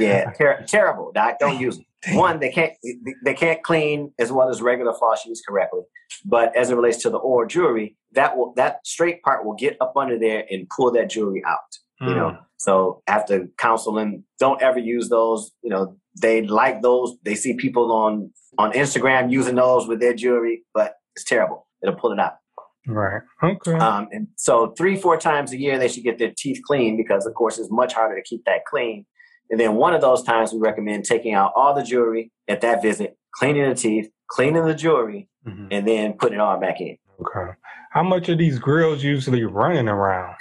yeah, 0.00 0.30
ter- 0.38 0.64
terrible, 0.66 1.12
doc. 1.12 1.38
Don't 1.38 1.60
use 1.60 1.76
them. 1.76 1.84
One, 2.16 2.38
they 2.38 2.50
can't 2.50 2.72
they 3.24 3.34
can't 3.34 3.62
clean 3.62 4.12
as 4.18 4.30
well 4.30 4.48
as 4.48 4.62
regular 4.62 4.94
floss 4.94 5.26
used 5.26 5.44
correctly. 5.46 5.80
But 6.24 6.56
as 6.56 6.70
it 6.70 6.76
relates 6.76 7.02
to 7.02 7.10
the 7.10 7.18
oral 7.18 7.48
jewelry, 7.48 7.96
that 8.12 8.36
will 8.36 8.52
that 8.56 8.86
straight 8.86 9.22
part 9.22 9.44
will 9.44 9.54
get 9.54 9.76
up 9.80 9.94
under 9.96 10.18
there 10.18 10.44
and 10.50 10.68
pull 10.68 10.90
that 10.92 11.10
jewelry 11.10 11.42
out. 11.46 11.58
Mm. 12.00 12.08
You 12.08 12.14
know, 12.14 12.30
hmm. 12.30 12.36
so 12.58 13.02
after 13.06 13.48
counseling, 13.58 14.24
don't 14.38 14.62
ever 14.62 14.78
use 14.78 15.08
those. 15.08 15.50
You 15.62 15.70
know, 15.70 15.96
they 16.20 16.42
like 16.42 16.80
those. 16.82 17.16
They 17.24 17.34
see 17.34 17.54
people 17.54 17.92
on 17.92 18.32
on 18.56 18.72
Instagram 18.72 19.30
using 19.30 19.56
those 19.56 19.86
with 19.86 20.00
their 20.00 20.14
jewelry, 20.14 20.64
but 20.74 20.94
it's 21.14 21.24
terrible. 21.24 21.66
It'll 21.82 21.96
pull 21.96 22.12
it 22.12 22.20
out. 22.20 22.34
Right. 22.86 23.22
Okay. 23.42 23.74
Um, 23.74 24.08
and 24.12 24.28
so 24.36 24.72
three, 24.76 24.96
four 24.96 25.18
times 25.18 25.52
a 25.52 25.58
year 25.58 25.78
they 25.78 25.88
should 25.88 26.04
get 26.04 26.18
their 26.18 26.32
teeth 26.36 26.60
cleaned 26.66 26.96
because, 26.96 27.26
of 27.26 27.34
course, 27.34 27.58
it's 27.58 27.70
much 27.70 27.92
harder 27.92 28.16
to 28.16 28.22
keep 28.22 28.44
that 28.46 28.64
clean. 28.64 29.04
And 29.50 29.60
then 29.60 29.74
one 29.74 29.94
of 29.94 30.00
those 30.00 30.22
times 30.22 30.52
we 30.52 30.58
recommend 30.58 31.04
taking 31.04 31.34
out 31.34 31.52
all 31.54 31.74
the 31.74 31.82
jewelry 31.82 32.32
at 32.48 32.62
that 32.62 32.82
visit, 32.82 33.16
cleaning 33.34 33.68
the 33.68 33.74
teeth, 33.74 34.10
cleaning 34.30 34.64
the 34.64 34.74
jewelry, 34.74 35.28
mm-hmm. 35.48 35.66
and 35.70 35.86
then 35.86 36.12
put 36.14 36.32
it 36.32 36.40
all 36.40 36.58
back 36.58 36.80
in. 36.80 36.96
Okay. 37.20 37.50
How 37.90 38.04
much 38.04 38.28
are 38.28 38.36
these 38.36 38.60
grills 38.60 39.02
usually 39.02 39.42
running 39.42 39.88
around? 39.88 40.36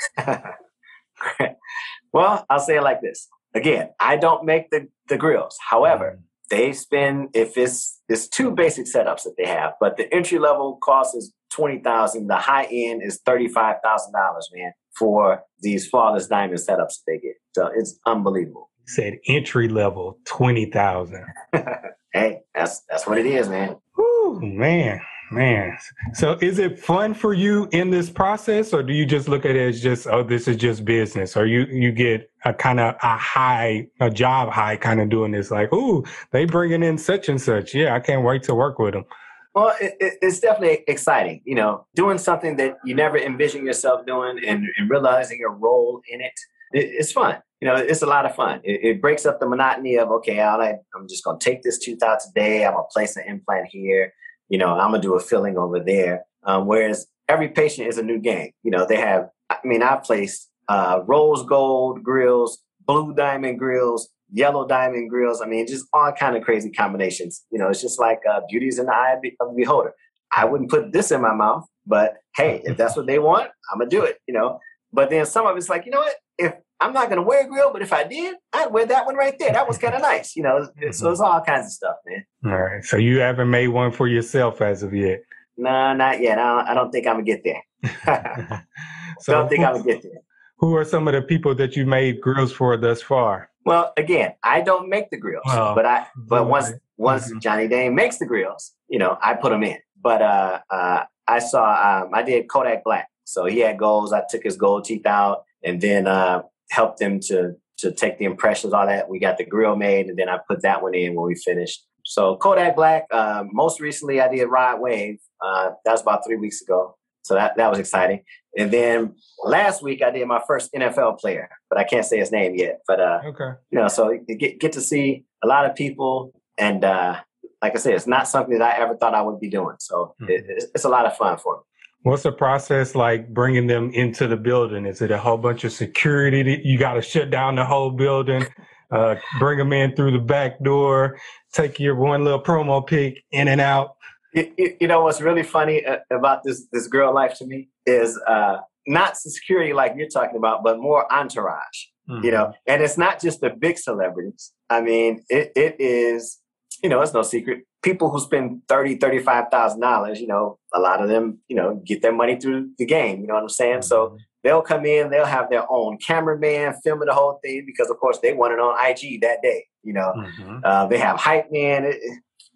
well, 2.13 2.45
I'll 2.51 2.59
say 2.59 2.77
it 2.77 2.83
like 2.83 3.01
this. 3.01 3.27
Again, 3.55 3.89
I 3.99 4.15
don't 4.15 4.45
make 4.45 4.69
the, 4.69 4.87
the 5.09 5.17
grills. 5.17 5.57
However, 5.67 6.11
mm-hmm 6.11 6.21
they 6.49 6.73
spend 6.73 7.29
if 7.33 7.57
it's 7.57 7.99
it's 8.07 8.27
two 8.27 8.51
basic 8.51 8.85
setups 8.85 9.23
that 9.23 9.35
they 9.37 9.45
have, 9.45 9.73
but 9.79 9.97
the 9.97 10.11
entry 10.13 10.39
level 10.39 10.77
cost 10.81 11.15
is 11.15 11.33
twenty 11.49 11.79
thousand. 11.79 12.27
The 12.27 12.37
high 12.37 12.67
end 12.71 13.01
is 13.03 13.19
thirty 13.25 13.47
five 13.47 13.77
thousand 13.83 14.13
dollars, 14.13 14.49
man, 14.53 14.71
for 14.97 15.43
these 15.59 15.87
flawless 15.87 16.27
diamond 16.27 16.59
setups 16.59 16.67
that 16.67 17.03
they 17.07 17.19
get. 17.19 17.35
So 17.53 17.69
it's 17.75 17.99
unbelievable. 18.05 18.69
said 18.85 19.17
entry 19.27 19.67
level 19.67 20.19
twenty 20.25 20.65
thousand. 20.71 21.25
hey, 22.13 22.41
that's 22.55 22.81
that's 22.89 23.05
what 23.05 23.17
it 23.17 23.25
is, 23.25 23.49
man. 23.49 23.75
Woo, 23.97 24.06
man, 24.35 25.01
man. 25.31 25.77
So 26.13 26.37
is 26.41 26.59
it 26.59 26.79
fun 26.79 27.13
for 27.13 27.33
you 27.33 27.67
in 27.71 27.89
this 27.89 28.09
process, 28.09 28.73
or 28.73 28.83
do 28.83 28.93
you 28.93 29.05
just 29.05 29.27
look 29.27 29.45
at 29.45 29.55
it 29.55 29.67
as 29.67 29.81
just, 29.81 30.07
oh, 30.07 30.23
this 30.23 30.47
is 30.47 30.57
just 30.57 30.85
business, 30.85 31.35
or 31.35 31.45
you 31.45 31.65
you 31.69 31.91
get 31.91 32.29
a 32.45 32.53
kind 32.53 32.79
of 32.79 32.95
a 33.03 33.17
high, 33.17 33.87
a 33.99 34.09
job 34.09 34.51
high, 34.51 34.77
kind 34.77 35.01
of 35.01 35.09
doing 35.09 35.31
this, 35.31 35.51
like, 35.51 35.71
ooh, 35.73 36.03
they 36.31 36.45
bringing 36.45 36.83
in 36.83 36.97
such 36.97 37.29
and 37.29 37.41
such. 37.41 37.73
Yeah, 37.73 37.95
I 37.95 37.99
can't 37.99 38.23
wait 38.23 38.43
to 38.43 38.55
work 38.55 38.79
with 38.79 38.93
them. 38.93 39.05
Well, 39.53 39.75
it, 39.81 39.95
it, 39.99 40.13
it's 40.21 40.39
definitely 40.39 40.83
exciting. 40.87 41.41
You 41.43 41.55
know, 41.55 41.87
doing 41.95 42.19
something 42.19 42.57
that 42.57 42.77
you 42.85 42.93
never 42.93 43.17
envisioned 43.17 43.65
yourself 43.65 44.05
doing 44.05 44.39
and, 44.45 44.67
and 44.77 44.89
realizing 44.89 45.39
your 45.39 45.51
role 45.51 46.01
in 46.07 46.21
it, 46.21 46.39
it, 46.73 46.89
it's 46.99 47.11
fun. 47.11 47.37
You 47.59 47.67
know, 47.67 47.75
it's 47.75 48.03
a 48.03 48.05
lot 48.05 48.27
of 48.27 48.35
fun. 48.35 48.61
It, 48.63 49.01
breaks 49.01 49.25
up 49.25 49.39
the 49.39 49.47
monotony 49.47 49.97
of 49.97 50.11
okay, 50.11 50.41
I, 50.41 50.73
I'm 50.95 51.07
just 51.09 51.23
going 51.23 51.39
to 51.39 51.43
take 51.43 51.63
this 51.63 51.79
tooth 51.79 52.03
out 52.03 52.19
today. 52.19 52.65
I'm 52.65 52.73
going 52.73 52.85
to 52.85 52.93
place 52.93 53.15
an 53.17 53.23
implant 53.27 53.69
here. 53.71 54.13
You 54.49 54.57
know, 54.57 54.77
I'm 54.77 54.91
to 54.93 54.99
do 54.99 55.15
a 55.15 55.19
filling 55.19 55.57
over 55.57 55.79
there. 55.79 56.23
Um, 56.43 56.65
whereas 56.65 57.07
every 57.27 57.49
patient 57.49 57.87
is 57.87 57.97
a 57.97 58.03
new 58.03 58.19
game. 58.19 58.51
You 58.63 58.71
know, 58.71 58.85
they 58.85 58.97
have. 58.97 59.29
I 59.49 59.57
mean, 59.63 59.81
I've 59.83 60.03
placed 60.03 60.49
uh, 60.67 61.01
rose 61.05 61.43
gold 61.43 62.03
grills, 62.03 62.59
blue 62.85 63.13
diamond 63.13 63.59
grills, 63.59 64.09
yellow 64.31 64.67
diamond 64.67 65.09
grills. 65.09 65.41
I 65.41 65.45
mean, 65.45 65.67
just 65.67 65.85
all 65.93 66.11
kind 66.11 66.35
of 66.35 66.43
crazy 66.43 66.69
combinations. 66.69 67.45
You 67.51 67.59
know, 67.59 67.69
it's 67.69 67.81
just 67.81 67.99
like 67.99 68.19
uh, 68.29 68.41
beauty's 68.49 68.79
in 68.79 68.85
the 68.87 68.93
eye 68.93 69.13
of 69.13 69.21
the 69.21 69.53
beholder. 69.55 69.93
I 70.31 70.45
wouldn't 70.45 70.69
put 70.69 70.91
this 70.91 71.11
in 71.11 71.21
my 71.21 71.33
mouth, 71.33 71.65
but 71.85 72.15
hey, 72.35 72.61
if 72.65 72.77
that's 72.77 72.97
what 72.97 73.07
they 73.07 73.19
want, 73.19 73.49
I'm 73.71 73.79
gonna 73.79 73.89
do 73.89 74.03
it. 74.03 74.17
You 74.27 74.33
know. 74.33 74.59
But 74.93 75.09
then 75.09 75.25
some 75.25 75.45
of 75.45 75.57
it's 75.57 75.69
like, 75.69 75.85
you 75.85 75.91
know 75.91 75.99
what? 75.99 76.15
If 76.37 76.53
I'm 76.79 76.93
not 76.93 77.09
gonna 77.09 77.23
wear 77.23 77.45
a 77.45 77.47
grill, 77.47 77.71
but 77.73 77.81
if 77.81 77.91
I 77.91 78.03
did, 78.03 78.35
I'd 78.53 78.71
wear 78.71 78.85
that 78.85 79.05
one 79.05 79.15
right 79.15 79.37
there. 79.39 79.51
That 79.51 79.67
was 79.67 79.77
kind 79.77 79.95
of 79.95 80.01
nice. 80.01 80.35
You 80.35 80.43
know. 80.43 80.69
So 80.91 81.11
it's 81.11 81.19
all 81.19 81.41
kinds 81.41 81.67
of 81.67 81.71
stuff, 81.71 81.95
man. 82.05 82.25
All 82.45 82.63
right. 82.63 82.83
So 82.83 82.97
you 82.97 83.19
haven't 83.19 83.49
made 83.49 83.69
one 83.69 83.91
for 83.91 84.07
yourself 84.07 84.61
as 84.61 84.83
of 84.83 84.93
yet. 84.93 85.21
No, 85.57 85.93
not 85.93 86.21
yet. 86.21 86.37
I 86.37 86.43
don't, 86.43 86.67
I 86.69 86.73
don't 86.75 86.91
think 86.91 87.07
I'm 87.07 87.15
gonna 87.15 87.23
get 87.23 87.43
there. 87.43 87.63
so 89.19 89.33
don't 89.33 89.49
think 89.49 89.65
I'm 89.65 89.73
gonna 89.73 89.85
get 89.85 90.03
there. 90.03 90.21
Who 90.59 90.75
are 90.75 90.85
some 90.85 91.07
of 91.07 91.13
the 91.13 91.21
people 91.21 91.53
that 91.55 91.75
you 91.75 91.85
made 91.85 92.21
grills 92.21 92.51
for 92.51 92.77
thus 92.77 93.01
far? 93.01 93.49
Well, 93.65 93.91
again, 93.97 94.33
I 94.43 94.61
don't 94.61 94.87
make 94.89 95.09
the 95.09 95.17
grills, 95.17 95.43
well, 95.45 95.75
but 95.75 95.85
I 95.85 96.07
but 96.15 96.47
once 96.47 96.71
once 96.95 97.29
mm-hmm. 97.29 97.39
Johnny 97.39 97.67
Dang 97.67 97.95
makes 97.95 98.17
the 98.17 98.25
grills, 98.25 98.73
you 98.87 98.97
know, 98.97 99.17
I 99.21 99.33
put 99.33 99.49
them 99.49 99.63
in. 99.63 99.77
But 100.01 100.21
uh, 100.21 100.59
uh, 100.69 101.03
I 101.27 101.39
saw 101.39 102.03
um, 102.03 102.11
I 102.13 102.23
did 102.23 102.47
Kodak 102.49 102.83
Black, 102.83 103.09
so 103.23 103.45
he 103.45 103.59
had 103.59 103.77
goals. 103.77 104.13
I 104.13 104.23
took 104.29 104.43
his 104.43 104.55
gold 104.55 104.85
teeth 104.85 105.05
out, 105.05 105.43
and 105.63 105.81
then 105.81 106.07
uh, 106.07 106.43
helped 106.69 106.99
them 106.99 107.19
to 107.21 107.55
to 107.79 107.91
take 107.91 108.17
the 108.17 108.25
impressions, 108.25 108.73
all 108.73 108.87
that. 108.87 109.07
We 109.07 109.19
got 109.19 109.37
the 109.37 109.45
grill 109.45 109.75
made, 109.75 110.07
and 110.07 110.17
then 110.17 110.29
I 110.29 110.39
put 110.47 110.63
that 110.63 110.81
one 110.81 110.95
in 110.95 111.13
when 111.13 111.27
we 111.27 111.35
finished. 111.35 111.85
So 112.03 112.37
Kodak 112.37 112.75
Black. 112.75 113.05
Uh, 113.11 113.43
most 113.51 113.79
recently, 113.79 114.19
I 114.21 114.33
did 114.33 114.45
Rod 114.45 114.79
Wave. 114.79 115.19
Uh, 115.41 115.71
that 115.85 115.91
was 115.91 116.01
about 116.01 116.25
three 116.25 116.37
weeks 116.37 116.61
ago. 116.61 116.97
So 117.27 117.35
that, 117.35 117.57
that 117.57 117.69
was 117.69 117.77
exciting. 117.77 118.23
And 118.57 118.71
then 118.71 119.15
last 119.43 119.83
week 119.83 120.01
I 120.01 120.11
did 120.11 120.25
my 120.27 120.41
first 120.47 120.71
NFL 120.73 121.19
player, 121.19 121.49
but 121.69 121.77
I 121.77 121.83
can't 121.83 122.05
say 122.05 122.17
his 122.17 122.31
name 122.31 122.55
yet. 122.55 122.79
But 122.87 123.01
uh, 123.01 123.19
okay, 123.25 123.59
you 123.69 123.77
know, 123.79 123.89
so 123.89 124.11
you 124.11 124.35
get 124.35 124.59
get 124.59 124.71
to 124.73 124.81
see 124.81 125.25
a 125.43 125.47
lot 125.47 125.65
of 125.65 125.75
people, 125.75 126.33
and 126.57 126.83
uh, 126.83 127.19
like 127.61 127.75
I 127.75 127.79
said, 127.79 127.93
it's 127.93 128.07
not 128.07 128.27
something 128.27 128.57
that 128.57 128.73
I 128.73 128.81
ever 128.81 128.95
thought 128.95 129.13
I 129.13 129.21
would 129.21 129.39
be 129.39 129.49
doing. 129.49 129.75
So 129.79 130.15
mm-hmm. 130.21 130.31
it, 130.31 130.45
it's, 130.47 130.65
it's 130.73 130.85
a 130.85 130.89
lot 130.89 131.05
of 131.05 131.17
fun 131.17 131.37
for 131.37 131.57
me. 131.57 131.63
What's 132.03 132.23
the 132.23 132.31
process 132.31 132.95
like 132.95 133.33
bringing 133.33 133.67
them 133.67 133.91
into 133.91 134.27
the 134.27 134.37
building? 134.37 134.85
Is 134.85 135.01
it 135.01 135.11
a 135.11 135.17
whole 135.17 135.37
bunch 135.37 135.63
of 135.63 135.71
security 135.71 136.43
that 136.43 136.65
you 136.65 136.77
got 136.77 136.93
to 136.93 137.01
shut 137.01 137.29
down 137.29 137.55
the 137.55 137.65
whole 137.65 137.91
building, 137.91 138.45
uh, 138.91 139.15
bring 139.39 139.57
them 139.57 139.73
in 139.73 139.95
through 139.95 140.11
the 140.11 140.19
back 140.19 140.63
door, 140.63 141.19
take 141.51 141.79
your 141.79 141.95
one 141.95 142.23
little 142.23 142.41
promo 142.41 142.85
pic 142.85 143.23
in 143.31 143.47
and 143.47 143.59
out? 143.59 143.95
You, 144.33 144.75
you, 144.79 144.87
know 144.87 145.01
what's 145.01 145.21
really 145.21 145.43
funny 145.43 145.85
uh, 145.85 145.97
about 146.11 146.43
this 146.43 146.67
this 146.71 146.87
girl 146.87 147.13
life 147.13 147.37
to 147.39 147.45
me 147.45 147.69
is 147.85 148.19
uh, 148.27 148.57
not 148.85 149.17
security 149.17 149.73
like 149.73 149.93
you're 149.97 150.09
talking 150.09 150.37
about, 150.37 150.63
but 150.63 150.79
more 150.79 151.11
entourage. 151.11 151.87
Mm-hmm. 152.09 152.25
You 152.25 152.31
know, 152.31 152.45
mm-hmm. 152.45 152.71
and 152.71 152.81
it's 152.81 152.97
not 152.97 153.21
just 153.21 153.41
the 153.41 153.49
big 153.49 153.77
celebrities. 153.77 154.53
I 154.69 154.81
mean, 154.81 155.23
it, 155.29 155.51
it 155.55 155.75
is. 155.79 156.39
You 156.83 156.89
know, 156.89 157.01
it's 157.01 157.13
no 157.13 157.23
secret. 157.23 157.63
People 157.81 158.11
who 158.11 158.19
spend 158.19 158.61
thirty, 158.67 158.97
thirty-five 158.97 159.45
thousand 159.49 159.79
dollars. 159.81 160.19
You 160.19 160.27
know, 160.27 160.59
a 160.73 160.79
lot 160.79 161.01
of 161.01 161.09
them, 161.09 161.39
you 161.47 161.55
know, 161.55 161.81
get 161.85 162.03
their 162.03 162.13
money 162.13 162.35
through 162.39 162.69
the 162.77 162.85
game. 162.85 163.21
You 163.21 163.27
know 163.27 163.33
what 163.33 163.43
I'm 163.43 163.49
saying? 163.49 163.79
Mm-hmm. 163.79 163.81
So 163.81 164.17
they'll 164.43 164.61
come 164.61 164.85
in, 164.85 165.09
they'll 165.09 165.25
have 165.25 165.49
their 165.49 165.65
own 165.71 165.97
cameraman 166.05 166.75
filming 166.83 167.07
the 167.07 167.13
whole 167.13 167.39
thing 167.43 167.63
because, 167.65 167.89
of 167.89 167.97
course, 167.97 168.19
they 168.19 168.33
want 168.33 168.53
it 168.53 168.59
on 168.59 168.77
IG 168.85 169.21
that 169.21 169.41
day. 169.41 169.65
You 169.83 169.93
know, 169.93 170.13
mm-hmm. 170.15 170.59
uh, 170.63 170.85
they 170.85 170.99
have 170.99 171.17
hype 171.17 171.51
man. 171.51 171.85
It, 171.85 171.97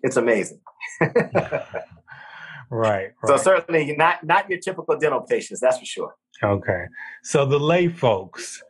it's 0.04 0.18
amazing. 0.18 0.60
right, 2.70 3.12
So 3.26 3.38
certainly 3.38 3.96
not 3.96 4.24
not 4.24 4.50
your 4.50 4.60
typical 4.60 4.98
dental 4.98 5.22
patients, 5.22 5.60
that's 5.60 5.80
for 5.80 5.86
sure. 5.86 6.16
Okay. 6.44 6.86
So 7.24 7.46
the 7.46 7.60
lay 7.60 7.88
folks, 7.88 8.64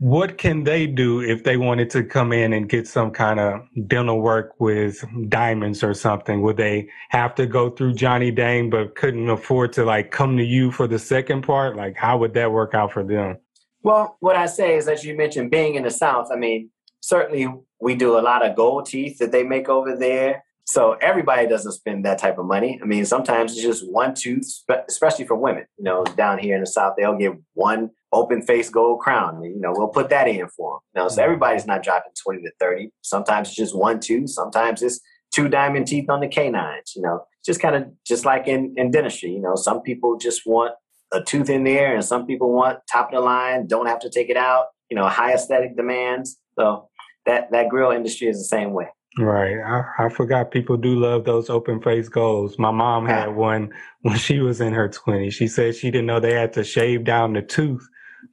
what 0.00 0.38
can 0.38 0.64
they 0.64 0.86
do 0.86 1.20
if 1.20 1.44
they 1.44 1.58
wanted 1.58 1.90
to 1.90 2.02
come 2.02 2.32
in 2.32 2.54
and 2.54 2.70
get 2.70 2.88
some 2.88 3.10
kind 3.10 3.38
of 3.38 3.60
dental 3.86 4.22
work 4.22 4.54
with 4.58 5.04
diamonds 5.28 5.84
or 5.84 5.92
something? 5.92 6.40
Would 6.40 6.56
they 6.56 6.88
have 7.10 7.34
to 7.34 7.46
go 7.46 7.68
through 7.68 7.94
Johnny 7.94 8.30
Dang 8.30 8.70
but 8.70 8.94
couldn't 8.96 9.28
afford 9.28 9.74
to 9.74 9.84
like 9.84 10.10
come 10.10 10.38
to 10.38 10.42
you 10.42 10.72
for 10.72 10.86
the 10.86 10.98
second 10.98 11.42
part? 11.42 11.76
Like 11.76 11.96
how 11.96 12.16
would 12.16 12.32
that 12.32 12.50
work 12.50 12.72
out 12.72 12.92
for 12.92 13.04
them? 13.04 13.36
Well, 13.82 14.16
what 14.20 14.36
I 14.36 14.46
say 14.46 14.78
is 14.78 14.88
as 14.88 15.04
you 15.04 15.14
mentioned 15.14 15.50
being 15.50 15.74
in 15.74 15.82
the 15.82 15.90
South, 15.90 16.28
I 16.32 16.36
mean, 16.36 16.70
certainly 17.00 17.48
we 17.78 17.94
do 17.94 18.18
a 18.18 18.22
lot 18.22 18.44
of 18.44 18.56
gold 18.56 18.86
teeth 18.86 19.18
that 19.18 19.32
they 19.32 19.42
make 19.42 19.68
over 19.68 19.94
there. 19.94 20.44
So 20.64 20.92
everybody 21.02 21.46
doesn't 21.46 21.72
spend 21.72 22.06
that 22.06 22.18
type 22.18 22.38
of 22.38 22.46
money. 22.46 22.80
I 22.82 22.86
mean, 22.86 23.04
sometimes 23.04 23.52
it's 23.52 23.60
just 23.60 23.90
one 23.90 24.14
tooth, 24.14 24.62
especially 24.88 25.26
for 25.26 25.34
women. 25.34 25.66
You 25.76 25.84
know, 25.84 26.04
down 26.04 26.38
here 26.38 26.54
in 26.54 26.62
the 26.62 26.66
South, 26.66 26.94
they'll 26.96 27.18
get 27.18 27.32
one 27.52 27.90
open 28.12 28.42
face 28.42 28.68
gold 28.68 29.00
crown. 29.00 29.42
You 29.42 29.60
know, 29.60 29.72
we'll 29.74 29.88
put 29.88 30.10
that 30.10 30.28
in 30.28 30.48
for 30.48 30.74
them. 30.74 30.80
You 30.94 31.02
know, 31.02 31.08
so 31.08 31.14
mm-hmm. 31.14 31.24
everybody's 31.24 31.66
not 31.66 31.82
dropping 31.82 32.12
20 32.22 32.42
to 32.42 32.50
30. 32.58 32.90
Sometimes 33.02 33.48
it's 33.48 33.56
just 33.56 33.76
one 33.76 34.00
two. 34.00 34.26
Sometimes 34.26 34.82
it's 34.82 35.00
two 35.32 35.48
diamond 35.48 35.86
teeth 35.86 36.10
on 36.10 36.20
the 36.20 36.28
canines. 36.28 36.94
You 36.96 37.02
know, 37.02 37.24
just 37.44 37.60
kind 37.60 37.76
of 37.76 37.84
just 38.06 38.24
like 38.24 38.48
in, 38.48 38.74
in 38.76 38.90
dentistry. 38.90 39.30
You 39.30 39.40
know, 39.40 39.54
some 39.54 39.82
people 39.82 40.16
just 40.16 40.42
want 40.46 40.74
a 41.12 41.22
tooth 41.22 41.50
in 41.50 41.64
there 41.64 41.94
and 41.94 42.04
some 42.04 42.26
people 42.26 42.52
want 42.52 42.78
top 42.90 43.08
of 43.08 43.14
the 43.14 43.20
line, 43.20 43.66
don't 43.66 43.86
have 43.86 44.00
to 44.00 44.10
take 44.10 44.28
it 44.28 44.36
out. 44.36 44.66
You 44.90 44.96
know, 44.96 45.08
high 45.08 45.32
aesthetic 45.32 45.76
demands. 45.76 46.38
So 46.58 46.88
that, 47.26 47.50
that 47.52 47.68
grill 47.68 47.90
industry 47.90 48.28
is 48.28 48.38
the 48.38 48.44
same 48.44 48.72
way. 48.72 48.86
Right. 49.18 49.58
I, 49.58 50.06
I 50.06 50.08
forgot 50.08 50.52
people 50.52 50.76
do 50.76 50.94
love 50.94 51.24
those 51.24 51.50
open 51.50 51.80
face 51.82 52.08
goals. 52.08 52.58
My 52.58 52.70
mom 52.70 53.06
had 53.06 53.34
one 53.34 53.72
when 54.02 54.16
she 54.16 54.38
was 54.38 54.60
in 54.60 54.72
her 54.72 54.88
20s. 54.88 55.32
She 55.32 55.48
said 55.48 55.74
she 55.74 55.90
didn't 55.90 56.06
know 56.06 56.20
they 56.20 56.34
had 56.34 56.52
to 56.54 56.64
shave 56.64 57.04
down 57.04 57.32
the 57.32 57.42
tooth 57.42 57.86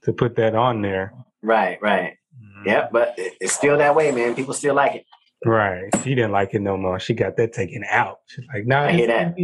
to 0.04 0.14
put 0.14 0.36
that 0.36 0.56
on 0.56 0.82
there. 0.82 1.14
Right, 1.42 1.78
right. 1.82 2.14
Mm-hmm. 2.42 2.68
Yeah, 2.68 2.88
but 2.92 3.14
it's 3.18 3.54
still 3.54 3.78
that 3.78 3.96
way, 3.96 4.12
man. 4.12 4.36
People 4.36 4.54
still 4.54 4.76
like 4.76 4.96
it. 4.96 5.06
Right. 5.46 5.90
She 6.04 6.16
didn't 6.16 6.32
like 6.32 6.54
it 6.54 6.62
no 6.62 6.78
more. 6.78 7.00
She 7.00 7.14
got 7.14 7.38
that 7.38 7.54
taken 7.54 7.84
out. 7.90 8.20
She's 8.28 8.46
like, 8.54 8.66
nah, 8.66 8.86
I 8.86 8.92
hear 8.92 9.08
that. 9.08 9.36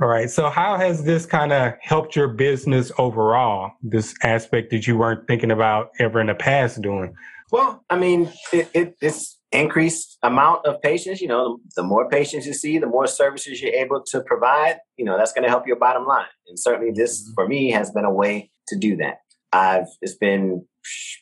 All 0.00 0.08
right. 0.08 0.30
So 0.30 0.48
how 0.48 0.76
has 0.76 1.02
this 1.02 1.26
kind 1.26 1.52
of 1.52 1.72
helped 1.80 2.14
your 2.14 2.28
business 2.28 2.92
overall? 2.96 3.72
This 3.82 4.14
aspect 4.22 4.70
that 4.70 4.86
you 4.86 4.96
weren't 4.96 5.26
thinking 5.26 5.50
about 5.50 5.90
ever 5.98 6.20
in 6.20 6.28
the 6.28 6.34
past 6.34 6.80
doing? 6.80 7.12
Well, 7.50 7.84
I 7.90 7.98
mean, 7.98 8.32
it, 8.52 8.70
it, 8.72 8.96
it's 9.00 9.39
increased 9.52 10.18
amount 10.22 10.66
of 10.66 10.80
patients. 10.80 11.20
You 11.20 11.28
know, 11.28 11.58
the 11.76 11.82
more 11.82 12.08
patients 12.08 12.46
you 12.46 12.52
see, 12.52 12.78
the 12.78 12.86
more 12.86 13.06
services 13.06 13.60
you're 13.60 13.74
able 13.74 14.02
to 14.08 14.20
provide. 14.22 14.78
You 14.96 15.04
know, 15.04 15.16
that's 15.16 15.32
going 15.32 15.44
to 15.44 15.48
help 15.48 15.66
your 15.66 15.76
bottom 15.76 16.06
line. 16.06 16.26
And 16.48 16.58
certainly, 16.58 16.92
this 16.94 17.22
mm-hmm. 17.22 17.34
for 17.34 17.48
me 17.48 17.70
has 17.70 17.90
been 17.90 18.04
a 18.04 18.12
way 18.12 18.50
to 18.68 18.78
do 18.78 18.96
that. 18.96 19.18
I've 19.52 19.88
it's 20.00 20.14
been 20.14 20.64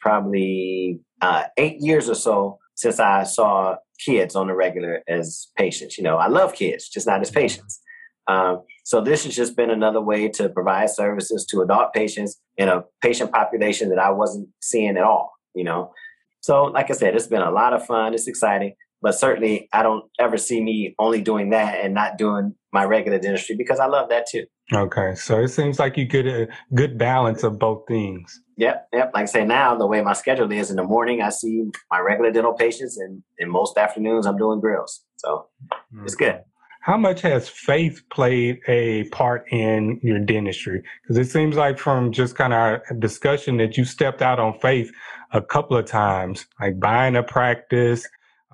probably 0.00 1.00
uh, 1.20 1.44
eight 1.56 1.76
years 1.80 2.08
or 2.08 2.14
so 2.14 2.58
since 2.74 3.00
I 3.00 3.24
saw 3.24 3.76
kids 4.04 4.36
on 4.36 4.46
the 4.46 4.54
regular 4.54 5.02
as 5.08 5.48
patients. 5.56 5.98
You 5.98 6.04
know, 6.04 6.16
I 6.16 6.28
love 6.28 6.54
kids, 6.54 6.88
just 6.88 7.06
not 7.06 7.20
as 7.20 7.30
mm-hmm. 7.30 7.40
patients. 7.40 7.80
Um, 8.28 8.62
so 8.84 9.00
this 9.00 9.24
has 9.24 9.34
just 9.34 9.56
been 9.56 9.70
another 9.70 10.02
way 10.02 10.28
to 10.28 10.50
provide 10.50 10.90
services 10.90 11.46
to 11.46 11.62
adult 11.62 11.94
patients 11.94 12.38
in 12.58 12.68
a 12.68 12.84
patient 13.02 13.32
population 13.32 13.88
that 13.88 13.98
I 13.98 14.10
wasn't 14.10 14.48
seeing 14.60 14.96
at 14.96 15.02
all. 15.02 15.32
You 15.54 15.64
know, 15.64 15.92
so, 16.40 16.64
like 16.64 16.90
I 16.90 16.94
said, 16.94 17.14
it's 17.14 17.26
been 17.26 17.42
a 17.42 17.50
lot 17.50 17.72
of 17.72 17.84
fun. 17.84 18.14
It's 18.14 18.28
exciting, 18.28 18.74
but 19.02 19.12
certainly 19.12 19.68
I 19.72 19.82
don't 19.82 20.04
ever 20.18 20.38
see 20.38 20.62
me 20.62 20.94
only 20.98 21.20
doing 21.20 21.50
that 21.50 21.84
and 21.84 21.94
not 21.94 22.18
doing 22.18 22.54
my 22.72 22.84
regular 22.84 23.18
dentistry 23.18 23.56
because 23.56 23.80
I 23.80 23.86
love 23.86 24.08
that 24.10 24.26
too. 24.30 24.44
Okay, 24.72 25.14
so 25.14 25.40
it 25.40 25.48
seems 25.48 25.78
like 25.78 25.96
you 25.96 26.04
get 26.04 26.26
a 26.26 26.46
good 26.74 26.98
balance 26.98 27.42
of 27.42 27.58
both 27.58 27.84
things. 27.88 28.38
Yep, 28.58 28.88
yep. 28.92 29.10
Like 29.14 29.22
I 29.22 29.26
say, 29.26 29.44
now 29.44 29.74
the 29.76 29.86
way 29.86 30.02
my 30.02 30.12
schedule 30.12 30.50
is 30.52 30.70
in 30.70 30.76
the 30.76 30.84
morning, 30.84 31.22
I 31.22 31.30
see 31.30 31.64
my 31.90 32.00
regular 32.00 32.30
dental 32.30 32.52
patients, 32.52 32.98
and 32.98 33.22
in 33.38 33.50
most 33.50 33.78
afternoons, 33.78 34.26
I'm 34.26 34.36
doing 34.36 34.60
grills. 34.60 35.02
So 35.16 35.46
mm-hmm. 35.72 36.04
it's 36.04 36.14
good. 36.14 36.40
how 36.82 36.96
much 36.96 37.20
has 37.20 37.48
faith 37.48 38.02
played 38.10 38.60
a 38.66 39.04
part 39.10 39.44
in 39.52 40.00
your 40.02 40.18
dentistry? 40.18 40.82
Because 41.02 41.18
it 41.18 41.30
seems 41.30 41.56
like 41.56 41.78
from 41.78 42.12
just 42.12 42.34
kind 42.34 42.52
of 42.52 42.58
our 42.58 42.82
discussion 42.98 43.56
that 43.58 43.76
you 43.76 43.84
stepped 43.84 44.22
out 44.22 44.38
on 44.38 44.58
faith 44.60 44.90
a 45.32 45.42
couple 45.42 45.76
of 45.76 45.86
times, 45.86 46.46
like 46.60 46.80
buying 46.80 47.16
a 47.16 47.22
practice, 47.22 48.08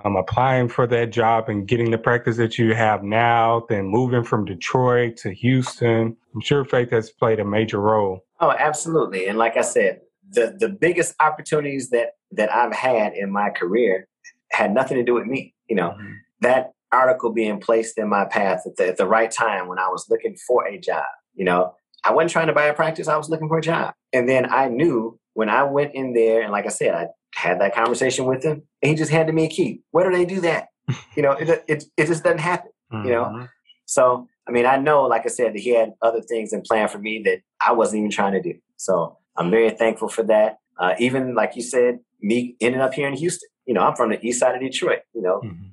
um, 0.05 0.17
applying 0.17 0.69
for 0.69 0.87
that 0.89 1.11
job 1.11 1.49
and 1.49 1.69
getting 1.69 1.91
the 1.91 1.99
practice 1.99 2.37
that 2.37 2.59
you 2.59 2.75
have 2.75 3.03
now, 3.03 3.65
then 3.69 3.87
moving 3.87 4.25
from 4.25 4.45
Detroit 4.45 5.17
to 5.19 5.33
Houston. 5.33 6.17
I'm 6.35 6.41
sure 6.41 6.65
faith 6.65 6.91
has 6.91 7.11
played 7.11 7.39
a 7.39 7.45
major 7.45 7.81
role. 7.81 8.25
Oh, 8.41 8.51
absolutely. 8.51 9.29
And 9.29 9.39
like 9.39 9.57
I 9.57 9.63
said, 9.63 10.01
the 10.31 10.57
the 10.59 10.69
biggest 10.69 11.15
opportunities 11.21 11.91
that 11.91 12.13
that 12.33 12.53
I've 12.53 12.75
had 12.75 13.15
in 13.15 13.31
my 13.31 13.51
career 13.51 14.09
had 14.51 14.75
nothing 14.75 14.97
to 14.97 15.05
do 15.05 15.15
with 15.15 15.27
me. 15.27 15.55
You 15.69 15.77
know, 15.77 15.91
mm-hmm. 15.91 16.13
that 16.41 16.73
article 16.91 17.33
being 17.33 17.61
placed 17.61 17.99
in 17.99 18.09
my 18.09 18.25
path 18.25 18.63
at 18.67 18.77
the, 18.77 18.89
at 18.89 18.97
the 18.97 19.07
right 19.07 19.31
time 19.31 19.69
when 19.69 19.79
I 19.79 19.89
was 19.89 20.07
looking 20.09 20.37
for 20.47 20.67
a 20.67 20.79
job. 20.79 21.05
You 21.35 21.45
know, 21.45 21.75
I 22.05 22.13
wasn't 22.13 22.31
trying 22.31 22.47
to 22.49 22.53
buy 22.53 22.67
a 22.67 22.75
practice, 22.75 23.09
I 23.09 23.17
was 23.17 23.29
looking 23.29 23.49
for 23.49 23.59
a 23.59 23.63
job. 23.63 23.95
And 24.13 24.29
then 24.29 24.51
I 24.51 24.69
knew 24.69 25.19
when 25.35 25.49
I 25.49 25.65
went 25.65 25.95
in 25.95 26.15
there, 26.15 26.41
and 26.43 26.51
like 26.51 26.67
I 26.67 26.71
said, 26.71 26.95
I 26.95 27.09
had 27.35 27.61
that 27.61 27.75
conversation 27.75 28.25
with 28.25 28.45
him, 28.45 28.63
and 28.83 28.91
he 28.91 28.95
just 28.95 29.11
handed 29.11 29.35
me 29.35 29.45
a 29.45 29.49
key. 29.49 29.83
Where 29.91 30.09
do 30.09 30.17
they 30.17 30.25
do 30.25 30.41
that? 30.41 30.69
you 31.17 31.23
know, 31.23 31.33
it, 31.33 31.65
it, 31.69 31.85
it 31.97 32.07
just 32.07 32.25
doesn't 32.25 32.39
happen, 32.39 32.71
mm-hmm. 32.93 33.07
you 33.07 33.13
know? 33.13 33.25
Mm-hmm. 33.25 33.45
So, 33.87 34.29
I 34.49 34.51
mean, 34.51 34.67
I 34.67 34.77
know, 34.77 35.03
like 35.03 35.23
I 35.25 35.29
said, 35.29 35.55
that 35.55 35.61
he 35.61 35.75
had 35.75 35.93
other 36.03 36.21
things 36.21 36.53
in 36.53 36.63
plan 36.63 36.89
for 36.89 36.99
me 36.99 37.23
that 37.25 37.41
I 37.65 37.73
wasn't 37.73 38.01
even 38.01 38.11
trying 38.11 38.33
to 38.33 38.43
do. 38.43 38.59
So 38.77 39.19
I'm 39.37 39.51
very 39.51 39.71
thankful 39.71 40.09
for 40.09 40.23
that. 40.25 40.59
Uh, 40.79 40.95
even 40.99 41.35
like 41.35 41.57
you 41.57 41.63
said, 41.63 42.01
me 42.21 42.57
ending 42.61 42.81
up 42.81 42.95
here 42.95 43.09
in 43.09 43.15
Houston. 43.15 43.49
You 43.67 43.75
know, 43.75 43.81
I'm 43.81 43.95
from 43.95 44.11
the 44.11 44.25
east 44.25 44.41
side 44.41 44.55
of 44.55 44.61
Detroit. 44.61 45.01
You 45.15 45.23
know, 45.23 45.41
mm-hmm. 45.45 45.69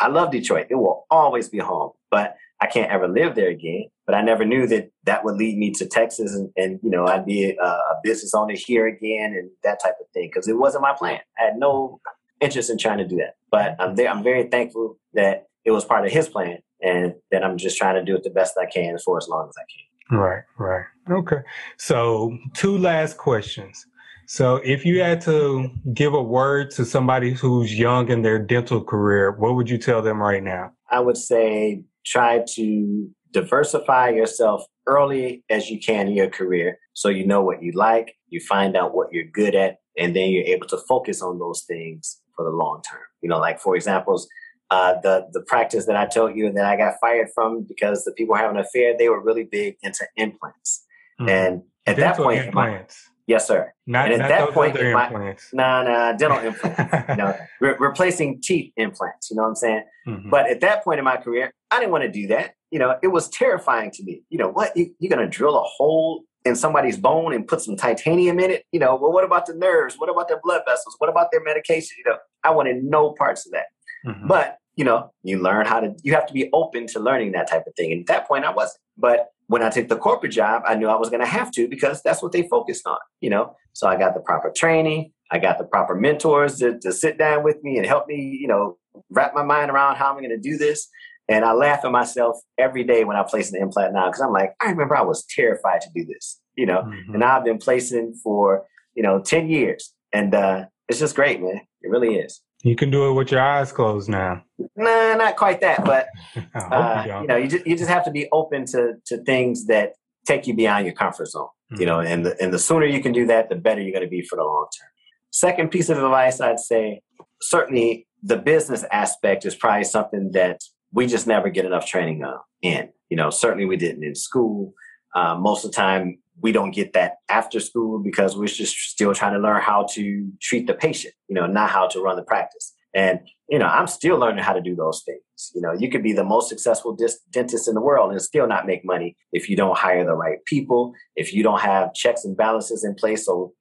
I 0.00 0.08
love 0.08 0.30
Detroit. 0.32 0.66
It 0.70 0.76
will 0.76 1.06
always 1.10 1.48
be 1.48 1.58
home, 1.58 1.92
but 2.10 2.36
I 2.60 2.66
can't 2.66 2.90
ever 2.90 3.08
live 3.08 3.34
there 3.34 3.50
again. 3.50 3.86
But 4.06 4.14
I 4.14 4.22
never 4.22 4.44
knew 4.44 4.66
that 4.68 4.90
that 5.04 5.24
would 5.24 5.36
lead 5.36 5.58
me 5.58 5.72
to 5.72 5.86
Texas 5.86 6.34
and, 6.34 6.50
and 6.56 6.78
you 6.82 6.90
know, 6.90 7.06
I'd 7.06 7.26
be 7.26 7.50
a, 7.50 7.64
a, 7.64 8.00
business 8.04 8.34
owner 8.34 8.54
here 8.56 8.86
again 8.86 9.34
and 9.34 9.50
that 9.64 9.82
type 9.82 9.96
of 10.00 10.06
thing 10.14 10.30
because 10.32 10.46
it 10.46 10.56
wasn't 10.56 10.82
my 10.82 10.94
plan. 10.96 11.18
I 11.38 11.46
had 11.46 11.56
no 11.56 12.00
interest 12.40 12.70
in 12.70 12.78
trying 12.78 12.98
to 12.98 13.06
do 13.06 13.16
that. 13.16 13.34
But 13.50 13.74
I'm 13.80 13.96
there. 13.96 14.08
I'm 14.08 14.22
very 14.22 14.44
thankful 14.44 14.96
that 15.14 15.46
it 15.64 15.72
was 15.72 15.84
part 15.84 16.06
of 16.06 16.12
his 16.12 16.28
plan 16.28 16.58
and 16.80 17.14
that 17.30 17.44
I'm 17.44 17.58
just 17.58 17.76
trying 17.76 17.96
to 17.96 18.04
do 18.04 18.14
it 18.16 18.22
the 18.22 18.30
best 18.30 18.56
I 18.60 18.66
can 18.66 18.96
for 18.98 19.18
as 19.18 19.28
long 19.28 19.48
as 19.48 19.54
I 19.58 19.64
can. 19.68 20.18
Right, 20.18 20.42
right. 20.58 20.84
Okay. 21.10 21.38
So, 21.78 22.38
two 22.54 22.78
last 22.78 23.16
questions. 23.16 23.84
So, 24.28 24.56
if 24.64 24.84
you 24.84 25.00
had 25.00 25.20
to 25.22 25.68
give 25.92 26.14
a 26.14 26.22
word 26.22 26.70
to 26.72 26.84
somebody 26.84 27.32
who's 27.32 27.76
young 27.76 28.08
in 28.08 28.22
their 28.22 28.38
dental 28.38 28.84
career, 28.84 29.32
what 29.32 29.56
would 29.56 29.68
you 29.68 29.78
tell 29.78 30.02
them 30.02 30.22
right 30.22 30.42
now? 30.42 30.72
I 30.90 31.00
would 31.00 31.16
say 31.16 31.82
try 32.06 32.42
to 32.54 33.10
diversify 33.32 34.08
yourself 34.10 34.64
early 34.86 35.44
as 35.50 35.68
you 35.68 35.78
can 35.78 36.06
in 36.06 36.14
your 36.14 36.30
career 36.30 36.78
so 36.96 37.10
you 37.10 37.26
know 37.26 37.42
what 37.42 37.62
you 37.62 37.72
like, 37.72 38.16
you 38.30 38.40
find 38.40 38.74
out 38.74 38.94
what 38.94 39.12
you're 39.12 39.30
good 39.30 39.54
at, 39.54 39.76
and 39.98 40.16
then 40.16 40.30
you're 40.30 40.46
able 40.46 40.66
to 40.68 40.78
focus 40.88 41.20
on 41.20 41.38
those 41.38 41.62
things 41.68 42.22
for 42.34 42.42
the 42.42 42.50
long 42.50 42.80
term. 42.90 43.02
You 43.20 43.28
know, 43.28 43.38
like 43.38 43.60
for 43.60 43.76
examples, 43.76 44.26
uh, 44.70 44.94
the 45.02 45.26
the 45.32 45.42
practice 45.42 45.84
that 45.84 45.96
I 45.96 46.06
told 46.06 46.34
you 46.34 46.50
that 46.50 46.64
I 46.64 46.74
got 46.74 46.94
fired 46.98 47.28
from 47.34 47.64
because 47.68 48.04
the 48.04 48.12
people 48.12 48.34
having 48.34 48.56
an 48.56 48.64
affair, 48.64 48.96
they 48.98 49.10
were 49.10 49.22
really 49.22 49.44
big 49.44 49.76
into 49.82 50.06
implants. 50.16 50.86
Mm-hmm. 51.20 51.28
And 51.28 51.62
at 51.86 51.96
Dental 51.96 52.06
that 52.06 52.16
point, 52.16 52.46
implants. 52.46 53.10
Yes, 53.26 53.46
sir. 53.46 53.72
Not, 53.86 54.12
and 54.12 54.22
at 54.22 54.28
that 54.28 54.50
point, 54.50 54.74
my, 54.74 55.36
nah, 55.52 55.82
nah, 55.82 56.12
dental 56.12 56.38
implants. 56.44 57.08
you 57.08 57.16
know, 57.16 57.36
re- 57.60 57.74
replacing 57.78 58.40
teeth 58.40 58.72
implants. 58.76 59.30
You 59.30 59.36
know 59.36 59.42
what 59.42 59.48
I'm 59.50 59.54
saying? 59.56 59.84
Mm-hmm. 60.06 60.30
But 60.30 60.48
at 60.48 60.60
that 60.60 60.84
point 60.84 61.00
in 61.00 61.04
my 61.04 61.16
career, 61.16 61.52
I 61.70 61.80
didn't 61.80 61.90
want 61.90 62.04
to 62.04 62.10
do 62.10 62.28
that. 62.28 62.54
You 62.70 62.78
know, 62.78 62.96
it 63.02 63.08
was 63.08 63.28
terrifying 63.28 63.90
to 63.92 64.04
me. 64.04 64.22
You 64.28 64.38
know, 64.38 64.48
what 64.48 64.76
you, 64.76 64.94
you're 65.00 65.14
going 65.14 65.28
to 65.28 65.28
drill 65.28 65.56
a 65.56 65.62
hole 65.62 66.22
in 66.44 66.54
somebody's 66.54 66.96
bone 66.96 67.34
and 67.34 67.46
put 67.46 67.60
some 67.60 67.76
titanium 67.76 68.38
in 68.38 68.52
it? 68.52 68.64
You 68.70 68.78
know, 68.78 68.94
well, 68.94 69.12
what 69.12 69.24
about 69.24 69.46
the 69.46 69.54
nerves? 69.54 69.96
What 69.98 70.08
about 70.08 70.28
their 70.28 70.40
blood 70.42 70.62
vessels? 70.66 70.94
What 70.98 71.10
about 71.10 71.32
their 71.32 71.42
medication? 71.42 71.96
You 71.98 72.12
know, 72.12 72.18
I 72.44 72.50
wanted 72.50 72.84
no 72.84 73.12
parts 73.12 73.44
of 73.44 73.52
that. 73.52 73.66
Mm-hmm. 74.06 74.28
But 74.28 74.58
you 74.76 74.84
know, 74.84 75.10
you 75.22 75.42
learn 75.42 75.66
how 75.66 75.80
to. 75.80 75.94
You 76.02 76.14
have 76.14 76.26
to 76.26 76.34
be 76.34 76.48
open 76.52 76.86
to 76.88 77.00
learning 77.00 77.32
that 77.32 77.48
type 77.48 77.64
of 77.66 77.74
thing. 77.76 77.92
And 77.92 78.00
at 78.02 78.06
that 78.06 78.28
point, 78.28 78.44
I 78.44 78.50
wasn't. 78.50 78.78
But 78.96 79.28
when 79.48 79.62
I 79.62 79.70
took 79.70 79.88
the 79.88 79.96
corporate 79.96 80.32
job, 80.32 80.62
I 80.66 80.74
knew 80.74 80.88
I 80.88 80.96
was 80.96 81.08
going 81.08 81.20
to 81.20 81.26
have 81.26 81.50
to 81.52 81.68
because 81.68 82.02
that's 82.02 82.22
what 82.22 82.32
they 82.32 82.48
focused 82.48 82.86
on, 82.86 82.98
you 83.20 83.30
know. 83.30 83.54
So 83.72 83.86
I 83.86 83.96
got 83.96 84.14
the 84.14 84.20
proper 84.20 84.50
training, 84.50 85.12
I 85.30 85.38
got 85.38 85.58
the 85.58 85.64
proper 85.64 85.94
mentors 85.94 86.58
to, 86.58 86.78
to 86.80 86.92
sit 86.92 87.18
down 87.18 87.44
with 87.44 87.62
me 87.62 87.76
and 87.76 87.86
help 87.86 88.06
me, 88.06 88.38
you 88.40 88.48
know, 88.48 88.78
wrap 89.10 89.34
my 89.34 89.42
mind 89.42 89.70
around 89.70 89.96
how 89.96 90.10
I'm 90.10 90.18
going 90.18 90.30
to 90.30 90.38
do 90.38 90.56
this. 90.56 90.88
And 91.28 91.44
I 91.44 91.52
laugh 91.52 91.84
at 91.84 91.90
myself 91.90 92.38
every 92.56 92.84
day 92.84 93.04
when 93.04 93.16
I 93.16 93.22
place 93.24 93.52
an 93.52 93.60
implant 93.60 93.94
now 93.94 94.06
because 94.06 94.20
I'm 94.20 94.32
like, 94.32 94.54
I 94.60 94.70
remember 94.70 94.96
I 94.96 95.02
was 95.02 95.24
terrified 95.24 95.80
to 95.80 95.88
do 95.94 96.04
this, 96.04 96.40
you 96.54 96.66
know, 96.66 96.82
mm-hmm. 96.82 97.14
and 97.14 97.24
I've 97.24 97.44
been 97.44 97.58
placing 97.58 98.14
for, 98.22 98.64
you 98.94 99.02
know, 99.02 99.20
10 99.20 99.48
years. 99.48 99.92
And 100.12 100.34
uh, 100.34 100.66
it's 100.88 101.00
just 101.00 101.16
great, 101.16 101.42
man. 101.42 101.60
It 101.82 101.90
really 101.90 102.16
is. 102.16 102.40
You 102.62 102.74
can 102.74 102.90
do 102.90 103.08
it 103.08 103.12
with 103.12 103.30
your 103.30 103.40
eyes 103.40 103.70
closed 103.70 104.08
now. 104.08 104.42
Nah, 104.76 105.14
not 105.14 105.36
quite 105.36 105.60
that, 105.60 105.84
but 105.84 106.08
uh, 106.54 107.04
you, 107.06 107.20
you, 107.20 107.26
know, 107.26 107.36
you 107.36 107.48
just 107.48 107.66
you 107.66 107.76
just 107.76 107.90
have 107.90 108.04
to 108.04 108.10
be 108.10 108.28
open 108.32 108.64
to 108.66 108.94
to 109.06 109.18
things 109.24 109.66
that 109.66 109.92
take 110.26 110.46
you 110.46 110.54
beyond 110.54 110.86
your 110.86 110.94
comfort 110.94 111.28
zone. 111.28 111.48
Mm-hmm. 111.72 111.80
You 111.80 111.86
know, 111.86 111.96
mm-hmm. 111.98 112.12
and 112.12 112.26
the 112.26 112.42
and 112.42 112.52
the 112.52 112.58
sooner 112.58 112.86
you 112.86 113.00
can 113.00 113.12
do 113.12 113.26
that, 113.26 113.48
the 113.48 113.56
better 113.56 113.80
you're 113.80 113.92
going 113.92 114.04
to 114.04 114.10
be 114.10 114.22
for 114.22 114.36
the 114.36 114.42
long 114.42 114.66
term. 114.78 114.88
Second 115.30 115.70
piece 115.70 115.88
of 115.88 115.98
advice, 115.98 116.40
I'd 116.40 116.58
say, 116.58 117.02
certainly 117.42 118.06
the 118.22 118.36
business 118.36 118.84
aspect 118.90 119.44
is 119.44 119.54
probably 119.54 119.84
something 119.84 120.32
that 120.32 120.60
we 120.92 121.06
just 121.06 121.26
never 121.26 121.50
get 121.50 121.64
enough 121.64 121.86
training 121.86 122.24
on 122.24 122.38
in. 122.62 122.88
You 123.10 123.16
know, 123.16 123.30
certainly 123.30 123.66
we 123.66 123.76
didn't 123.76 124.02
in 124.02 124.14
school. 124.14 124.72
Uh, 125.16 125.34
most 125.34 125.64
of 125.64 125.70
the 125.70 125.74
time, 125.74 126.18
we 126.42 126.52
don't 126.52 126.72
get 126.72 126.92
that 126.92 127.14
after 127.30 127.58
school 127.58 127.98
because 127.98 128.36
we're 128.36 128.46
just 128.46 128.76
still 128.76 129.14
trying 129.14 129.32
to 129.32 129.38
learn 129.38 129.62
how 129.62 129.86
to 129.92 130.30
treat 130.42 130.66
the 130.66 130.74
patient, 130.74 131.14
you 131.28 131.34
know, 131.34 131.46
not 131.46 131.70
how 131.70 131.88
to 131.88 132.00
run 132.00 132.16
the 132.16 132.22
practice. 132.22 132.74
And, 132.94 133.20
you 133.48 133.58
know, 133.58 133.66
I'm 133.66 133.86
still 133.86 134.18
learning 134.18 134.44
how 134.44 134.52
to 134.52 134.60
do 134.60 134.76
those 134.76 135.02
things. 135.06 135.52
You 135.54 135.62
know, 135.62 135.72
you 135.72 135.90
could 135.90 136.02
be 136.02 136.12
the 136.12 136.24
most 136.24 136.50
successful 136.50 136.94
dis- 136.94 137.20
dentist 137.30 137.66
in 137.66 137.74
the 137.74 137.80
world 137.80 138.12
and 138.12 138.20
still 138.20 138.46
not 138.46 138.66
make 138.66 138.84
money 138.84 139.16
if 139.32 139.48
you 139.48 139.56
don't 139.56 139.76
hire 139.76 140.04
the 140.04 140.14
right 140.14 140.44
people, 140.44 140.92
if 141.14 141.32
you 141.32 141.42
don't 141.42 141.60
have 141.60 141.94
checks 141.94 142.24
and 142.26 142.36
balances 142.36 142.84
in 142.84 142.94
place 142.94 143.24
so 143.24 143.54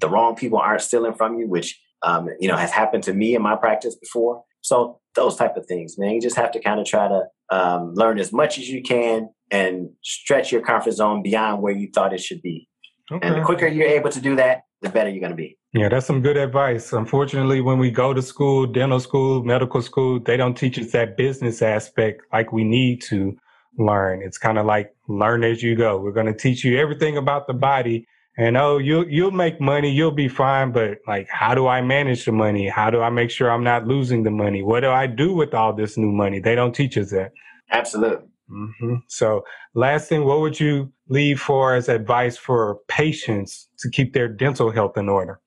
the 0.00 0.08
wrong 0.08 0.34
people 0.34 0.58
aren't 0.58 0.82
stealing 0.82 1.14
from 1.14 1.38
you, 1.38 1.48
which, 1.48 1.80
um, 2.02 2.28
you 2.40 2.48
know, 2.48 2.56
has 2.56 2.72
happened 2.72 3.04
to 3.04 3.12
me 3.12 3.36
in 3.36 3.42
my 3.42 3.54
practice 3.54 3.94
before. 3.94 4.42
So 4.66 4.98
those 5.14 5.36
type 5.36 5.56
of 5.56 5.64
things, 5.66 5.96
man, 5.96 6.10
you 6.10 6.20
just 6.20 6.36
have 6.36 6.50
to 6.52 6.60
kind 6.60 6.80
of 6.80 6.86
try 6.86 7.06
to 7.06 7.22
um, 7.50 7.94
learn 7.94 8.18
as 8.18 8.32
much 8.32 8.58
as 8.58 8.68
you 8.68 8.82
can 8.82 9.30
and 9.52 9.90
stretch 10.02 10.50
your 10.50 10.60
comfort 10.60 10.92
zone 10.92 11.22
beyond 11.22 11.62
where 11.62 11.72
you 11.72 11.88
thought 11.94 12.12
it 12.12 12.20
should 12.20 12.42
be. 12.42 12.68
Okay. 13.12 13.24
And 13.24 13.36
the 13.36 13.44
quicker 13.44 13.68
you're 13.68 13.86
able 13.86 14.10
to 14.10 14.20
do 14.20 14.34
that, 14.34 14.62
the 14.82 14.88
better 14.88 15.08
you're 15.08 15.20
going 15.20 15.30
to 15.30 15.36
be. 15.36 15.56
Yeah, 15.72 15.88
that's 15.88 16.06
some 16.06 16.20
good 16.20 16.36
advice. 16.36 16.92
Unfortunately, 16.92 17.60
when 17.60 17.78
we 17.78 17.92
go 17.92 18.12
to 18.12 18.20
school, 18.20 18.66
dental 18.66 18.98
school, 18.98 19.44
medical 19.44 19.80
school, 19.82 20.18
they 20.18 20.36
don't 20.36 20.56
teach 20.56 20.78
us 20.80 20.90
that 20.90 21.16
business 21.16 21.62
aspect 21.62 22.22
like 22.32 22.52
we 22.52 22.64
need 22.64 23.02
to 23.02 23.36
learn. 23.78 24.22
It's 24.22 24.38
kind 24.38 24.58
of 24.58 24.66
like 24.66 24.92
learn 25.08 25.44
as 25.44 25.62
you 25.62 25.76
go. 25.76 25.98
We're 25.98 26.12
going 26.12 26.26
to 26.26 26.34
teach 26.34 26.64
you 26.64 26.76
everything 26.76 27.16
about 27.16 27.46
the 27.46 27.54
body. 27.54 28.08
And 28.38 28.56
oh, 28.56 28.76
you'll 28.78 29.08
you'll 29.08 29.30
make 29.30 29.60
money, 29.60 29.90
you'll 29.90 30.10
be 30.10 30.28
fine, 30.28 30.70
but 30.70 30.98
like 31.06 31.26
how 31.30 31.54
do 31.54 31.66
I 31.66 31.80
manage 31.80 32.26
the 32.26 32.32
money? 32.32 32.68
How 32.68 32.90
do 32.90 33.00
I 33.00 33.08
make 33.08 33.30
sure 33.30 33.50
I'm 33.50 33.64
not 33.64 33.86
losing 33.86 34.24
the 34.24 34.30
money? 34.30 34.62
What 34.62 34.80
do 34.80 34.90
I 34.90 35.06
do 35.06 35.32
with 35.32 35.54
all 35.54 35.72
this 35.72 35.96
new 35.96 36.12
money? 36.12 36.38
They 36.38 36.54
don't 36.54 36.74
teach 36.74 36.98
us 36.98 37.10
that. 37.10 37.32
Absolutely. 37.70 38.26
Mm-hmm. 38.50 38.96
So, 39.08 39.44
last 39.74 40.08
thing, 40.08 40.24
what 40.24 40.40
would 40.40 40.60
you 40.60 40.92
leave 41.08 41.40
for 41.40 41.74
as 41.74 41.88
advice 41.88 42.36
for 42.36 42.78
patients 42.88 43.68
to 43.80 43.90
keep 43.90 44.12
their 44.12 44.28
dental 44.28 44.70
health 44.70 44.96
in 44.96 45.08
order? 45.08 45.40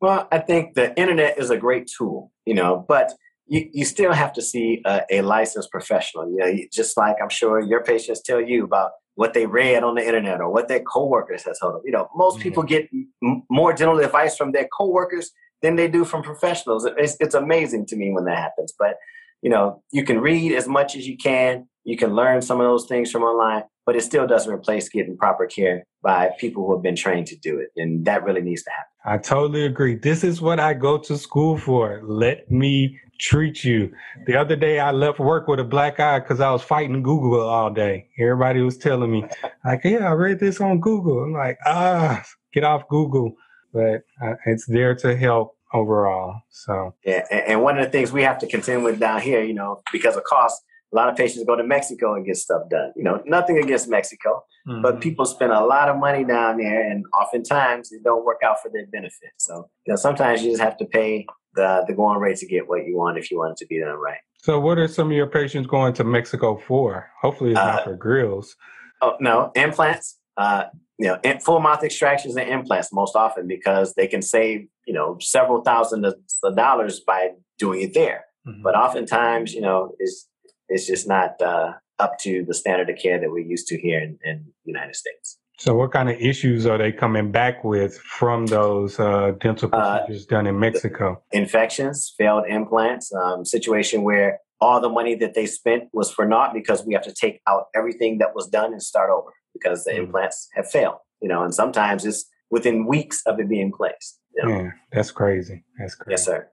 Well, 0.00 0.28
I 0.30 0.38
think 0.38 0.74
the 0.74 0.94
internet 0.98 1.38
is 1.38 1.50
a 1.50 1.56
great 1.56 1.90
tool, 1.96 2.30
you 2.44 2.54
know, 2.54 2.84
but 2.86 3.14
you, 3.46 3.68
you 3.72 3.84
still 3.84 4.12
have 4.12 4.32
to 4.34 4.42
see 4.42 4.82
a, 4.84 5.02
a 5.10 5.22
licensed 5.22 5.70
professional. 5.70 6.28
You 6.30 6.36
know, 6.36 6.52
just 6.72 6.96
like 6.96 7.16
I'm 7.22 7.30
sure 7.30 7.60
your 7.60 7.82
patients 7.82 8.20
tell 8.20 8.40
you 8.40 8.64
about 8.64 8.90
what 9.16 9.34
they 9.34 9.46
read 9.46 9.82
on 9.82 9.94
the 9.94 10.04
internet 10.04 10.40
or 10.40 10.50
what 10.50 10.68
their 10.68 10.80
coworkers 10.80 11.44
has 11.44 11.58
told 11.58 11.74
them. 11.74 11.82
You 11.84 11.92
know, 11.92 12.08
most 12.14 12.34
mm-hmm. 12.34 12.42
people 12.42 12.62
get 12.62 12.88
m- 13.22 13.42
more 13.50 13.72
general 13.72 14.00
advice 14.00 14.36
from 14.36 14.52
their 14.52 14.68
coworkers 14.76 15.30
than 15.62 15.76
they 15.76 15.88
do 15.88 16.04
from 16.04 16.22
professionals. 16.22 16.86
It's, 16.98 17.16
it's 17.20 17.34
amazing 17.34 17.86
to 17.86 17.96
me 17.96 18.12
when 18.12 18.24
that 18.24 18.38
happens. 18.38 18.74
But 18.78 18.96
you 19.44 19.50
know, 19.50 19.82
you 19.92 20.04
can 20.04 20.20
read 20.20 20.52
as 20.52 20.66
much 20.66 20.96
as 20.96 21.06
you 21.06 21.18
can. 21.18 21.68
You 21.84 21.98
can 21.98 22.14
learn 22.14 22.40
some 22.40 22.60
of 22.60 22.66
those 22.66 22.86
things 22.86 23.10
from 23.10 23.22
online, 23.22 23.64
but 23.84 23.94
it 23.94 24.00
still 24.02 24.26
doesn't 24.26 24.50
replace 24.50 24.88
getting 24.88 25.18
proper 25.18 25.46
care 25.46 25.84
by 26.02 26.30
people 26.40 26.66
who 26.66 26.72
have 26.74 26.82
been 26.82 26.96
trained 26.96 27.26
to 27.26 27.36
do 27.36 27.58
it. 27.58 27.68
And 27.76 28.06
that 28.06 28.24
really 28.24 28.40
needs 28.40 28.62
to 28.62 28.70
happen. 28.70 28.88
I 29.04 29.18
totally 29.18 29.66
agree. 29.66 29.96
This 29.96 30.24
is 30.24 30.40
what 30.40 30.58
I 30.58 30.72
go 30.72 30.96
to 30.96 31.18
school 31.18 31.58
for. 31.58 32.00
Let 32.02 32.50
me 32.50 32.98
treat 33.18 33.64
you. 33.64 33.92
The 34.26 34.36
other 34.36 34.56
day 34.56 34.78
I 34.80 34.90
left 34.90 35.18
work 35.18 35.48
with 35.48 35.60
a 35.60 35.64
black 35.64 36.00
eye 36.00 36.18
because 36.20 36.40
I 36.40 36.50
was 36.50 36.62
fighting 36.62 37.02
Google 37.02 37.40
all 37.40 37.70
day. 37.70 38.08
Everybody 38.18 38.60
was 38.60 38.76
telling 38.78 39.10
me, 39.10 39.24
like, 39.64 39.82
yeah, 39.84 40.08
I 40.08 40.12
read 40.12 40.40
this 40.40 40.60
on 40.60 40.80
Google. 40.80 41.22
I'm 41.24 41.32
like, 41.32 41.58
ah, 41.66 42.22
get 42.52 42.64
off 42.64 42.88
Google. 42.88 43.34
But 43.72 44.02
uh, 44.22 44.34
it's 44.46 44.66
there 44.66 44.94
to 44.96 45.16
help 45.16 45.56
overall. 45.72 46.40
So 46.50 46.94
yeah, 47.04 47.24
and 47.30 47.62
one 47.62 47.78
of 47.78 47.84
the 47.84 47.90
things 47.90 48.12
we 48.12 48.22
have 48.22 48.38
to 48.38 48.46
contend 48.46 48.84
with 48.84 49.00
down 49.00 49.20
here, 49.20 49.42
you 49.42 49.54
know, 49.54 49.82
because 49.92 50.16
of 50.16 50.22
cost, 50.24 50.62
a 50.92 50.96
lot 50.96 51.08
of 51.08 51.16
patients 51.16 51.44
go 51.44 51.56
to 51.56 51.64
Mexico 51.64 52.14
and 52.14 52.24
get 52.24 52.36
stuff 52.36 52.62
done. 52.70 52.92
You 52.94 53.02
know, 53.02 53.20
nothing 53.26 53.58
against 53.58 53.88
Mexico, 53.88 54.44
Mhm. 54.68 54.80
but 54.80 55.00
people 55.00 55.24
spend 55.26 55.50
a 55.50 55.64
lot 55.64 55.88
of 55.88 55.96
money 55.96 56.22
down 56.24 56.58
there, 56.58 56.88
and 56.88 57.04
oftentimes 57.20 57.90
it 57.90 58.04
don't 58.04 58.24
work 58.24 58.42
out 58.44 58.62
for 58.62 58.70
their 58.70 58.86
benefit. 58.86 59.30
So, 59.38 59.68
you 59.86 59.92
know, 59.92 59.96
sometimes 59.96 60.44
you 60.44 60.50
just 60.52 60.62
have 60.62 60.76
to 60.76 60.84
pay 60.84 61.26
the 61.54 61.84
the 61.86 61.94
going 61.94 62.18
rate 62.18 62.36
to 62.38 62.46
get 62.46 62.68
what 62.68 62.86
you 62.86 62.96
want 62.96 63.18
if 63.18 63.30
you 63.30 63.38
want 63.38 63.52
it 63.52 63.56
to 63.58 63.66
be 63.66 63.80
done 63.80 63.96
right. 63.96 64.18
So, 64.42 64.60
what 64.60 64.78
are 64.78 64.88
some 64.88 65.08
of 65.08 65.16
your 65.16 65.26
patients 65.26 65.66
going 65.66 65.94
to 65.94 66.04
Mexico 66.04 66.56
for? 66.56 67.10
Hopefully, 67.20 67.50
it's 67.50 67.56
not 67.56 67.80
Uh, 67.80 67.84
for 67.84 67.96
grills. 67.96 68.56
Oh 69.00 69.16
no, 69.20 69.50
implants. 69.54 70.18
Uh, 70.36 70.64
you 70.98 71.06
know, 71.06 71.18
full 71.40 71.60
mouth 71.60 71.82
extractions 71.82 72.36
and 72.36 72.48
implants 72.48 72.92
most 72.92 73.16
often 73.16 73.46
because 73.48 73.94
they 73.94 74.06
can 74.06 74.22
save 74.22 74.66
you 74.86 74.94
know 74.94 75.16
several 75.20 75.62
thousand 75.62 76.04
of 76.04 76.56
dollars 76.56 77.00
by 77.00 77.30
doing 77.58 77.82
it 77.82 77.94
there. 77.94 78.24
Mhm. 78.46 78.62
But 78.62 78.74
oftentimes, 78.76 79.54
you 79.54 79.60
know, 79.60 79.94
it's 79.98 80.28
it's 80.68 80.86
just 80.86 81.08
not 81.08 81.40
uh, 81.40 81.72
up 81.98 82.18
to 82.20 82.44
the 82.44 82.54
standard 82.54 82.90
of 82.90 82.96
care 82.98 83.18
that 83.20 83.30
we're 83.30 83.38
used 83.54 83.66
to 83.68 83.78
here 83.78 84.00
in, 84.00 84.18
in 84.24 84.44
the 84.64 84.72
United 84.72 84.96
States. 84.96 85.38
So, 85.58 85.74
what 85.76 85.92
kind 85.92 86.08
of 86.10 86.16
issues 86.20 86.66
are 86.66 86.78
they 86.78 86.90
coming 86.90 87.30
back 87.30 87.62
with 87.62 87.96
from 87.98 88.46
those 88.46 88.98
uh, 88.98 89.32
dental 89.40 89.70
Uh, 89.72 89.98
procedures 90.00 90.26
done 90.26 90.46
in 90.46 90.58
Mexico? 90.58 91.22
Infections, 91.32 92.12
failed 92.18 92.44
implants, 92.48 93.12
um, 93.14 93.44
situation 93.44 94.02
where 94.02 94.40
all 94.60 94.80
the 94.80 94.88
money 94.88 95.14
that 95.16 95.34
they 95.34 95.46
spent 95.46 95.84
was 95.92 96.10
for 96.10 96.24
naught 96.26 96.54
because 96.54 96.84
we 96.84 96.92
have 96.94 97.04
to 97.04 97.12
take 97.12 97.40
out 97.46 97.66
everything 97.74 98.18
that 98.18 98.34
was 98.34 98.48
done 98.48 98.72
and 98.72 98.82
start 98.82 99.10
over 99.10 99.30
because 99.52 99.84
the 99.84 99.92
Mhm. 99.92 100.04
implants 100.04 100.48
have 100.54 100.68
failed. 100.70 100.98
You 101.20 101.28
know, 101.28 101.42
and 101.44 101.54
sometimes 101.54 102.04
it's 102.04 102.24
within 102.50 102.86
weeks 102.86 103.22
of 103.26 103.38
it 103.38 103.48
being 103.48 103.72
placed. 103.72 104.20
You 104.34 104.42
know? 104.42 104.48
Yeah, 104.58 104.70
that's 104.92 105.10
crazy. 105.12 105.64
That's 105.78 105.94
crazy. 105.94 106.12
Yes, 106.12 106.24
sir. 106.24 106.48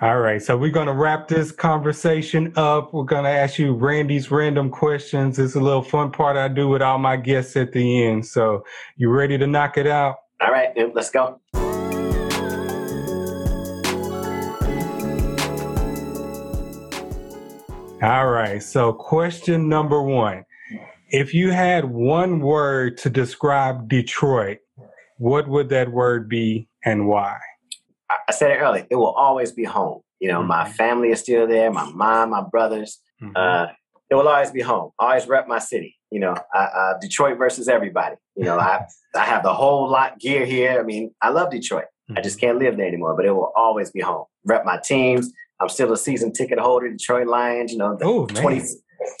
All 0.00 0.20
right, 0.20 0.40
so 0.40 0.56
we're 0.56 0.70
gonna 0.70 0.94
wrap 0.94 1.26
this 1.26 1.50
conversation 1.50 2.52
up. 2.54 2.94
We're 2.94 3.02
gonna 3.02 3.30
ask 3.30 3.58
you 3.58 3.74
Randy's 3.74 4.30
random 4.30 4.70
questions. 4.70 5.40
It's 5.40 5.56
a 5.56 5.60
little 5.60 5.82
fun 5.82 6.12
part 6.12 6.36
I 6.36 6.46
do 6.46 6.68
with 6.68 6.82
all 6.82 6.98
my 6.98 7.16
guests 7.16 7.56
at 7.56 7.72
the 7.72 8.04
end. 8.04 8.24
So, 8.24 8.64
you 8.96 9.10
ready 9.10 9.36
to 9.36 9.46
knock 9.48 9.76
it 9.76 9.88
out? 9.88 10.18
All 10.40 10.52
right, 10.52 10.72
then, 10.76 10.92
let's 10.94 11.10
go. 11.10 11.40
All 18.00 18.28
right. 18.28 18.62
So, 18.62 18.92
question 18.92 19.68
number 19.68 20.00
one: 20.00 20.44
If 21.10 21.34
you 21.34 21.50
had 21.50 21.86
one 21.86 22.38
word 22.38 22.98
to 22.98 23.10
describe 23.10 23.88
Detroit, 23.88 24.58
what 25.16 25.48
would 25.48 25.70
that 25.70 25.90
word 25.90 26.28
be, 26.28 26.68
and 26.84 27.08
why? 27.08 27.40
I 28.28 28.32
said 28.32 28.50
it 28.50 28.56
earlier. 28.60 28.86
It 28.90 28.96
will 28.96 29.12
always 29.14 29.52
be 29.52 29.64
home. 29.64 30.00
You 30.20 30.28
know, 30.28 30.42
my 30.42 30.64
Mhm. 30.64 30.72
family 30.72 31.10
is 31.10 31.20
still 31.20 31.46
there. 31.46 31.70
My 31.70 31.90
mom, 31.90 32.30
my 32.30 32.42
brothers. 32.42 33.00
Mhm. 33.22 33.32
Uh, 33.36 33.68
it 34.10 34.14
will 34.14 34.28
always 34.28 34.50
be 34.50 34.60
home. 34.60 34.90
I 34.98 35.06
always 35.06 35.26
rep 35.28 35.46
my 35.48 35.58
city. 35.58 35.96
You 36.10 36.20
know, 36.20 36.34
I, 36.54 36.58
uh, 36.80 36.98
Detroit 37.00 37.38
versus 37.38 37.68
everybody. 37.68 38.16
You 38.36 38.44
know, 38.44 38.58
I 38.58 38.86
I 39.14 39.24
have 39.24 39.42
the 39.42 39.52
whole 39.54 39.88
lot 39.88 40.18
gear 40.18 40.44
here. 40.44 40.78
I 40.78 40.82
mean, 40.82 41.14
I 41.22 41.30
love 41.30 41.50
Detroit. 41.50 41.86
I 42.16 42.20
just 42.22 42.40
can't 42.40 42.58
live 42.58 42.76
there 42.78 42.86
anymore. 42.86 43.14
But 43.16 43.26
it 43.26 43.32
will 43.32 43.52
always 43.56 43.90
be 43.90 44.00
home. 44.00 44.24
Rep 44.44 44.64
my 44.64 44.78
teams. 44.78 45.32
I'm 45.60 45.68
still 45.68 45.92
a 45.92 45.96
season 45.96 46.32
ticket 46.32 46.58
holder. 46.58 46.88
Detroit 46.90 47.26
Lions. 47.26 47.72
You 47.72 47.78
know, 47.78 47.96
the 47.96 48.04
Oh 48.06 48.26
20, 48.26 48.62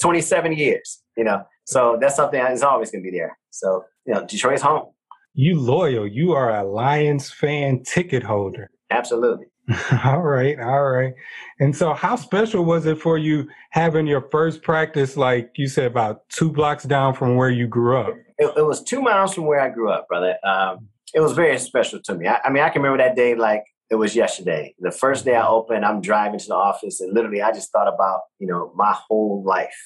27 0.00 0.52
years. 0.52 1.02
You 1.16 1.24
know, 1.24 1.42
so 1.64 1.98
that's 2.00 2.16
something 2.16 2.40
that's 2.40 2.62
always 2.62 2.90
going 2.90 3.02
to 3.04 3.10
be 3.10 3.16
there. 3.16 3.36
So 3.50 3.84
you 4.06 4.14
know, 4.14 4.24
Detroit's 4.24 4.62
home. 4.62 4.86
You 5.34 5.58
loyal. 5.60 6.06
You 6.06 6.32
are 6.32 6.50
a 6.54 6.64
Lions 6.64 7.30
fan 7.30 7.82
ticket 7.84 8.22
holder. 8.22 8.70
Absolutely. 8.90 9.46
all 10.04 10.22
right, 10.22 10.58
all 10.58 10.90
right. 10.90 11.12
And 11.60 11.76
so, 11.76 11.92
how 11.92 12.16
special 12.16 12.64
was 12.64 12.86
it 12.86 12.98
for 12.98 13.18
you 13.18 13.48
having 13.70 14.06
your 14.06 14.22
first 14.30 14.62
practice, 14.62 15.16
like 15.16 15.50
you 15.56 15.68
said, 15.68 15.86
about 15.86 16.26
two 16.30 16.50
blocks 16.50 16.84
down 16.84 17.14
from 17.14 17.36
where 17.36 17.50
you 17.50 17.66
grew 17.66 17.98
up? 17.98 18.14
it, 18.38 18.52
it 18.56 18.62
was 18.64 18.82
two 18.82 19.02
miles 19.02 19.34
from 19.34 19.46
where 19.46 19.60
I 19.60 19.68
grew 19.68 19.90
up, 19.90 20.08
brother. 20.08 20.36
Um, 20.44 20.88
it 21.14 21.20
was 21.20 21.32
very 21.32 21.58
special 21.58 22.00
to 22.04 22.14
me. 22.14 22.26
I, 22.26 22.40
I 22.44 22.50
mean, 22.50 22.62
I 22.62 22.68
can 22.68 22.82
remember 22.82 23.02
that 23.02 23.16
day 23.16 23.34
like 23.34 23.64
it 23.90 23.96
was 23.96 24.14
yesterday. 24.14 24.74
The 24.78 24.90
first 24.90 25.24
day 25.24 25.34
I 25.34 25.46
opened, 25.46 25.84
I'm 25.84 26.00
driving 26.00 26.38
to 26.38 26.46
the 26.46 26.54
office, 26.54 27.00
and 27.00 27.12
literally, 27.12 27.42
I 27.42 27.52
just 27.52 27.72
thought 27.72 27.92
about 27.92 28.20
you 28.38 28.46
know 28.46 28.72
my 28.76 28.94
whole 29.08 29.42
life 29.44 29.76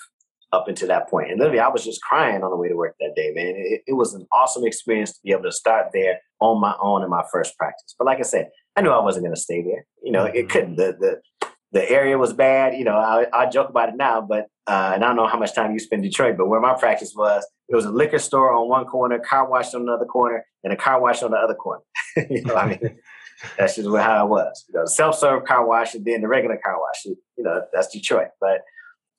up 0.53 0.69
until 0.69 0.89
that 0.89 1.09
point. 1.09 1.31
And 1.31 1.39
literally, 1.39 1.61
I 1.61 1.69
was 1.69 1.85
just 1.85 2.03
crying 2.03 2.43
on 2.43 2.51
the 2.51 2.57
way 2.57 2.69
to 2.69 2.77
work 2.77 2.95
that 3.01 3.15
day, 3.17 3.33
man. 3.35 3.55
It, 3.57 3.83
it 3.87 3.93
was 3.95 4.13
an 4.13 4.27
awesome 4.33 4.67
experience 4.67 5.13
to 5.13 5.19
be 5.25 5.33
able 5.33 5.45
to 5.45 5.53
start 5.53 5.87
there 5.95 6.21
on 6.41 6.61
my 6.61 6.75
own 6.81 7.03
in 7.03 7.09
my 7.09 7.23
first 7.33 7.57
practice. 7.57 7.95
But 7.99 8.07
like 8.07 8.19
I 8.19 8.23
said, 8.23 8.51
I 8.77 8.81
knew 8.81 8.91
I 8.91 9.03
wasn't 9.03 9.25
going 9.25 9.35
to 9.35 9.41
stay 9.41 9.63
there. 9.63 9.87
You 10.03 10.13
know, 10.13 10.25
it 10.25 10.49
couldn't. 10.49 10.77
The 10.77 10.97
the 10.99 11.49
the 11.73 11.91
area 11.91 12.19
was 12.19 12.33
bad. 12.33 12.75
You 12.75 12.85
know, 12.85 12.97
I, 12.97 13.27
I 13.33 13.47
joke 13.47 13.71
about 13.71 13.89
it 13.89 13.97
now, 13.97 14.21
but 14.21 14.47
uh, 14.67 14.93
and 14.95 15.05
I 15.05 15.09
don't 15.09 15.17
know 15.17 15.27
how 15.27 15.39
much 15.39 15.55
time 15.55 15.73
you 15.73 15.79
spend 15.79 16.05
in 16.05 16.11
Detroit, 16.11 16.37
but 16.37 16.47
where 16.47 16.61
my 16.61 16.75
practice 16.75 17.15
was, 17.17 17.45
it 17.69 17.75
was 17.75 17.85
a 17.85 17.91
liquor 17.91 18.19
store 18.19 18.53
on 18.53 18.69
one 18.69 18.85
corner, 18.85 19.19
car 19.19 19.49
wash 19.49 19.75
on 19.75 19.83
another 19.83 20.05
corner, 20.05 20.45
and 20.63 20.73
a 20.73 20.77
car 20.77 21.01
wash 21.01 21.23
on 21.23 21.33
the 21.33 21.37
other 21.37 21.55
corner. 21.55 21.83
you 22.31 22.43
know, 22.45 22.55
I 22.55 22.69
mean, 22.69 22.79
that's 23.59 23.77
just 23.77 23.89
how 23.89 24.27
it 24.27 24.29
was. 24.29 24.65
You 24.69 24.79
know, 24.79 24.87
self-serve 24.87 25.45
car 25.45 25.67
wash 25.67 25.95
and 25.95 26.05
then 26.05 26.21
the 26.21 26.29
regular 26.29 26.59
car 26.63 26.79
wash. 26.79 27.05
You 27.05 27.17
know, 27.39 27.63
that's 27.73 27.89
Detroit. 27.89 28.29
But 28.41 28.61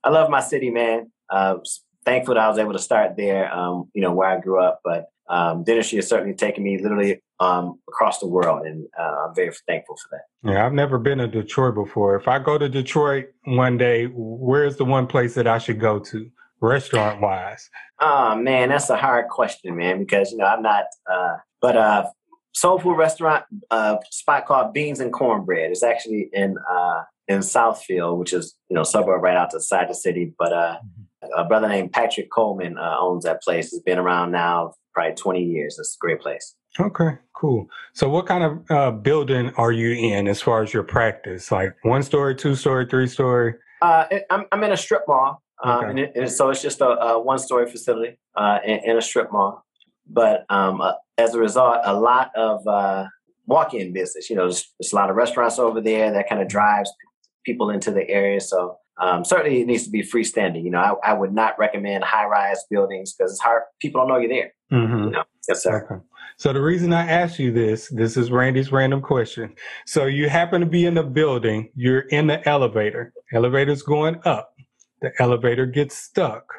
I 0.04 0.10
love 0.10 0.30
my 0.30 0.40
city, 0.40 0.70
man. 0.70 1.12
Uh, 1.30 1.58
thankful 2.06 2.36
that 2.36 2.44
I 2.44 2.50
was 2.50 2.60
able 2.60 2.74
to 2.74 2.80
start 2.80 3.18
there. 3.18 3.54
Um, 3.54 3.90
you 3.94 4.02
know, 4.02 4.14
where 4.14 4.30
I 4.30 4.40
grew 4.40 4.62
up, 4.62 4.82
but 4.84 5.08
um, 5.30 5.64
dentistry 5.64 5.98
has 5.98 6.08
certainly 6.08 6.36
taken 6.36 6.64
me 6.64 6.78
literally 6.78 7.22
um, 7.40 7.80
across 7.88 8.20
the 8.20 8.28
world, 8.28 8.66
and 8.66 8.86
uh, 8.98 9.28
I'm 9.28 9.36
very 9.36 9.52
thankful 9.68 9.96
for 9.98 10.18
that. 10.18 10.52
Yeah, 10.52 10.66
I've 10.66 10.74
never 10.74 10.98
been 10.98 11.18
to 11.20 11.28
Detroit 11.28 11.76
before. 11.76 12.16
If 12.16 12.28
I 12.28 12.40
go 12.40 12.58
to 12.58 12.70
Detroit 12.70 13.28
one 13.46 13.78
day, 13.78 14.06
where's 14.14 14.78
the 14.78 14.86
one 14.86 15.08
place 15.08 15.34
that 15.36 15.48
I 15.48 15.58
should 15.58 15.80
go 15.80 16.00
to, 16.00 16.30
restaurant 16.62 17.22
wise? 17.22 17.70
Oh 18.00 18.36
man, 18.36 18.70
that's 18.70 18.90
a 18.90 18.98
hard 18.98 19.30
question, 19.30 19.76
man, 19.76 20.00
because 20.00 20.32
you 20.32 20.38
know 20.38 20.46
I'm 20.46 20.62
not. 20.62 20.86
Uh, 21.10 21.38
but 21.62 21.78
uh, 21.78 22.10
soul 22.54 22.80
food 22.80 22.98
restaurant 22.98 23.46
uh, 23.72 23.98
spot 24.10 24.46
called 24.46 24.74
Beans 24.74 25.00
and 25.00 25.12
Cornbread. 25.12 25.72
It's 25.72 25.84
actually 25.84 26.30
in 26.34 26.58
uh, 26.70 27.04
in 27.28 27.40
Southfield, 27.40 28.18
which 28.18 28.34
is 28.34 28.56
you 28.70 28.76
know 28.76 28.84
suburb 28.84 29.22
right 29.22 29.38
outside 29.38 29.90
the 29.90 29.96
city. 29.96 30.34
But 30.38 30.54
uh, 30.54 30.78
a 31.36 31.44
brother 31.46 31.68
named 31.68 31.92
Patrick 31.92 32.32
Coleman 32.32 32.78
uh, 32.78 32.96
owns 33.00 33.24
that 33.26 33.42
place. 33.42 33.74
It's 33.74 33.84
been 33.84 33.98
around 34.00 34.32
now 34.32 34.74
probably 34.94 35.16
20 35.16 35.44
years. 35.44 35.78
It's 35.80 35.96
a 35.96 36.02
great 36.04 36.20
place. 36.22 36.56
Okay, 36.80 37.12
cool. 37.36 37.68
So, 37.94 38.10
what 38.10 38.26
kind 38.26 38.44
of 38.44 38.72
uh, 38.72 38.92
building 38.92 39.52
are 39.58 39.72
you 39.72 39.92
in 39.92 40.28
as 40.28 40.42
far 40.42 40.64
as 40.64 40.74
your 40.74 40.84
practice? 40.84 41.52
Like 41.52 41.76
one 41.84 42.02
story, 42.04 42.36
two 42.36 42.56
story, 42.56 42.88
three 42.90 43.08
story? 43.08 43.54
Uh, 43.82 44.06
it- 44.10 44.26
I'm, 44.30 44.46
I'm 44.52 44.64
in 44.64 44.72
a 44.72 44.78
strip 44.78 45.04
mall, 45.08 45.42
um, 45.64 45.78
Okay. 45.80 45.90
and, 45.90 46.00
it, 46.00 46.12
and 46.16 46.32
so 46.32 46.50
it's 46.50 46.62
just 46.62 46.82
a, 46.82 46.86
a 46.88 47.22
one-story 47.22 47.70
facility 47.70 48.18
uh, 48.36 48.60
in, 48.66 48.80
in 48.92 48.98
a 48.98 49.02
strip 49.02 49.32
mall. 49.32 49.64
But 50.08 50.46
um, 50.50 50.82
uh, 50.82 50.94
as 51.18 51.36
a 51.36 51.40
result, 51.40 51.78
a 51.84 51.94
lot 52.00 52.32
of 52.36 52.66
uh, 52.68 53.06
walk-in 53.46 53.94
business. 53.94 54.30
You 54.30 54.36
know, 54.36 54.44
there's, 54.44 54.74
there's 54.80 54.94
a 54.94 54.96
lot 54.96 55.10
of 55.12 55.16
restaurants 55.16 55.60
over 55.60 55.80
there 55.80 56.12
that 56.12 56.28
kind 56.28 56.42
of 56.42 56.48
drives 56.48 56.92
people 57.46 57.70
into 57.70 57.92
the 57.92 58.10
area. 58.10 58.40
So 58.42 58.78
um, 59.02 59.26
certainly, 59.26 59.62
it 59.62 59.68
needs 59.68 59.86
to 59.86 59.90
be 59.90 60.04
freestanding. 60.04 60.64
You 60.64 60.72
know, 60.72 61.00
I, 61.04 61.12
I 61.12 61.14
would 61.14 61.34
not 61.34 61.58
recommend 61.58 62.04
high-rise 62.04 62.64
buildings 62.70 63.14
because 63.14 63.32
it's 63.32 63.42
hard. 63.42 63.64
People 63.80 64.02
don't 64.02 64.10
know 64.10 64.18
you're 64.18 64.30
there. 64.30 64.54
Mm-hmm. 64.72 65.04
You 65.04 65.10
know, 65.12 65.24
yes, 65.48 65.64
sir. 65.64 65.86
Okay. 65.86 66.02
So 66.38 66.52
the 66.52 66.62
reason 66.62 66.94
I 66.94 67.08
asked 67.08 67.38
you 67.38 67.52
this, 67.52 67.90
this 67.90 68.18
is 68.18 68.32
Randy's 68.32 68.72
random 68.72 69.02
question. 69.02 69.54
So 69.86 70.06
you 70.06 70.30
happen 70.30 70.62
to 70.62 70.68
be 70.68 70.86
in 70.86 70.96
the 70.96 71.04
building, 71.04 71.70
you're 71.76 72.02
in 72.02 72.28
the 72.28 72.48
elevator. 72.50 73.14
Elevator's 73.34 73.84
going 73.84 74.20
up. 74.26 74.54
The 75.02 75.12
elevator 75.20 75.66
gets 75.66 75.96
stuck. 75.96 76.52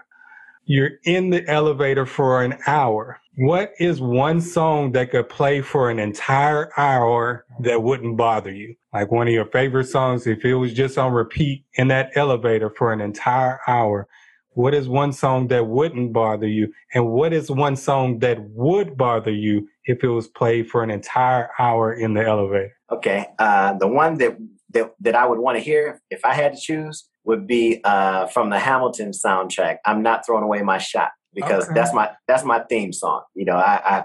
You're 0.65 0.93
in 1.05 1.31
the 1.31 1.47
elevator 1.49 2.07
for 2.07 2.43
an 2.43 2.57
hour. 2.67 3.21
What 3.37 3.73
is 3.79 4.01
one 4.01 4.41
song 4.41 4.93
that 4.93 5.11
could 5.11 5.29
play 5.29 5.61
for 5.61 5.91
an 5.91 5.99
entire 5.99 6.71
hour 6.79 7.45
that 7.61 7.83
wouldn't 7.83 8.17
bother 8.17 8.53
you? 8.53 8.77
Like 8.95 9.11
one 9.11 9.27
of 9.27 9.35
your 9.35 9.47
favorite 9.47 9.87
songs, 9.87 10.27
if 10.27 10.45
it 10.45 10.55
was 10.55 10.73
just 10.73 10.97
on 10.99 11.13
repeat 11.13 11.65
in 11.75 11.89
that 11.89 12.13
elevator 12.15 12.71
for 12.71 12.93
an 12.93 13.01
entire 13.01 13.59
hour, 13.67 14.07
what 14.51 14.73
is 14.73 14.89
one 14.89 15.13
song 15.13 15.49
that 15.49 15.67
wouldn't 15.67 16.13
bother 16.13 16.47
you? 16.47 16.73
And 16.95 17.09
what 17.11 17.33
is 17.33 17.51
one 17.51 17.75
song 17.75 18.21
that 18.21 18.39
would 18.51 18.97
bother 18.97 19.33
you 19.33 19.69
if 19.85 20.05
it 20.05 20.09
was 20.09 20.29
played 20.29 20.71
for 20.71 20.85
an 20.85 20.91
entire 20.91 21.51
hour 21.59 21.93
in 21.93 22.15
the 22.15 22.25
elevator? 22.25 22.73
Okay. 22.93 23.27
Uh, 23.41 23.73
the 23.75 23.89
one 23.89 24.19
that, 24.19 24.39
that 24.71 24.95
that 25.01 25.17
I 25.17 25.27
would 25.27 25.41
want 25.41 25.59
to 25.59 25.63
hear 25.65 26.01
if 26.11 26.25
I 26.25 26.35
had 26.35 26.53
to 26.55 26.61
choose 26.61 27.09
would 27.25 27.49
be 27.49 27.81
uh, 27.83 28.29
from 28.29 28.51
the 28.51 28.61
Hamilton 28.61 29.11
soundtrack. 29.11 29.79
I'm 29.85 30.05
not 30.05 30.25
throwing 30.25 30.45
away 30.45 30.63
my 30.63 30.79
shot 30.79 31.11
because 31.35 31.65
Okay. 31.65 31.75
that's 31.75 31.93
my 31.93 32.11
that's 32.29 32.45
my 32.45 32.61
theme 32.69 32.93
song. 32.93 33.23
You 33.35 33.47
know, 33.47 33.57
I, 33.57 33.81
I, 33.85 34.05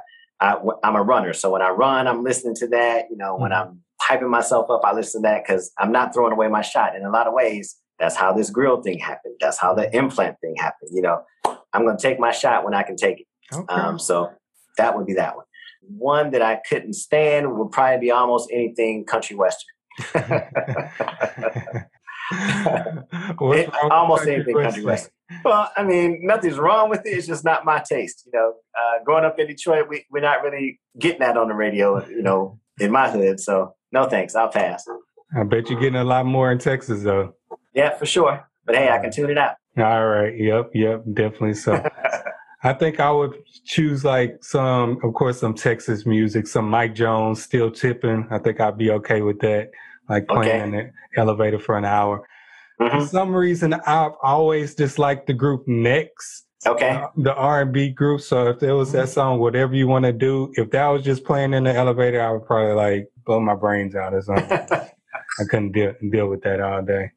I 0.49 0.57
I'm 0.83 0.95
a 0.95 1.03
runner, 1.03 1.33
so 1.33 1.51
when 1.51 1.61
I 1.61 1.69
run, 1.69 2.07
I'm 2.07 2.23
listening 2.23 2.55
to 2.55 2.67
that. 2.69 3.05
You 3.11 3.17
know, 3.17 3.35
when 3.35 3.51
I'm 3.53 3.81
hyping 4.09 4.29
myself 4.29 4.69
up, 4.69 4.81
I 4.83 4.93
listen 4.93 5.21
to 5.21 5.27
that 5.27 5.43
because 5.45 5.71
I'm 5.77 5.91
not 5.91 6.13
throwing 6.13 6.33
away 6.33 6.47
my 6.47 6.61
shot. 6.61 6.95
In 6.95 7.05
a 7.05 7.09
lot 7.09 7.27
of 7.27 7.33
ways, 7.33 7.77
that's 7.99 8.15
how 8.15 8.33
this 8.33 8.49
grill 8.49 8.81
thing 8.81 8.97
happened. 8.97 9.35
That's 9.39 9.59
how 9.59 9.73
the 9.73 9.93
implant 9.95 10.37
thing 10.41 10.55
happened. 10.57 10.91
You 10.93 11.01
know, 11.01 11.23
I'm 11.73 11.83
going 11.83 11.97
to 11.97 12.01
take 12.01 12.19
my 12.19 12.31
shot 12.31 12.63
when 12.63 12.73
I 12.73 12.83
can 12.83 12.95
take 12.95 13.19
it. 13.19 13.27
Okay. 13.53 13.73
Um, 13.73 13.99
so 13.99 14.31
that 14.77 14.95
would 14.95 15.05
be 15.05 15.13
that 15.15 15.35
one. 15.35 15.45
One 15.81 16.31
that 16.31 16.41
I 16.41 16.59
couldn't 16.67 16.93
stand 16.93 17.57
would 17.57 17.71
probably 17.71 17.99
be 17.99 18.11
almost 18.11 18.49
anything 18.51 19.05
country 19.05 19.35
western. 19.35 19.67
it, 22.31 23.69
almost 23.91 24.27
anything 24.27 24.55
country 24.55 24.83
western. 24.83 25.11
Well, 25.43 25.71
I 25.75 25.83
mean, 25.83 26.19
nothing's 26.23 26.57
wrong 26.57 26.89
with 26.89 27.05
it. 27.05 27.09
It's 27.09 27.27
just 27.27 27.45
not 27.45 27.65
my 27.65 27.83
taste. 27.87 28.23
You 28.25 28.31
know, 28.33 28.53
uh, 28.77 29.03
growing 29.03 29.25
up 29.25 29.39
in 29.39 29.47
Detroit, 29.47 29.87
we, 29.89 30.05
we're 30.11 30.21
not 30.21 30.41
really 30.43 30.79
getting 30.97 31.19
that 31.19 31.37
on 31.37 31.49
the 31.49 31.53
radio. 31.53 32.05
You 32.07 32.23
know, 32.23 32.59
in 32.79 32.91
my 32.91 33.09
hood. 33.09 33.39
So 33.39 33.75
no 33.91 34.05
thanks. 34.07 34.35
I'll 34.35 34.49
pass. 34.49 34.85
I 35.37 35.43
bet 35.43 35.69
you're 35.69 35.79
getting 35.79 35.99
a 35.99 36.03
lot 36.03 36.25
more 36.25 36.51
in 36.51 36.59
Texas 36.59 37.03
though. 37.03 37.33
Yeah, 37.73 37.95
for 37.97 38.05
sure. 38.05 38.47
But 38.65 38.75
hey, 38.75 38.89
I 38.89 38.99
can 38.99 39.11
tune 39.11 39.29
it 39.29 39.37
out. 39.37 39.55
All 39.77 40.07
right. 40.07 40.37
Yep. 40.37 40.71
Yep. 40.73 41.03
Definitely 41.13 41.53
so. 41.53 41.83
I 42.63 42.73
think 42.73 42.99
I 42.99 43.09
would 43.09 43.35
choose 43.65 44.03
like 44.03 44.43
some, 44.43 44.99
of 45.03 45.13
course, 45.13 45.39
some 45.39 45.53
Texas 45.53 46.05
music, 46.05 46.45
some 46.45 46.69
Mike 46.69 46.93
Jones, 46.93 47.41
still 47.41 47.71
tipping. 47.71 48.27
I 48.31 48.39
think 48.39 48.59
I'd 48.59 48.77
be 48.77 48.91
okay 48.91 49.21
with 49.21 49.39
that. 49.39 49.71
Like 50.09 50.27
playing 50.27 50.75
okay. 50.75 50.91
the 51.15 51.21
elevator 51.21 51.59
for 51.59 51.77
an 51.77 51.85
hour. 51.85 52.27
Mm-hmm. 52.81 52.99
For 52.99 53.05
some 53.05 53.33
reason, 53.33 53.73
I've 53.73 54.13
always 54.21 54.75
disliked 54.75 55.27
the 55.27 55.33
group 55.33 55.67
Next. 55.67 56.45
Okay. 56.65 56.89
Uh, 56.89 57.07
the 57.15 57.33
R 57.33 57.61
and 57.61 57.71
B 57.71 57.89
group. 57.89 58.21
So 58.21 58.47
if 58.47 58.59
there 58.59 58.75
was 58.75 58.91
that 58.91 59.05
mm-hmm. 59.05 59.11
song, 59.11 59.39
whatever 59.39 59.75
you 59.75 59.87
want 59.87 60.05
to 60.05 60.13
do, 60.13 60.51
if 60.55 60.71
that 60.71 60.87
was 60.87 61.03
just 61.03 61.23
playing 61.23 61.53
in 61.53 61.63
the 61.63 61.73
elevator, 61.73 62.21
I 62.21 62.31
would 62.31 62.45
probably 62.45 62.73
like 62.73 63.11
blow 63.25 63.39
my 63.39 63.55
brains 63.55 63.95
out 63.95 64.13
or 64.13 64.21
something. 64.21 64.51
I 64.51 64.89
couldn't 65.49 65.71
deal 65.71 65.93
deal 66.11 66.27
with 66.27 66.41
that 66.43 66.59
all 66.59 66.81
day. 66.81 67.11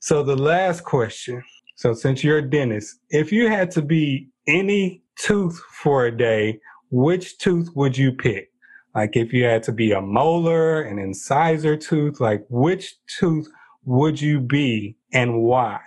So 0.00 0.22
the 0.22 0.36
last 0.36 0.84
question. 0.84 1.42
So 1.76 1.94
since 1.94 2.22
you're 2.22 2.38
a 2.38 2.48
dentist, 2.48 2.98
if 3.10 3.32
you 3.32 3.48
had 3.48 3.70
to 3.72 3.82
be 3.82 4.28
any 4.46 5.02
tooth 5.16 5.58
for 5.70 6.06
a 6.06 6.16
day, 6.16 6.60
which 6.90 7.38
tooth 7.38 7.70
would 7.74 7.96
you 7.96 8.12
pick? 8.12 8.50
Like 8.94 9.16
if 9.16 9.32
you 9.32 9.44
had 9.44 9.62
to 9.64 9.72
be 9.72 9.92
a 9.92 10.00
molar, 10.00 10.82
an 10.82 10.98
incisor 10.98 11.76
tooth, 11.76 12.20
like 12.20 12.44
which 12.50 12.96
tooth 13.06 13.48
would 13.84 14.20
you 14.20 14.40
be 14.40 14.96
and 15.12 15.42
why? 15.42 15.80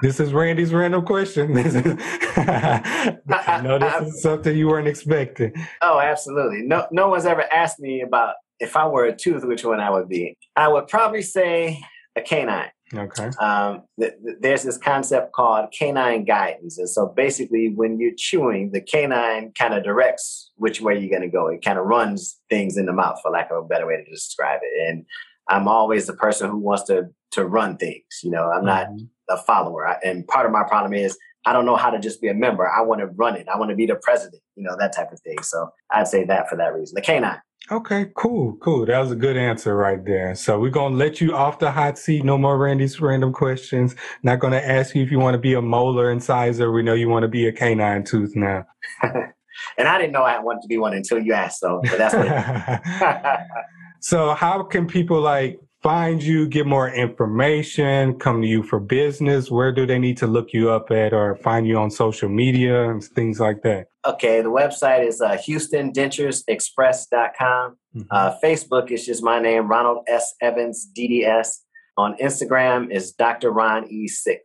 This 0.00 0.20
is 0.20 0.32
Randy's 0.32 0.72
random 0.72 1.04
question. 1.04 1.56
I 1.56 3.60
know 3.62 3.78
this 3.78 4.14
is 4.14 4.22
something 4.22 4.56
you 4.56 4.68
weren't 4.68 4.88
expecting. 4.88 5.52
Oh, 5.82 6.00
absolutely. 6.00 6.62
No, 6.62 6.86
no 6.90 7.08
one's 7.08 7.26
ever 7.26 7.44
asked 7.52 7.80
me 7.80 8.02
about 8.02 8.34
if 8.60 8.76
I 8.76 8.86
were 8.86 9.04
a 9.04 9.14
tooth, 9.14 9.44
which 9.44 9.64
one 9.64 9.80
I 9.80 9.90
would 9.90 10.08
be. 10.08 10.36
I 10.56 10.68
would 10.68 10.88
probably 10.88 11.22
say 11.22 11.80
a 12.16 12.22
canine. 12.22 12.70
Okay. 12.92 13.30
Um, 13.40 13.82
th- 13.98 14.12
th- 14.24 14.36
there's 14.40 14.62
this 14.62 14.78
concept 14.78 15.32
called 15.32 15.72
canine 15.76 16.24
guidance, 16.24 16.78
and 16.78 16.88
so 16.88 17.06
basically, 17.06 17.72
when 17.74 17.98
you're 17.98 18.14
chewing, 18.16 18.70
the 18.70 18.80
canine 18.80 19.52
kind 19.58 19.74
of 19.74 19.82
directs 19.82 20.52
which 20.56 20.80
way 20.80 20.98
you're 20.98 21.10
going 21.10 21.28
to 21.28 21.34
go. 21.34 21.48
It 21.48 21.64
kind 21.64 21.78
of 21.78 21.86
runs 21.86 22.38
things 22.50 22.76
in 22.76 22.86
the 22.86 22.92
mouth, 22.92 23.18
for 23.22 23.30
lack 23.30 23.50
of 23.50 23.64
a 23.64 23.66
better 23.66 23.86
way 23.86 23.96
to 23.96 24.10
describe 24.10 24.60
it. 24.62 24.88
And 24.88 25.06
I'm 25.48 25.66
always 25.66 26.06
the 26.06 26.14
person 26.14 26.50
who 26.50 26.58
wants 26.58 26.84
to 26.84 27.08
to 27.32 27.44
run 27.44 27.76
things. 27.76 28.20
You 28.22 28.30
know, 28.30 28.50
I'm 28.50 28.64
mm-hmm. 28.64 28.66
not 28.66 28.88
a 29.28 29.36
follower. 29.36 29.96
And 30.04 30.26
part 30.26 30.46
of 30.46 30.52
my 30.52 30.62
problem 30.64 30.94
is 30.94 31.18
I 31.46 31.52
don't 31.52 31.66
know 31.66 31.76
how 31.76 31.90
to 31.90 31.98
just 31.98 32.20
be 32.20 32.28
a 32.28 32.34
member. 32.34 32.68
I 32.68 32.80
want 32.82 33.00
to 33.00 33.06
run 33.06 33.36
it. 33.36 33.46
I 33.52 33.58
want 33.58 33.70
to 33.70 33.76
be 33.76 33.86
the 33.86 33.96
president, 33.96 34.42
you 34.56 34.64
know, 34.64 34.76
that 34.78 34.94
type 34.94 35.12
of 35.12 35.20
thing. 35.20 35.42
So 35.42 35.68
I'd 35.90 36.08
say 36.08 36.24
that 36.24 36.48
for 36.48 36.56
that 36.56 36.72
reason. 36.72 36.94
The 36.94 37.02
canine. 37.02 37.40
Okay, 37.70 38.10
cool, 38.14 38.56
cool. 38.60 38.84
That 38.84 38.98
was 38.98 39.10
a 39.10 39.16
good 39.16 39.38
answer 39.38 39.74
right 39.74 40.04
there. 40.04 40.34
So 40.34 40.60
we're 40.60 40.70
gonna 40.70 40.96
let 40.96 41.22
you 41.22 41.34
off 41.34 41.58
the 41.58 41.70
hot 41.70 41.98
seat. 41.98 42.22
No 42.22 42.36
more 42.36 42.58
Randy's 42.58 43.00
random 43.00 43.32
questions. 43.32 43.96
Not 44.22 44.38
gonna 44.38 44.58
ask 44.58 44.94
you 44.94 45.02
if 45.02 45.10
you 45.10 45.18
want 45.18 45.34
to 45.34 45.38
be 45.38 45.54
a 45.54 45.62
molar 45.62 46.10
incisor. 46.10 46.70
We 46.72 46.82
know 46.82 46.92
you 46.92 47.08
want 47.08 47.22
to 47.22 47.28
be 47.28 47.46
a 47.46 47.52
canine 47.52 48.04
tooth 48.04 48.36
now. 48.36 48.66
and 49.02 49.88
I 49.88 49.96
didn't 49.96 50.12
know 50.12 50.22
I 50.22 50.38
wanted 50.40 50.60
to 50.62 50.68
be 50.68 50.76
one 50.76 50.92
until 50.92 51.18
you 51.18 51.32
asked. 51.32 51.60
So, 51.60 51.80
but 51.82 51.96
that's 51.96 52.14
what. 52.14 53.40
so 54.00 54.34
how 54.34 54.62
can 54.62 54.86
people 54.86 55.22
like 55.22 55.58
find 55.84 56.20
you, 56.22 56.48
get 56.48 56.66
more 56.66 56.88
information, 56.88 58.18
come 58.18 58.40
to 58.40 58.48
you 58.48 58.62
for 58.62 58.80
business? 58.80 59.50
Where 59.50 59.70
do 59.70 59.84
they 59.84 59.98
need 59.98 60.16
to 60.16 60.26
look 60.26 60.54
you 60.54 60.70
up 60.70 60.90
at 60.90 61.12
or 61.12 61.36
find 61.36 61.68
you 61.68 61.76
on 61.76 61.90
social 61.90 62.30
media 62.30 62.90
and 62.90 63.04
things 63.04 63.38
like 63.38 63.60
that? 63.62 63.88
Okay, 64.06 64.40
the 64.40 64.48
website 64.48 65.06
is 65.06 65.20
uh, 65.20 65.36
HoustonDenturesExpress.com. 65.36 67.76
Mm-hmm. 67.96 68.00
Uh, 68.10 68.34
Facebook 68.42 68.90
is 68.90 69.04
just 69.04 69.22
my 69.22 69.38
name, 69.38 69.68
Ronald 69.68 70.04
S. 70.08 70.32
Evans, 70.40 70.90
DDS. 70.98 71.48
On 71.96 72.16
Instagram 72.16 72.90
is 72.90 73.12
Dr. 73.12 73.52
Ron 73.52 73.88
E6. 73.88 74.38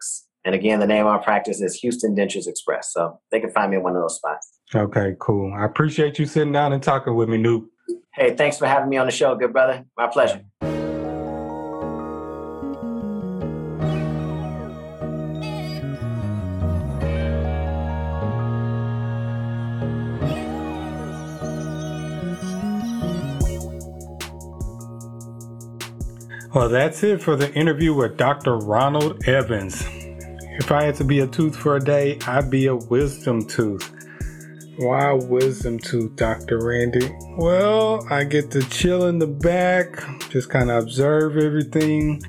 And 0.45 0.53
again, 0.53 0.79
the 0.79 0.87
name 0.87 1.07
of 1.07 1.13
our 1.13 1.23
practice 1.23 1.61
is 1.61 1.73
Houston 1.75 2.15
Dentures 2.15 2.47
Express. 2.47 2.93
So 2.93 3.19
they 3.31 3.39
can 3.39 3.49
find 3.51 3.71
me 3.71 3.77
in 3.77 3.83
one 3.83 3.95
of 3.95 4.01
those 4.01 4.17
spots. 4.17 4.59
Okay, 4.75 5.15
cool. 5.19 5.53
I 5.57 5.63
appreciate 5.65 6.19
you 6.19 6.25
sitting 6.25 6.51
down 6.51 6.73
and 6.73 6.83
talking 6.83 7.15
with 7.15 7.29
me, 7.29 7.37
Noop. 7.37 7.67
Hey, 8.13 8.35
thanks 8.35 8.57
for 8.57 8.67
having 8.67 8.89
me 8.89 8.97
on 8.97 9.05
the 9.07 9.11
show, 9.11 9.33
good 9.35 9.53
brother. 9.53 9.85
My 9.97 10.07
pleasure. 10.07 10.43
Well, 26.59 26.67
that's 26.67 27.03
it 27.03 27.23
for 27.23 27.37
the 27.37 27.53
interview 27.53 27.93
with 27.93 28.17
Dr. 28.17 28.57
Ronald 28.57 29.25
Evans. 29.25 29.81
If 30.59 30.73
I 30.73 30.83
had 30.83 30.95
to 30.95 31.05
be 31.05 31.21
a 31.21 31.25
tooth 31.27 31.55
for 31.55 31.77
a 31.77 31.79
day, 31.79 32.19
I'd 32.27 32.49
be 32.49 32.67
a 32.67 32.75
wisdom 32.75 33.45
tooth. 33.45 33.89
Why 34.75 35.13
wisdom 35.13 35.79
tooth, 35.79 36.17
Dr. 36.17 36.59
Randy? 36.61 37.15
Well, 37.37 38.05
I 38.09 38.25
get 38.25 38.51
to 38.51 38.61
chill 38.63 39.05
in 39.05 39.19
the 39.19 39.25
back, 39.25 40.03
just 40.31 40.49
kind 40.49 40.69
of 40.69 40.83
observe 40.83 41.37
everything. 41.37 42.21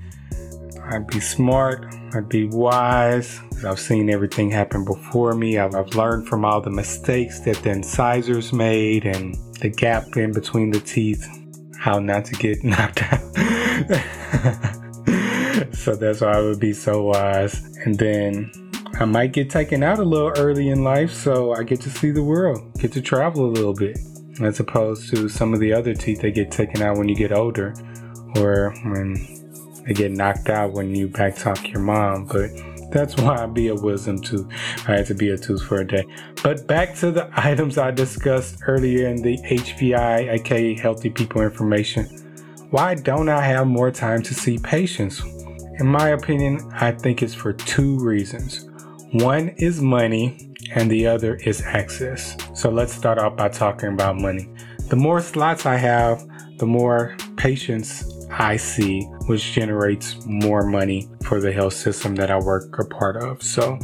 I'd 0.85 1.09
be 1.09 1.19
smart, 1.19 1.93
I'd 2.15 2.29
be 2.29 2.47
wise. 2.47 3.41
I've 3.67 3.81
seen 3.81 4.09
everything 4.09 4.49
happen 4.49 4.85
before 4.85 5.35
me. 5.35 5.59
I've, 5.59 5.75
I've 5.75 5.97
learned 5.97 6.29
from 6.29 6.45
all 6.45 6.61
the 6.61 6.71
mistakes 6.71 7.41
that 7.41 7.57
the 7.65 7.71
incisors 7.71 8.53
made 8.53 9.07
and 9.07 9.35
the 9.61 9.71
gap 9.71 10.17
in 10.17 10.33
between 10.33 10.71
the 10.71 10.79
teeth, 10.79 11.27
how 11.81 11.99
not 11.99 12.27
to 12.27 12.35
get 12.35 12.63
knocked 12.73 13.03
out. 13.03 13.21
so 15.75 15.97
that's 15.97 16.21
why 16.21 16.33
I 16.33 16.41
would 16.43 16.61
be 16.61 16.75
so 16.75 17.03
wise. 17.03 17.65
And 17.85 17.99
then 17.99 18.53
I 19.01 19.07
might 19.07 19.33
get 19.33 19.49
taken 19.49 19.83
out 19.83 19.99
a 19.99 20.05
little 20.05 20.33
early 20.37 20.69
in 20.69 20.85
life, 20.85 21.11
so 21.11 21.55
I 21.55 21.63
get 21.63 21.81
to 21.81 21.91
see 21.91 22.11
the 22.11 22.23
world, 22.23 22.79
get 22.79 22.93
to 22.93 23.01
travel 23.01 23.47
a 23.47 23.53
little 23.53 23.73
bit, 23.73 23.99
as 24.43 24.61
opposed 24.61 25.09
to 25.15 25.27
some 25.31 25.55
of 25.55 25.61
the 25.61 25.73
other 25.73 25.95
teeth 25.95 26.21
that 26.21 26.33
get 26.33 26.51
taken 26.51 26.83
out 26.83 26.99
when 26.99 27.09
you 27.09 27.17
get 27.17 27.33
older, 27.33 27.75
or 28.37 28.75
when 28.85 29.15
they 29.87 29.95
get 29.95 30.13
knocked 30.13 30.51
out 30.51 30.73
when 30.73 30.95
you 30.95 31.09
back 31.09 31.35
talk 31.35 31.67
your 31.67 31.81
mom. 31.81 32.27
But 32.27 32.51
that's 32.91 33.17
why 33.17 33.43
I 33.43 33.47
be 33.47 33.69
a 33.69 33.75
wisdom 33.75 34.21
tooth. 34.21 34.47
I 34.87 34.97
had 34.97 35.07
to 35.07 35.15
be 35.15 35.31
a 35.31 35.39
tooth 35.39 35.63
for 35.63 35.81
a 35.81 35.87
day. 35.87 36.05
But 36.43 36.67
back 36.67 36.95
to 36.97 37.11
the 37.11 37.31
items 37.37 37.79
I 37.79 37.91
discussed 37.91 38.59
earlier 38.67 39.09
in 39.09 39.23
the 39.23 39.39
HPI, 39.39 40.33
aka 40.33 40.75
Healthy 40.75 41.11
People 41.11 41.43
Information. 41.43 42.07
Why 42.71 42.95
don't 42.95 43.29
I 43.29 43.43
have 43.43 43.67
more 43.67 43.91
time 43.91 44.23
to 44.23 44.35
see 44.35 44.59
patients? 44.59 45.23
In 45.79 45.87
my 45.87 46.11
opinion, 46.11 46.61
I 46.75 46.93
think 46.93 47.23
it's 47.23 47.35
for 47.35 47.53
two 47.53 47.99
reasons. 47.99 48.69
One 49.13 49.49
is 49.57 49.81
money, 49.81 50.55
and 50.75 50.91
the 50.91 51.07
other 51.07 51.37
is 51.37 51.63
access. 51.63 52.37
So 52.55 52.71
let's 52.71 52.93
start 52.93 53.19
off 53.19 53.37
by 53.37 53.49
talking 53.49 53.89
about 53.89 54.17
money. 54.21 54.49
The 54.89 54.97
more 54.97 55.21
slots 55.21 55.67
I 55.67 55.77
have, 55.77 56.25
the 56.59 56.67
more 56.67 57.17
patients 57.37 58.20
I 58.31 58.57
see, 58.57 59.03
which 59.27 59.53
generates 59.53 60.25
more 60.27 60.65
money 60.65 61.09
for 61.25 61.41
the 61.41 61.53
health 61.53 61.75
system 61.75 62.15
that 62.17 62.31
I 62.31 62.39
work 62.39 62.79
a 62.79 62.85
part 62.85 63.17
of. 63.17 63.43
So, 63.43 63.79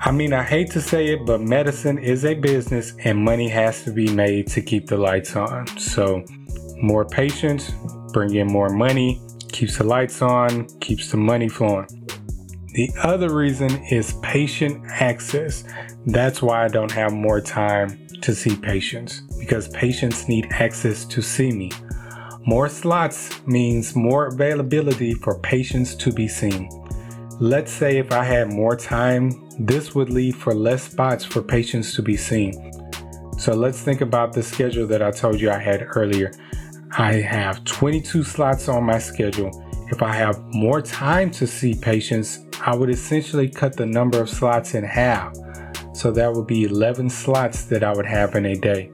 I 0.00 0.12
mean, 0.12 0.32
I 0.32 0.42
hate 0.42 0.70
to 0.72 0.80
say 0.80 1.08
it, 1.08 1.26
but 1.26 1.40
medicine 1.40 1.98
is 1.98 2.24
a 2.24 2.34
business 2.34 2.94
and 3.04 3.18
money 3.18 3.48
has 3.48 3.84
to 3.84 3.92
be 3.92 4.08
made 4.12 4.48
to 4.48 4.60
keep 4.60 4.86
the 4.86 4.96
lights 4.96 5.34
on. 5.34 5.66
So, 5.78 6.22
more 6.76 7.04
patients, 7.04 7.72
bring 8.12 8.34
in 8.34 8.46
more 8.46 8.68
money, 8.68 9.20
keeps 9.50 9.78
the 9.78 9.84
lights 9.84 10.20
on, 10.20 10.66
keeps 10.80 11.10
the 11.10 11.16
money 11.16 11.48
flowing. 11.48 11.86
The 12.74 12.90
other 13.02 13.34
reason 13.34 13.70
is 13.90 14.12
patient 14.22 14.84
access. 14.86 15.64
That's 16.04 16.42
why 16.42 16.64
I 16.64 16.68
don't 16.68 16.92
have 16.92 17.12
more 17.12 17.40
time 17.40 18.06
to 18.20 18.34
see 18.34 18.54
patients 18.54 19.20
because 19.38 19.68
patients 19.68 20.28
need 20.28 20.48
access 20.50 21.06
to 21.06 21.22
see 21.22 21.52
me. 21.52 21.70
More 22.46 22.68
slots 22.68 23.44
means 23.44 23.96
more 23.96 24.28
availability 24.28 25.14
for 25.14 25.36
patients 25.40 25.96
to 25.96 26.12
be 26.12 26.28
seen. 26.28 26.70
Let's 27.40 27.72
say 27.72 27.98
if 27.98 28.12
I 28.12 28.22
had 28.22 28.52
more 28.52 28.76
time, 28.76 29.32
this 29.58 29.96
would 29.96 30.10
leave 30.10 30.36
for 30.36 30.54
less 30.54 30.84
spots 30.84 31.24
for 31.24 31.42
patients 31.42 31.96
to 31.96 32.02
be 32.02 32.16
seen. 32.16 32.72
So 33.36 33.52
let's 33.52 33.82
think 33.82 34.00
about 34.00 34.32
the 34.32 34.44
schedule 34.44 34.86
that 34.86 35.02
I 35.02 35.10
told 35.10 35.40
you 35.40 35.50
I 35.50 35.58
had 35.58 35.88
earlier. 35.96 36.30
I 36.96 37.14
have 37.14 37.64
22 37.64 38.22
slots 38.22 38.68
on 38.68 38.84
my 38.84 38.98
schedule. 38.98 39.50
If 39.90 40.00
I 40.00 40.14
have 40.14 40.40
more 40.54 40.80
time 40.80 41.32
to 41.32 41.48
see 41.48 41.74
patients, 41.74 42.46
I 42.64 42.76
would 42.76 42.90
essentially 42.90 43.48
cut 43.48 43.76
the 43.76 43.86
number 43.86 44.20
of 44.20 44.30
slots 44.30 44.76
in 44.76 44.84
half. 44.84 45.34
So 45.94 46.12
that 46.12 46.32
would 46.32 46.46
be 46.46 46.62
11 46.62 47.10
slots 47.10 47.64
that 47.64 47.82
I 47.82 47.92
would 47.92 48.06
have 48.06 48.36
in 48.36 48.46
a 48.46 48.54
day. 48.54 48.92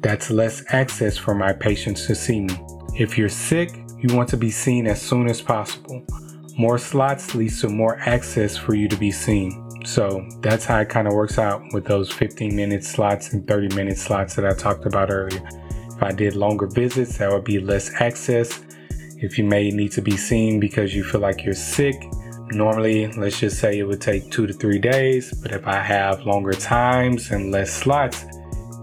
That's 0.00 0.30
less 0.30 0.64
access 0.70 1.18
for 1.18 1.34
my 1.34 1.52
patients 1.52 2.06
to 2.06 2.14
see 2.14 2.40
me. 2.40 2.69
If 3.00 3.16
you're 3.16 3.30
sick, 3.30 3.70
you 3.96 4.14
want 4.14 4.28
to 4.28 4.36
be 4.36 4.50
seen 4.50 4.86
as 4.86 5.00
soon 5.00 5.26
as 5.30 5.40
possible. 5.40 6.04
more 6.58 6.76
slots 6.76 7.34
leads 7.34 7.58
to 7.62 7.68
more 7.70 7.98
access 8.00 8.58
for 8.58 8.74
you 8.74 8.88
to 8.88 8.96
be 8.96 9.10
seen. 9.10 9.50
So 9.86 10.28
that's 10.42 10.66
how 10.66 10.80
it 10.80 10.90
kind 10.90 11.08
of 11.08 11.14
works 11.14 11.38
out 11.38 11.62
with 11.72 11.86
those 11.86 12.12
15 12.12 12.54
minute 12.54 12.84
slots 12.84 13.32
and 13.32 13.48
30 13.48 13.74
minute 13.74 13.96
slots 13.96 14.34
that 14.34 14.44
I 14.44 14.52
talked 14.52 14.84
about 14.84 15.10
earlier. 15.10 15.40
If 15.96 16.02
I 16.02 16.12
did 16.12 16.36
longer 16.36 16.66
visits, 16.66 17.16
that 17.16 17.32
would 17.32 17.44
be 17.44 17.58
less 17.58 17.90
access. 18.02 18.60
If 19.16 19.38
you 19.38 19.44
may 19.44 19.70
need 19.70 19.92
to 19.92 20.02
be 20.02 20.18
seen 20.18 20.60
because 20.60 20.94
you 20.94 21.02
feel 21.02 21.22
like 21.22 21.42
you're 21.42 21.54
sick, 21.54 21.96
normally 22.50 23.10
let's 23.12 23.40
just 23.40 23.60
say 23.60 23.78
it 23.78 23.84
would 23.84 24.02
take 24.02 24.30
two 24.30 24.46
to 24.46 24.52
three 24.52 24.78
days. 24.78 25.32
But 25.32 25.52
if 25.52 25.66
I 25.66 25.80
have 25.80 26.26
longer 26.26 26.52
times 26.52 27.30
and 27.30 27.50
less 27.50 27.72
slots, 27.72 28.26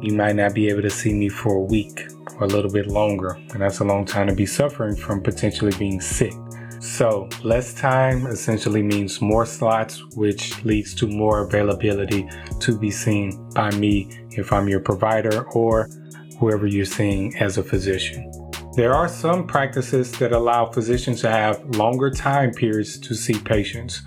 you 0.02 0.14
might 0.14 0.36
not 0.36 0.56
be 0.56 0.70
able 0.70 0.82
to 0.82 0.90
see 0.90 1.14
me 1.14 1.30
for 1.30 1.58
a 1.58 1.62
week 1.62 2.08
a 2.42 2.46
little 2.46 2.72
bit 2.72 2.88
longer. 2.88 3.38
And 3.52 3.62
that's 3.62 3.80
a 3.80 3.84
long 3.84 4.06
time 4.06 4.28
to 4.28 4.36
be 4.36 4.46
suffering 4.46 4.96
from 4.96 5.22
potentially 5.22 5.74
being 5.78 6.02
sick. 6.02 6.34
So, 6.80 7.28
less 7.44 7.74
time 7.74 8.28
essentially 8.28 8.84
means 8.84 9.20
more 9.20 9.46
slots, 9.46 10.04
which 10.16 10.64
leads 10.64 10.94
to 10.96 11.08
more 11.08 11.40
availability 11.42 12.30
to 12.60 12.78
be 12.78 12.92
seen 12.92 13.50
by 13.50 13.72
me 13.72 14.10
if 14.32 14.54
I'm 14.54 14.68
your 14.68 14.80
provider 14.80 15.44
or 15.54 15.90
whoever 16.40 16.68
you're 16.68 16.86
seeing 16.86 17.36
as 17.38 17.58
a 17.58 17.64
physician. 17.64 18.32
There 18.76 18.94
are 18.94 19.08
some 19.08 19.48
practices 19.48 20.12
that 20.20 20.34
allow 20.34 20.68
physicians 20.68 21.22
to 21.22 21.32
have 21.32 21.64
longer 21.78 22.12
time 22.12 22.52
periods 22.52 23.00
to 23.00 23.16
see 23.16 23.40
patients. 23.40 24.04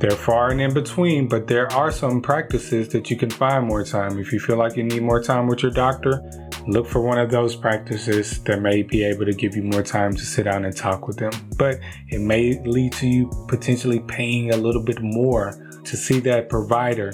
They're 0.00 0.10
far 0.10 0.50
and 0.50 0.60
in 0.60 0.74
between, 0.74 1.28
but 1.28 1.46
there 1.46 1.72
are 1.72 1.92
some 1.92 2.20
practices 2.20 2.88
that 2.88 3.08
you 3.08 3.16
can 3.16 3.30
find 3.30 3.66
more 3.66 3.84
time. 3.84 4.18
If 4.18 4.32
you 4.32 4.40
feel 4.40 4.56
like 4.56 4.76
you 4.76 4.82
need 4.82 5.02
more 5.02 5.22
time 5.22 5.46
with 5.46 5.62
your 5.62 5.70
doctor, 5.70 6.20
look 6.66 6.86
for 6.86 7.00
one 7.00 7.18
of 7.18 7.30
those 7.30 7.54
practices 7.56 8.42
that 8.44 8.60
may 8.60 8.82
be 8.82 9.04
able 9.04 9.24
to 9.24 9.34
give 9.34 9.56
you 9.56 9.62
more 9.62 9.82
time 9.82 10.14
to 10.14 10.24
sit 10.24 10.44
down 10.44 10.64
and 10.64 10.76
talk 10.76 11.06
with 11.06 11.18
them. 11.18 11.32
But 11.56 11.80
it 12.08 12.20
may 12.20 12.60
lead 12.64 12.92
to 12.94 13.06
you 13.06 13.30
potentially 13.48 14.00
paying 14.00 14.52
a 14.52 14.56
little 14.56 14.82
bit 14.82 15.00
more 15.00 15.80
to 15.84 15.96
see 15.96 16.20
that 16.20 16.48
provider 16.48 17.12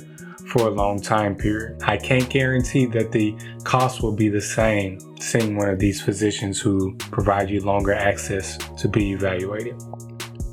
for 0.48 0.66
a 0.66 0.70
long 0.70 1.01
time 1.01 1.36
period. 1.36 1.80
I 1.82 1.96
can't 1.96 2.28
guarantee 2.28 2.86
that 2.86 3.12
the 3.12 3.36
cost 3.64 4.03
will 4.03 4.14
be 4.14 4.28
the 4.28 4.40
same 4.40 4.98
seeing 5.20 5.57
one 5.57 5.68
of 5.68 5.78
these 5.78 6.01
physicians 6.01 6.61
who 6.61 6.94
provide 6.96 7.51
you 7.51 7.61
longer 7.61 7.92
access 7.92 8.59
to 8.78 8.88
be 8.88 9.12
evaluated. 9.12 9.80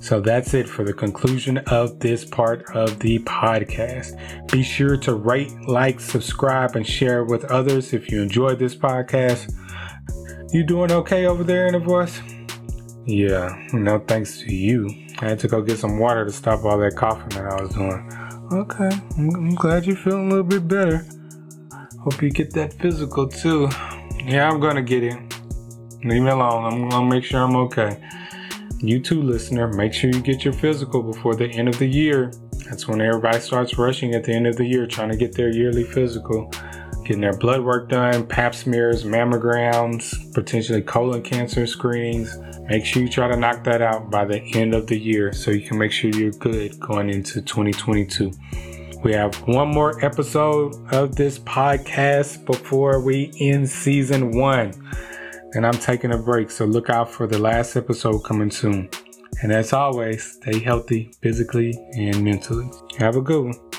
So 0.07 0.21
that's 0.21 0.53
it 0.53 0.69
for 0.69 0.85
the 0.85 0.93
conclusion 0.93 1.57
of 1.67 1.99
this 1.99 2.23
part 2.23 2.63
of 2.73 2.97
the 2.99 3.19
podcast. 3.19 4.15
Be 4.49 4.63
sure 4.63 4.95
to 4.95 5.13
rate, 5.13 5.51
like, 5.67 5.99
subscribe, 5.99 6.77
and 6.77 6.87
share 6.87 7.25
with 7.25 7.43
others 7.51 7.91
if 7.91 8.09
you 8.09 8.21
enjoyed 8.21 8.57
this 8.57 8.73
podcast. 8.73 9.53
You 10.53 10.63
doing 10.63 10.93
okay 10.93 11.25
over 11.25 11.43
there 11.43 11.67
Inner 11.67 11.81
Voice? 11.81 12.21
Yeah, 13.05 13.49
no 13.73 13.99
thanks 13.99 14.39
to 14.43 14.55
you. 14.55 14.89
I 15.19 15.27
had 15.27 15.39
to 15.39 15.49
go 15.49 15.61
get 15.61 15.77
some 15.77 15.99
water 15.99 16.23
to 16.23 16.31
stop 16.31 16.63
all 16.63 16.77
that 16.77 16.95
coughing 16.95 17.27
that 17.37 17.45
I 17.45 17.61
was 17.61 17.71
doing. 17.71 18.09
Okay, 18.53 18.89
I'm 19.17 19.55
glad 19.55 19.85
you're 19.85 19.97
feeling 19.97 20.27
a 20.27 20.29
little 20.29 20.45
bit 20.45 20.69
better. 20.69 21.05
Hope 21.99 22.21
you 22.21 22.29
get 22.29 22.53
that 22.53 22.71
physical 22.75 23.27
too. 23.27 23.67
Yeah, 24.23 24.49
I'm 24.49 24.61
gonna 24.61 24.81
get 24.81 25.03
it. 25.03 25.17
Leave 26.05 26.21
me 26.21 26.29
alone. 26.29 26.63
I'm 26.63 26.87
gonna 26.87 27.09
make 27.09 27.25
sure 27.25 27.41
I'm 27.41 27.57
okay. 27.57 28.01
You 28.80 28.99
too, 28.99 29.23
listener, 29.23 29.67
make 29.69 29.91
sure 29.91 30.11
you 30.11 30.21
get 30.21 30.45
your 30.45 30.53
physical 30.53 31.01
before 31.01 31.36
the 31.36 31.47
end 31.47 31.67
of 31.67 31.80
the 31.80 31.88
year. 31.88 32.32
That's 32.69 32.88
when 32.88 33.01
everybody 33.01 33.39
starts 33.39 33.75
rushing 33.75 34.13
at 34.13 34.23
the 34.23 34.34
end 34.34 34.45
of 34.45 34.55
the 34.55 34.65
year 34.65 34.86
trying 34.86 35.09
to 35.09 35.17
get 35.17 35.34
their 35.34 35.49
yearly 35.49 35.84
physical. 35.84 36.51
Getting 37.03 37.21
their 37.21 37.36
blood 37.36 37.61
work 37.61 37.89
done, 37.89 38.28
pap 38.28 38.53
smears, 38.53 39.03
mammograms, 39.03 40.32
potentially 40.36 40.84
colon 40.84 41.23
cancer 41.23 41.65
screenings. 41.65 42.38
Make 42.69 42.86
sure 42.86 43.01
you 43.01 43.09
try 43.09 43.28
to 43.28 43.36
knock 43.36 43.63
that 43.63 43.82
out 43.82 44.11
by 44.11 44.25
the 44.25 44.41
end 44.55 44.75
of 44.75 44.86
the 44.86 44.99
year 44.99 45.34
so 45.34 45.49
you 45.49 45.67
can 45.67 45.80
make 45.80 45.91
sure 45.91 46.11
you're 46.11 46.32
good 46.34 46.80
going 46.80 47.09
into 47.09 47.41
2022. 47.41 48.32
We 49.03 49.13
have 49.13 49.34
one 49.47 49.69
more 49.69 50.05
episode 50.05 50.75
of 50.93 51.15
this 51.15 51.39
podcast 51.39 52.45
before 52.45 52.99
we 52.99 53.32
end 53.39 53.69
season 53.69 54.38
one 54.38 54.73
and 55.53 55.65
I'm 55.65 55.73
taking 55.73 56.13
a 56.13 56.17
break, 56.17 56.51
so 56.51 56.65
look 56.65 56.89
out 56.89 57.09
for 57.11 57.27
the 57.27 57.37
last 57.37 57.75
episode 57.75 58.19
coming 58.19 58.51
soon. 58.51 58.89
And 59.41 59.51
as 59.51 59.73
always, 59.73 60.33
stay 60.41 60.59
healthy 60.59 61.11
physically 61.21 61.77
and 61.93 62.23
mentally. 62.23 62.69
Have 62.97 63.15
a 63.15 63.21
good 63.21 63.45
one. 63.45 63.76